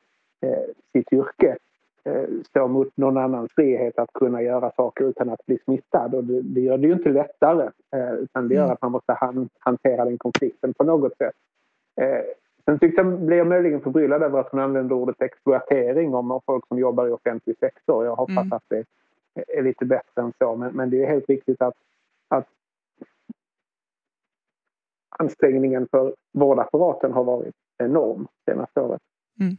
sitt 0.93 1.13
yrke 1.13 1.57
eh, 2.05 2.25
står 2.49 2.69
mot 2.69 2.97
någon 2.97 3.17
annans 3.17 3.53
frihet 3.55 3.99
att 3.99 4.13
kunna 4.13 4.43
göra 4.43 4.73
saker 4.77 5.05
utan 5.05 5.31
att 5.31 5.47
bli 5.47 5.59
smittad. 5.65 6.15
Och 6.15 6.25
det, 6.25 6.43
det 6.43 6.61
gör 6.61 6.79
det 6.79 6.87
ju 6.87 6.93
inte 6.93 7.09
lättare 7.09 7.71
eh, 7.97 8.13
utan 8.13 8.49
det 8.49 8.55
gör 8.55 8.65
mm. 8.65 8.73
att 8.73 8.83
man 8.83 8.93
måste 8.93 9.13
han, 9.13 9.49
hantera 9.59 10.05
den 10.05 10.19
konflikten 10.19 10.75
på 10.75 10.85
något 10.85 11.17
sätt. 11.17 11.35
Eh, 12.01 12.25
Sen 12.69 12.79
tyckte 12.79 13.03
jag, 13.03 13.21
blev 13.21 13.39
jag 13.39 13.47
möjligen 13.47 13.81
förbryllad 13.81 14.23
över 14.23 14.41
att 14.41 14.51
hon 14.51 14.61
använde 14.61 14.95
ordet 14.95 15.23
exploatering 15.23 16.15
om 16.15 16.41
folk 16.47 16.69
som 16.69 16.79
jobbar 16.79 17.09
i 17.09 17.11
offentlig 17.11 17.59
sektor. 17.59 18.05
Jag 18.05 18.17
hoppas 18.17 18.37
mm. 18.37 18.53
att 18.53 18.63
det 18.69 18.85
är 19.49 19.63
lite 19.63 19.85
bättre 19.85 20.23
än 20.23 20.33
så. 20.39 20.57
Men, 20.57 20.77
men 20.77 20.91
det 20.91 21.03
är 21.03 21.07
helt 21.07 21.29
riktigt 21.29 21.63
att, 21.63 21.75
att 22.29 22.49
ansträngningen 25.19 25.89
för 25.91 26.15
vårdapparaten 26.33 27.13
har 27.13 27.25
varit 27.25 27.55
enorm 27.79 28.29
senaste 28.45 28.81
året. 28.81 29.03
Mm. 29.41 29.57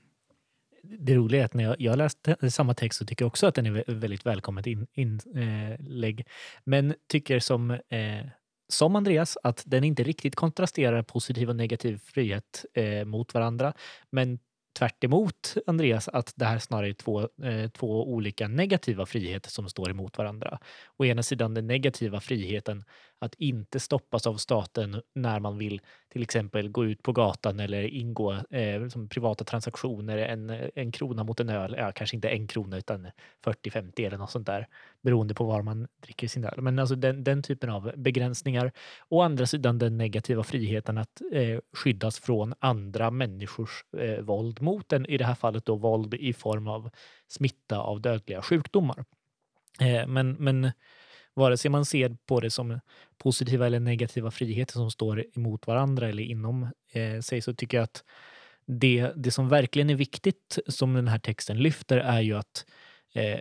Det 1.00 1.15
roliga 1.15 1.41
är 1.41 1.45
att 1.45 1.54
när 1.54 1.63
jag, 1.63 1.76
jag 1.82 1.97
läste 1.97 2.52
samma 2.52 2.73
text 2.73 3.00
så 3.00 3.06
tycker 3.06 3.26
jag 3.26 3.28
också 3.28 3.47
att 3.47 3.56
den 3.56 3.65
är 3.65 3.84
väldigt 3.88 4.26
välkommet 4.26 4.67
inlägg. 4.67 6.19
In, 6.19 6.26
eh, 6.26 6.26
men 6.63 6.93
tycker 7.08 7.39
som 7.39 7.71
eh, 7.71 8.26
som 8.69 8.95
Andreas 8.95 9.38
att 9.43 9.63
den 9.65 9.84
inte 9.84 10.04
riktigt 10.04 10.36
kontrasterar 10.36 11.04
positiv 11.04 11.50
och 11.50 11.56
negativ 11.56 11.97
frihet 11.97 12.65
eh, 12.73 13.06
mot 13.06 13.34
varandra. 13.34 13.73
Men 14.10 14.39
tvärt 14.78 15.04
emot 15.04 15.56
Andreas 15.67 16.08
att 16.08 16.34
det 16.36 16.45
här 16.45 16.60
snarare 16.60 16.89
är 16.89 16.93
två, 16.93 17.21
eh, 17.21 17.69
två 17.69 18.13
olika 18.13 18.47
negativa 18.47 19.06
friheter 19.06 19.50
som 19.50 19.69
står 19.69 19.89
emot 19.89 20.17
varandra. 20.17 20.60
Å 20.97 21.06
ena 21.06 21.23
sidan 21.23 21.54
den 21.54 21.67
negativa 21.67 22.19
friheten 22.19 22.84
att 23.20 23.36
inte 23.36 23.80
stoppas 23.80 24.28
av 24.28 24.36
staten 24.36 25.02
när 25.16 25.40
man 25.40 25.58
vill 25.58 25.82
till 26.10 26.22
exempel 26.22 26.70
gå 26.70 26.86
ut 26.86 27.04
på 27.04 27.12
gatan 27.12 27.60
eller 27.60 27.84
ingå 27.84 28.34
eh, 28.34 28.88
som 28.88 29.10
privata 29.10 29.44
transaktioner, 29.44 30.18
en, 30.18 30.70
en 30.76 30.92
krona 30.92 31.24
mot 31.24 31.40
en 31.40 31.50
öl, 31.50 31.76
ja, 31.78 31.92
kanske 31.92 32.16
inte 32.16 32.30
en 32.30 32.48
krona 32.48 32.78
utan 32.78 33.08
40-50 33.46 34.08
eller 34.08 34.18
något 34.18 34.32
sånt 34.32 34.46
där 34.46 34.68
beroende 35.02 35.34
på 35.34 35.46
var 35.46 35.62
man 35.62 35.88
dricker 36.02 36.28
sin 36.28 36.44
öl. 36.44 36.62
Men 36.62 36.80
alltså 36.80 36.96
den, 36.96 37.24
den 37.24 37.44
typen 37.44 37.70
av 37.70 37.92
begränsningar. 37.96 38.72
Å 39.10 39.22
andra 39.22 39.46
sidan 39.46 39.78
den 39.78 39.98
negativa 39.98 40.44
friheten 40.44 40.98
att 40.98 41.22
eh, 41.32 41.60
skyddas 41.74 42.20
från 42.20 42.54
andra 42.60 43.12
människors 43.12 43.84
eh, 43.98 44.20
våld 44.20 44.62
mot 44.62 44.94
en, 44.94 45.06
i 45.06 45.18
det 45.18 45.26
här 45.26 45.36
fallet 45.36 45.66
då 45.66 45.76
våld 45.76 46.14
i 46.14 46.34
form 46.34 46.68
av 46.68 46.90
smitta 47.28 47.80
av 47.80 48.02
dödliga 48.02 48.42
sjukdomar. 48.42 49.06
Eh, 49.82 50.08
men, 50.08 50.32
men 50.32 50.72
vare 51.38 51.58
sig 51.58 51.71
man 51.71 51.86
ser 51.86 52.17
på 52.26 52.39
det 52.39 52.50
som 52.50 52.80
positiva 53.17 53.65
eller 53.65 53.80
negativa 53.80 54.32
friheter 54.32 54.73
som 54.73 54.91
står 54.91 55.26
emot 55.36 55.67
varandra 55.67 56.10
eller 56.10 56.23
inom 56.23 56.63
eh, 56.93 57.19
sig 57.19 57.41
så 57.41 57.54
tycker 57.54 57.78
jag 57.78 57.84
att 57.84 58.04
det, 58.67 59.12
det 59.15 59.32
som 59.32 59.50
verkligen 59.50 59.89
är 59.89 59.95
viktigt 59.95 60.60
som 60.67 60.93
den 60.93 61.08
här 61.08 61.19
texten 61.19 61.58
lyfter 61.58 61.97
är 61.97 62.21
ju 62.21 62.34
att 62.34 62.65
eh, 63.13 63.39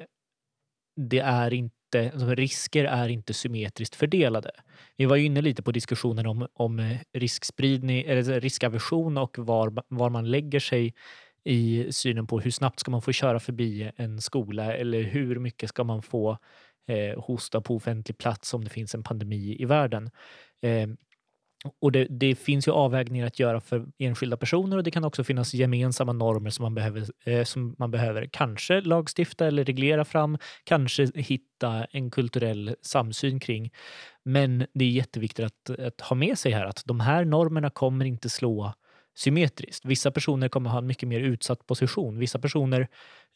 det 0.97 1.19
är 1.19 1.53
inte, 1.53 2.11
alltså 2.13 2.35
risker 2.35 2.85
är 2.85 3.09
inte 3.09 3.35
symmetriskt 3.35 3.97
fördelade. 3.97 4.51
Vi 4.97 5.05
var 5.05 5.17
ju 5.17 5.25
inne 5.25 5.41
lite 5.41 5.63
på 5.63 5.73
diskussionen 5.73 6.27
om, 6.27 6.47
om 6.53 6.79
eh, 6.79 6.99
riskspridning, 7.13 8.05
eller 8.07 8.41
riskaversion 8.41 9.19
och 9.19 9.39
var, 9.39 9.83
var 9.89 10.11
man 10.11 10.31
lägger 10.31 10.61
sig 10.61 10.95
i 11.45 11.87
synen 11.91 12.27
på 12.27 12.41
hur 12.41 12.51
snabbt 12.51 12.81
ska 12.81 12.91
man 12.91 13.03
få 13.03 13.13
köra 13.13 13.41
förbi 13.41 13.91
en 13.97 14.21
skola 14.21 14.75
eller 14.75 15.03
hur 15.03 15.39
mycket 15.39 15.69
ska 15.69 15.85
man 15.85 16.03
få 16.03 16.39
eh, 16.87 17.23
hosta 17.23 17.61
på 17.61 17.77
offentlig 17.77 18.19
plats 18.19 18.55
om 18.55 18.65
det 18.65 18.71
finns 18.71 18.95
en 18.95 19.03
pandemi 19.03 19.57
i 19.59 19.65
världen. 19.65 20.11
Eh, 20.63 20.89
och 21.81 21.93
det, 21.93 22.07
det, 22.11 22.35
finns 22.35 22.69
ju 22.69 22.73
avvägningar 22.73 23.27
att 23.27 23.39
göra 23.39 23.61
för 23.61 23.87
enskilda 23.99 24.37
personer 24.37 24.77
och 24.77 24.83
det 24.83 24.91
kan 24.91 25.05
också 25.05 25.25
finnas 25.25 25.55
gemensamma 25.55 26.13
normer 26.13 26.51
som 26.51 26.63
man 26.63 26.75
behöver, 26.75 27.05
eh, 27.25 27.45
som 27.45 27.75
man 27.79 27.91
behöver 27.91 28.29
kanske 28.33 28.81
lagstifta 28.81 29.47
eller 29.47 29.65
reglera 29.65 30.05
fram, 30.05 30.39
kanske 30.65 31.11
hitta 31.15 31.85
en 31.85 32.11
kulturell 32.11 32.75
samsyn 32.83 33.41
kring. 33.41 33.71
Men 34.25 34.67
det 34.75 34.85
är 34.85 34.91
jätteviktigt 34.91 35.47
att, 35.47 35.81
att 35.81 36.01
ha 36.01 36.17
med 36.17 36.39
sig 36.39 36.53
här 36.53 36.65
att 36.65 36.83
de 36.85 37.01
här 37.01 37.25
normerna 37.25 37.71
kommer 37.71 38.05
inte 38.05 38.29
slå 38.29 38.75
symmetriskt. 39.17 39.85
Vissa 39.85 40.11
personer 40.11 40.49
kommer 40.49 40.71
ha 40.71 40.79
en 40.79 40.87
mycket 40.87 41.09
mer 41.09 41.21
utsatt 41.21 41.67
position. 41.67 42.19
Vissa 42.19 42.39
personer, 42.39 42.89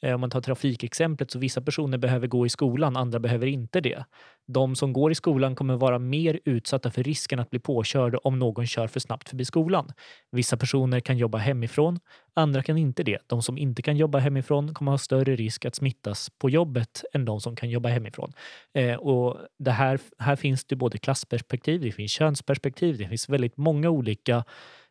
eh, 0.02 0.14
om 0.14 0.20
man 0.20 0.30
tar 0.30 0.40
trafikexemplet, 0.40 1.30
så 1.30 1.38
vissa 1.38 1.60
personer 1.60 1.98
behöver 1.98 2.26
gå 2.26 2.46
i 2.46 2.48
skolan, 2.48 2.96
andra 2.96 3.18
behöver 3.18 3.46
inte 3.46 3.80
det. 3.80 4.04
De 4.46 4.76
som 4.76 4.92
går 4.92 5.12
i 5.12 5.14
skolan 5.14 5.54
kommer 5.54 5.76
vara 5.76 5.98
mer 5.98 6.40
utsatta 6.44 6.90
för 6.90 7.02
risken 7.02 7.40
att 7.40 7.50
bli 7.50 7.58
påkörda 7.58 8.18
om 8.18 8.38
någon 8.38 8.66
kör 8.66 8.86
för 8.86 9.00
snabbt 9.00 9.28
förbi 9.28 9.44
skolan. 9.44 9.92
Vissa 10.32 10.56
personer 10.56 11.00
kan 11.00 11.18
jobba 11.18 11.38
hemifrån, 11.38 12.00
andra 12.34 12.62
kan 12.62 12.78
inte 12.78 13.02
det. 13.02 13.18
De 13.26 13.42
som 13.42 13.58
inte 13.58 13.82
kan 13.82 13.96
jobba 13.96 14.18
hemifrån 14.18 14.74
kommer 14.74 14.90
ha 14.90 14.98
större 14.98 15.36
risk 15.36 15.64
att 15.64 15.74
smittas 15.74 16.30
på 16.38 16.50
jobbet 16.50 17.04
än 17.12 17.24
de 17.24 17.40
som 17.40 17.56
kan 17.56 17.70
jobba 17.70 17.88
hemifrån. 17.88 18.32
Eh, 18.74 18.94
och 18.94 19.38
det 19.58 19.70
här, 19.70 20.00
här 20.18 20.36
finns 20.36 20.64
det 20.64 20.76
både 20.76 20.98
klassperspektiv, 20.98 21.80
det 21.80 21.92
finns 21.92 22.12
könsperspektiv, 22.12 22.98
det 22.98 23.08
finns 23.08 23.28
väldigt 23.28 23.56
många 23.56 23.90
olika 23.90 24.44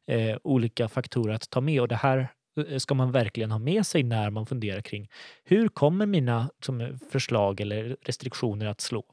eh, 0.09 0.37
olika 0.43 0.87
faktorer 0.87 1.33
att 1.33 1.49
ta 1.49 1.61
med 1.61 1.81
och 1.81 1.87
det 1.87 1.95
här 1.95 2.27
eh, 2.67 2.77
ska 2.77 2.93
man 2.93 3.11
verkligen 3.11 3.51
ha 3.51 3.59
med 3.59 3.85
sig 3.85 4.03
när 4.03 4.29
man 4.29 4.45
funderar 4.45 4.81
kring 4.81 5.09
hur 5.43 5.67
kommer 5.67 6.05
mina 6.05 6.49
som, 6.65 6.81
eh, 6.81 6.95
förslag 7.11 7.61
eller 7.61 7.97
restriktioner 8.01 8.65
att 8.65 8.81
slå? 8.81 9.03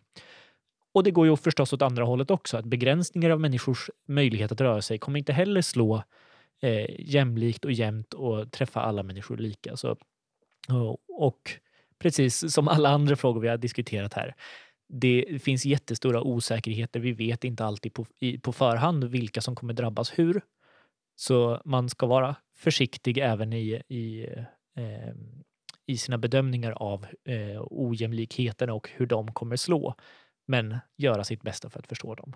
Och 0.94 1.04
det 1.04 1.11
går 1.11 1.26
ju 1.26 1.37
förstås 1.37 1.72
åt 1.72 1.82
andra 1.82 2.04
hållet 2.04 2.30
också, 2.30 2.56
att 2.56 2.64
begränsningar 2.64 3.30
av 3.30 3.40
människors 3.40 3.90
möjlighet 4.09 4.52
att 4.52 4.61
röra 4.61 4.82
sig 4.82 4.98
kommer 4.98 5.18
inte 5.18 5.32
heller 5.32 5.62
slå 5.62 6.02
eh, 6.62 6.87
jämlikt 6.98 7.64
och 7.64 7.72
jämnt 7.72 8.14
och 8.14 8.52
träffa 8.52 8.80
alla 8.80 9.02
människor 9.02 9.37
lika. 9.37 9.76
Så, 9.76 9.96
och, 10.68 10.98
och 11.09 11.50
precis 11.98 12.52
som 12.54 12.68
alla 12.68 12.88
andra 12.88 13.16
frågor 13.16 13.40
vi 13.40 13.48
har 13.48 13.56
diskuterat 13.56 14.14
här, 14.14 14.35
det 14.88 15.42
finns 15.42 15.64
jättestora 15.64 16.22
osäkerheter. 16.22 17.00
Vi 17.00 17.12
vet 17.12 17.44
inte 17.44 17.64
alltid 17.64 17.94
på, 17.94 18.06
i, 18.20 18.38
på 18.38 18.52
förhand 18.52 19.04
vilka 19.04 19.40
som 19.40 19.54
kommer 19.54 19.72
drabbas 19.72 20.18
hur. 20.18 20.42
Så 21.16 21.62
man 21.64 21.88
ska 21.88 22.07
vara 22.07 22.37
försiktig 22.55 23.18
även 23.18 23.52
i, 23.52 23.83
i, 23.88 24.26
eh, 24.76 25.14
i 25.87 25.96
sina 25.96 26.18
bedömningar 26.18 26.72
av 26.72 27.07
eh, 27.24 27.62
ojämlikheterna 27.70 28.74
och 28.74 28.90
hur 28.94 29.07
de 29.07 29.33
kommer 29.33 29.57
slå. 29.57 29.94
Men 30.46 30.79
göra 30.96 31.24
sitt 31.24 31.42
bästa 31.42 31.70
för 31.70 31.79
att 31.79 31.87
förstå 31.87 32.14
dem. 32.14 32.33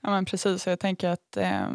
Ja, 0.00 0.10
men 0.10 0.24
precis. 0.24 0.66
Jag 0.66 0.80
tänker 0.80 1.08
att 1.08 1.36
eh, 1.36 1.68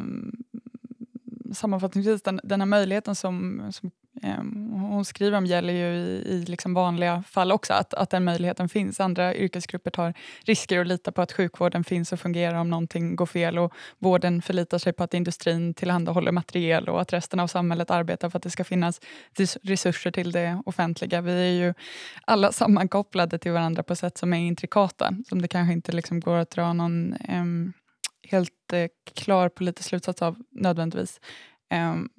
sammanfattningsvis, 1.53 2.21
den, 2.21 2.39
den 2.43 2.61
här 2.61 2.65
möjligheten 2.65 3.15
som, 3.15 3.67
som 3.73 3.91
Ehm, 4.23 4.71
hon 4.71 5.05
skriver 5.05 5.37
om 5.37 5.45
gäller 5.45 5.73
ju 5.73 5.95
i, 5.95 6.23
i 6.25 6.45
liksom 6.47 6.73
vanliga 6.73 7.23
fall 7.23 7.51
också, 7.51 7.73
att, 7.73 7.93
att 7.93 8.09
den 8.09 8.23
möjligheten 8.23 8.69
finns. 8.69 8.99
Andra 8.99 9.35
yrkesgrupper 9.35 9.91
tar 9.91 10.13
risker 10.45 10.79
och 10.79 10.85
litar 10.85 11.11
på 11.11 11.21
att 11.21 11.31
sjukvården 11.31 11.83
finns 11.83 12.13
och 12.13 12.19
fungerar 12.19 12.55
om 12.55 12.69
någonting 12.69 13.15
går 13.15 13.25
fel. 13.25 13.57
Och 13.57 13.73
vården 13.99 14.41
förlitar 14.41 14.77
sig 14.77 14.93
på 14.93 15.03
att 15.03 15.13
industrin 15.13 15.73
tillhandahåller 15.73 16.31
materiel 16.31 16.89
och 16.89 17.01
att 17.01 17.13
resten 17.13 17.39
av 17.39 17.47
samhället 17.47 17.91
arbetar 17.91 18.29
för 18.29 18.37
att 18.37 18.43
det 18.43 18.49
ska 18.49 18.63
finnas 18.63 19.01
resurser 19.63 20.11
till 20.11 20.31
det 20.31 20.61
offentliga. 20.65 21.21
Vi 21.21 21.31
är 21.31 21.65
ju 21.65 21.73
alla 22.25 22.51
sammankopplade 22.51 23.37
till 23.37 23.51
varandra 23.51 23.83
på 23.83 23.95
sätt 23.95 24.17
som 24.17 24.33
är 24.33 24.37
intrikata, 24.37 25.13
som 25.29 25.41
det 25.41 25.47
kanske 25.47 25.73
inte 25.73 25.91
liksom 25.91 26.19
går 26.19 26.37
att 26.37 26.49
dra 26.49 26.73
någon 26.73 27.13
eh, 27.13 27.45
helt 28.29 28.73
eh, 28.73 28.87
klar 29.13 29.49
politisk 29.49 29.89
slutsats 29.89 30.21
av 30.21 30.35
nödvändigtvis. 30.51 31.19
Um, 31.73 32.09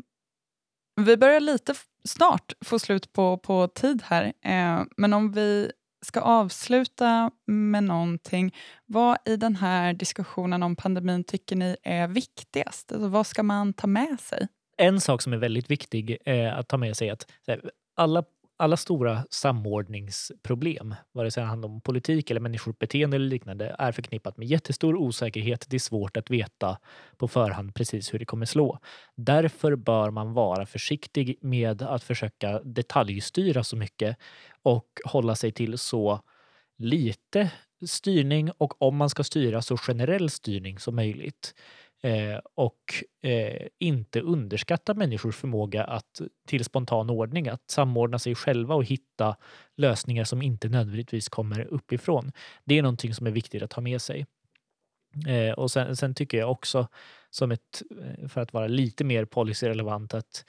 vi 1.00 1.16
börjar 1.16 1.40
lite 1.40 1.74
snart 2.04 2.52
få 2.64 2.78
slut 2.78 3.12
på, 3.12 3.38
på 3.38 3.68
tid 3.68 4.02
här, 4.04 4.24
eh, 4.24 4.84
men 4.96 5.12
om 5.12 5.32
vi 5.32 5.72
ska 6.06 6.20
avsluta 6.20 7.30
med 7.46 7.84
någonting. 7.84 8.54
Vad 8.86 9.18
i 9.24 9.36
den 9.36 9.56
här 9.56 9.92
diskussionen 9.92 10.62
om 10.62 10.76
pandemin 10.76 11.24
tycker 11.24 11.56
ni 11.56 11.76
är 11.82 12.08
viktigast? 12.08 12.92
Alltså, 12.92 13.08
vad 13.08 13.26
ska 13.26 13.42
man 13.42 13.72
ta 13.72 13.86
med 13.86 14.20
sig? 14.20 14.48
En 14.78 15.00
sak 15.00 15.22
som 15.22 15.32
är 15.32 15.36
väldigt 15.36 15.70
viktig 15.70 16.18
eh, 16.24 16.58
att 16.58 16.68
ta 16.68 16.76
med 16.76 16.96
sig 16.96 17.08
är 17.08 17.12
att 17.12 17.30
alla 17.96 18.24
alla 18.62 18.76
stora 18.76 19.24
samordningsproblem, 19.30 20.94
vare 21.12 21.30
sig 21.30 21.42
det 21.42 21.48
handlar 21.48 21.68
om 21.68 21.80
politik 21.80 22.30
eller 22.30 22.40
människors 22.40 22.78
beteende 22.78 23.16
eller 23.16 23.26
liknande, 23.26 23.76
är 23.78 23.92
förknippat 23.92 24.36
med 24.36 24.48
jättestor 24.48 24.96
osäkerhet. 24.96 25.66
Det 25.68 25.76
är 25.76 25.80
svårt 25.80 26.16
att 26.16 26.30
veta 26.30 26.78
på 27.16 27.28
förhand 27.28 27.74
precis 27.74 28.14
hur 28.14 28.18
det 28.18 28.24
kommer 28.24 28.46
slå. 28.46 28.78
Därför 29.16 29.76
bör 29.76 30.10
man 30.10 30.32
vara 30.32 30.66
försiktig 30.66 31.38
med 31.40 31.82
att 31.82 32.04
försöka 32.04 32.60
detaljstyra 32.62 33.64
så 33.64 33.76
mycket 33.76 34.16
och 34.62 34.86
hålla 35.04 35.34
sig 35.34 35.52
till 35.52 35.78
så 35.78 36.20
lite 36.78 37.50
styrning 37.86 38.50
och 38.58 38.82
om 38.82 38.96
man 38.96 39.10
ska 39.10 39.24
styra 39.24 39.62
så 39.62 39.76
generell 39.76 40.30
styrning 40.30 40.78
som 40.78 40.96
möjligt. 40.96 41.54
Eh, 42.04 42.40
och 42.54 43.04
eh, 43.22 43.66
inte 43.78 44.20
underskatta 44.20 44.94
människors 44.94 45.36
förmåga 45.36 45.84
att, 45.84 46.20
till 46.46 46.64
spontan 46.64 47.10
ordning, 47.10 47.48
att 47.48 47.70
samordna 47.70 48.18
sig 48.18 48.34
själva 48.34 48.74
och 48.74 48.84
hitta 48.84 49.36
lösningar 49.76 50.24
som 50.24 50.42
inte 50.42 50.68
nödvändigtvis 50.68 51.28
kommer 51.28 51.60
uppifrån. 51.60 52.32
Det 52.64 52.78
är 52.78 52.82
någonting 52.82 53.14
som 53.14 53.26
är 53.26 53.30
viktigt 53.30 53.62
att 53.62 53.72
ha 53.72 53.82
med 53.82 54.02
sig. 54.02 54.26
Eh, 55.26 55.52
och 55.52 55.70
sen, 55.70 55.96
sen, 55.96 56.14
tycker 56.14 56.38
jag 56.38 56.50
också, 56.50 56.88
som 57.30 57.52
ett, 57.52 57.82
eh, 58.00 58.28
för 58.28 58.40
att 58.40 58.52
vara 58.52 58.66
lite 58.66 59.04
mer 59.04 59.24
policyrelevant, 59.24 60.14
att 60.14 60.44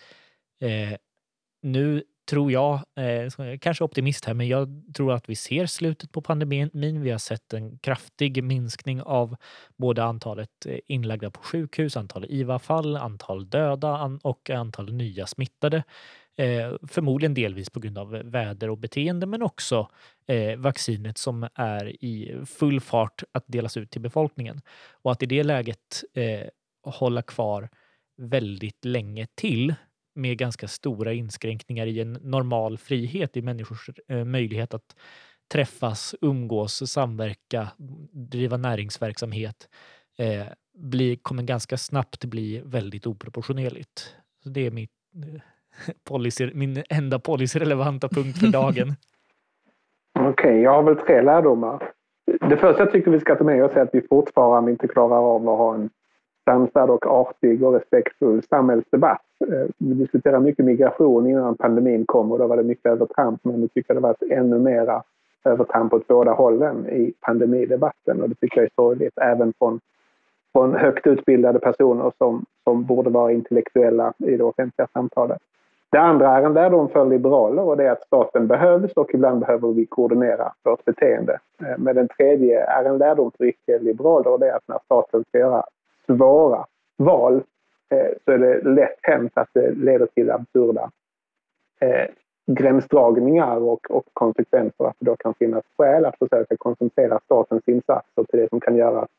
eh, 0.59 0.97
nu 1.61 2.03
tror 2.29 2.51
jag, 2.51 2.73
eh, 2.73 3.57
kanske 3.61 3.83
optimist 3.83 4.25
här, 4.25 4.33
men 4.33 4.47
jag 4.47 4.83
tror 4.95 5.13
att 5.13 5.29
vi 5.29 5.35
ser 5.35 5.65
slutet 5.65 6.11
på 6.11 6.21
pandemin. 6.21 7.01
Vi 7.01 7.11
har 7.11 7.17
sett 7.17 7.53
en 7.53 7.77
kraftig 7.77 8.43
minskning 8.43 9.01
av 9.01 9.35
både 9.77 10.03
antalet 10.03 10.65
eh, 10.65 10.79
inlagda 10.87 11.31
på 11.31 11.41
sjukhus, 11.41 11.97
antal 11.97 12.25
IVA-fall, 12.29 12.97
antal 12.97 13.49
döda 13.49 14.19
och 14.23 14.49
antal 14.49 14.93
nya 14.93 15.27
smittade. 15.27 15.83
Eh, 16.37 16.73
förmodligen 16.87 17.33
delvis 17.33 17.69
på 17.69 17.79
grund 17.79 17.97
av 17.97 18.09
väder 18.09 18.69
och 18.69 18.77
beteende, 18.77 19.25
men 19.25 19.41
också 19.43 19.89
eh, 20.27 20.57
vaccinet 20.57 21.17
som 21.17 21.47
är 21.55 22.03
i 22.03 22.41
full 22.45 22.81
fart 22.81 23.23
att 23.31 23.43
delas 23.47 23.77
ut 23.77 23.91
till 23.91 24.01
befolkningen. 24.01 24.61
Och 24.91 25.11
att 25.11 25.23
i 25.23 25.25
det 25.25 25.43
läget 25.43 26.03
eh, 26.13 26.47
hålla 26.83 27.21
kvar 27.21 27.69
väldigt 28.17 28.85
länge 28.85 29.27
till 29.35 29.75
med 30.15 30.37
ganska 30.37 30.67
stora 30.67 31.13
inskränkningar 31.13 31.85
i 31.85 32.01
en 32.01 32.13
normal 32.13 32.77
frihet 32.77 33.37
i 33.37 33.41
människors 33.41 33.89
eh, 34.07 34.25
möjlighet 34.25 34.73
att 34.73 34.95
träffas, 35.53 36.15
umgås, 36.21 36.91
samverka, 36.91 37.67
driva 38.11 38.57
näringsverksamhet 38.57 39.69
eh, 40.19 40.45
blir, 40.73 41.15
kommer 41.15 41.43
ganska 41.43 41.77
snabbt 41.77 42.25
bli 42.25 42.61
väldigt 42.65 43.07
oproportionerligt. 43.07 44.15
Så 44.43 44.49
det 44.49 44.67
är 44.67 44.71
mitt, 44.71 44.91
eh, 45.15 45.41
policy, 46.09 46.51
min 46.53 46.83
enda 46.89 47.19
policyrelevanta 47.19 48.07
punkt 48.07 48.37
för 48.39 48.51
dagen. 48.51 48.87
Okej, 50.19 50.29
okay, 50.29 50.59
jag 50.59 50.71
har 50.71 50.83
väl 50.83 50.95
tre 50.95 51.21
lärdomar. 51.21 51.91
Det 52.49 52.57
första 52.57 52.83
jag 52.83 52.91
tycker 52.91 53.11
vi 53.11 53.19
ska 53.19 53.35
ta 53.35 53.43
med 53.43 53.63
oss 53.63 53.71
är 53.75 53.81
att 53.81 53.89
vi 53.93 54.07
fortfarande 54.07 54.71
inte 54.71 54.87
klarar 54.87 55.35
av 55.35 55.49
att 55.49 55.57
ha 55.57 55.75
en 55.75 55.89
sansad 56.45 56.89
och 56.89 57.07
artig 57.07 57.63
och 57.63 57.73
respektfull 57.73 58.43
samhällsdebatt. 58.43 59.25
Eh, 59.51 59.67
vi 59.77 59.93
diskuterade 59.93 60.39
mycket 60.39 60.65
migration 60.65 61.27
innan 61.27 61.57
pandemin 61.57 62.05
kom 62.05 62.31
och 62.31 62.39
då 62.39 62.47
var 62.47 62.57
det 62.57 62.63
mycket 62.63 62.85
övertramp 62.85 63.39
men 63.43 63.61
nu 63.61 63.67
tycker 63.67 63.93
jag 63.93 63.97
det 63.97 64.07
varit 64.07 64.31
ännu 64.31 64.59
mera 64.59 65.03
övertramp 65.43 65.93
åt 65.93 66.07
båda 66.07 66.31
hållen 66.31 66.89
i 66.89 67.13
pandemidebatten 67.21 68.21
och 68.21 68.29
det 68.29 68.35
tycker 68.35 68.57
jag 68.57 68.65
är 68.65 68.71
sorgligt 68.75 69.17
även 69.17 69.53
från, 69.59 69.79
från 70.51 70.75
högt 70.75 71.07
utbildade 71.07 71.59
personer 71.59 72.11
som, 72.17 72.45
som 72.63 72.83
borde 72.83 73.09
vara 73.09 73.31
intellektuella 73.31 74.13
i 74.17 74.37
det 74.37 74.43
offentliga 74.43 74.87
samtalet. 74.93 75.41
Det 75.89 75.99
andra 75.99 76.37
är 76.37 76.43
en 76.43 76.53
lärdom 76.53 76.89
för 76.89 77.05
liberaler 77.05 77.63
och 77.63 77.77
det 77.77 77.83
är 77.83 77.91
att 77.91 78.07
staten 78.07 78.47
behövs 78.47 78.91
och 78.93 79.13
ibland 79.13 79.39
behöver 79.39 79.73
vi 79.73 79.85
koordinera 79.85 80.53
vårt 80.63 80.85
beteende. 80.85 81.39
Eh, 81.61 81.77
men 81.77 81.95
den 81.95 82.07
tredje 82.07 82.65
är 82.65 82.83
en 82.83 82.97
lärdom 82.97 83.31
för 83.37 83.45
icke-liberaler 83.45 84.27
och 84.31 84.39
det 84.39 84.49
är 84.49 84.55
att 84.55 84.67
när 84.67 84.79
staten 84.85 85.23
ska 85.29 85.39
göra 85.39 85.63
svåra 86.05 86.65
val 86.97 87.41
Eh, 87.93 88.11
så 88.25 88.31
är 88.31 88.37
det 88.37 88.69
lätt 88.69 88.99
hänt 89.01 89.31
att 89.35 89.49
det 89.53 89.71
leder 89.71 90.05
till 90.05 90.31
absurda 90.31 90.91
eh, 91.81 92.07
gränsdragningar 92.45 93.57
och, 93.57 93.91
och 93.91 94.05
konsekvenser. 94.13 94.85
Att 94.85 94.95
det 94.99 95.05
då 95.05 95.15
kan 95.15 95.33
finnas 95.33 95.63
skäl 95.77 96.05
att 96.05 96.17
försöka 96.17 96.57
koncentrera 96.57 97.19
statens 97.25 97.63
insatser 97.65 98.23
till 98.23 98.39
det 98.39 98.49
som 98.49 98.59
kan 98.59 98.75
göras 98.75 99.09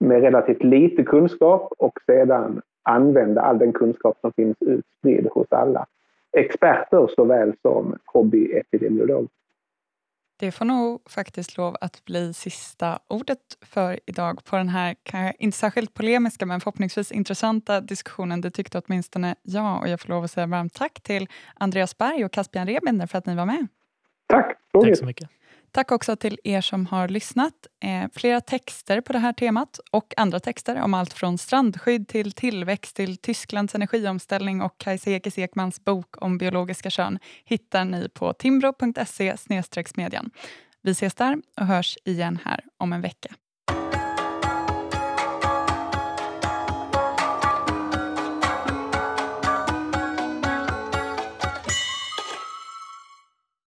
med 0.00 0.20
relativt 0.20 0.62
lite 0.62 1.02
kunskap 1.02 1.72
och 1.78 1.98
sedan 2.06 2.62
använda 2.82 3.40
all 3.40 3.58
den 3.58 3.72
kunskap 3.72 4.18
som 4.20 4.32
finns 4.32 4.56
utspridd 4.60 5.28
hos 5.30 5.46
alla 5.50 5.86
experter 6.32 7.06
såväl 7.16 7.52
som 7.62 7.96
hobbyepidemiologer. 8.04 9.28
Det 10.40 10.52
får 10.52 10.64
nog 10.64 11.02
faktiskt 11.10 11.56
lov 11.56 11.76
att 11.80 12.04
bli 12.04 12.34
sista 12.34 12.98
ordet 13.08 13.38
för 13.62 14.00
idag 14.06 14.44
på 14.44 14.56
den 14.56 14.68
här, 14.68 14.96
inte 15.38 15.58
särskilt 15.58 15.94
polemiska 15.94 16.46
men 16.46 16.60
förhoppningsvis 16.60 17.12
intressanta 17.12 17.80
diskussionen. 17.80 18.40
Det 18.40 18.50
tyckte 18.50 18.78
åtminstone 18.86 19.34
jag 19.42 19.80
och 19.80 19.88
jag 19.88 20.00
får 20.00 20.08
lov 20.08 20.24
att 20.24 20.30
säga 20.30 20.46
varmt 20.46 20.74
tack 20.74 21.00
till 21.00 21.28
Andreas 21.54 21.98
Berg 21.98 22.24
och 22.24 22.32
Caspian 22.32 22.66
Rebinder 22.66 23.06
för 23.06 23.18
att 23.18 23.26
ni 23.26 23.34
var 23.34 23.46
med. 23.46 23.66
Tack! 24.28 24.56
Tack 24.72 24.98
så 24.98 25.04
mycket. 25.04 25.28
Tack 25.72 25.92
också 25.92 26.16
till 26.16 26.38
er 26.44 26.60
som 26.60 26.86
har 26.86 27.08
lyssnat. 27.08 27.54
Eh, 27.82 28.10
flera 28.14 28.40
texter 28.40 29.00
på 29.00 29.12
det 29.12 29.18
här 29.18 29.32
temat 29.32 29.80
och 29.90 30.14
andra 30.16 30.40
texter 30.40 30.82
om 30.82 30.94
allt 30.94 31.12
från 31.12 31.38
strandskydd 31.38 32.08
till 32.08 32.32
tillväxt 32.32 32.96
till 32.96 33.16
Tysklands 33.16 33.74
energiomställning 33.74 34.62
och 34.62 34.78
Kajsa 34.78 35.10
Ekis 35.10 35.38
Ekmans 35.38 35.84
bok 35.84 36.22
om 36.22 36.38
biologiska 36.38 36.90
kön 36.90 37.18
hittar 37.44 37.84
ni 37.84 38.08
på 38.08 38.32
timbro.se 38.32 39.36
smedjan. 39.86 40.30
Vi 40.82 40.90
ses 40.90 41.14
där 41.14 41.38
och 41.60 41.66
hörs 41.66 41.96
igen 42.04 42.38
här 42.44 42.64
om 42.76 42.92
en 42.92 43.00
vecka. 43.00 43.34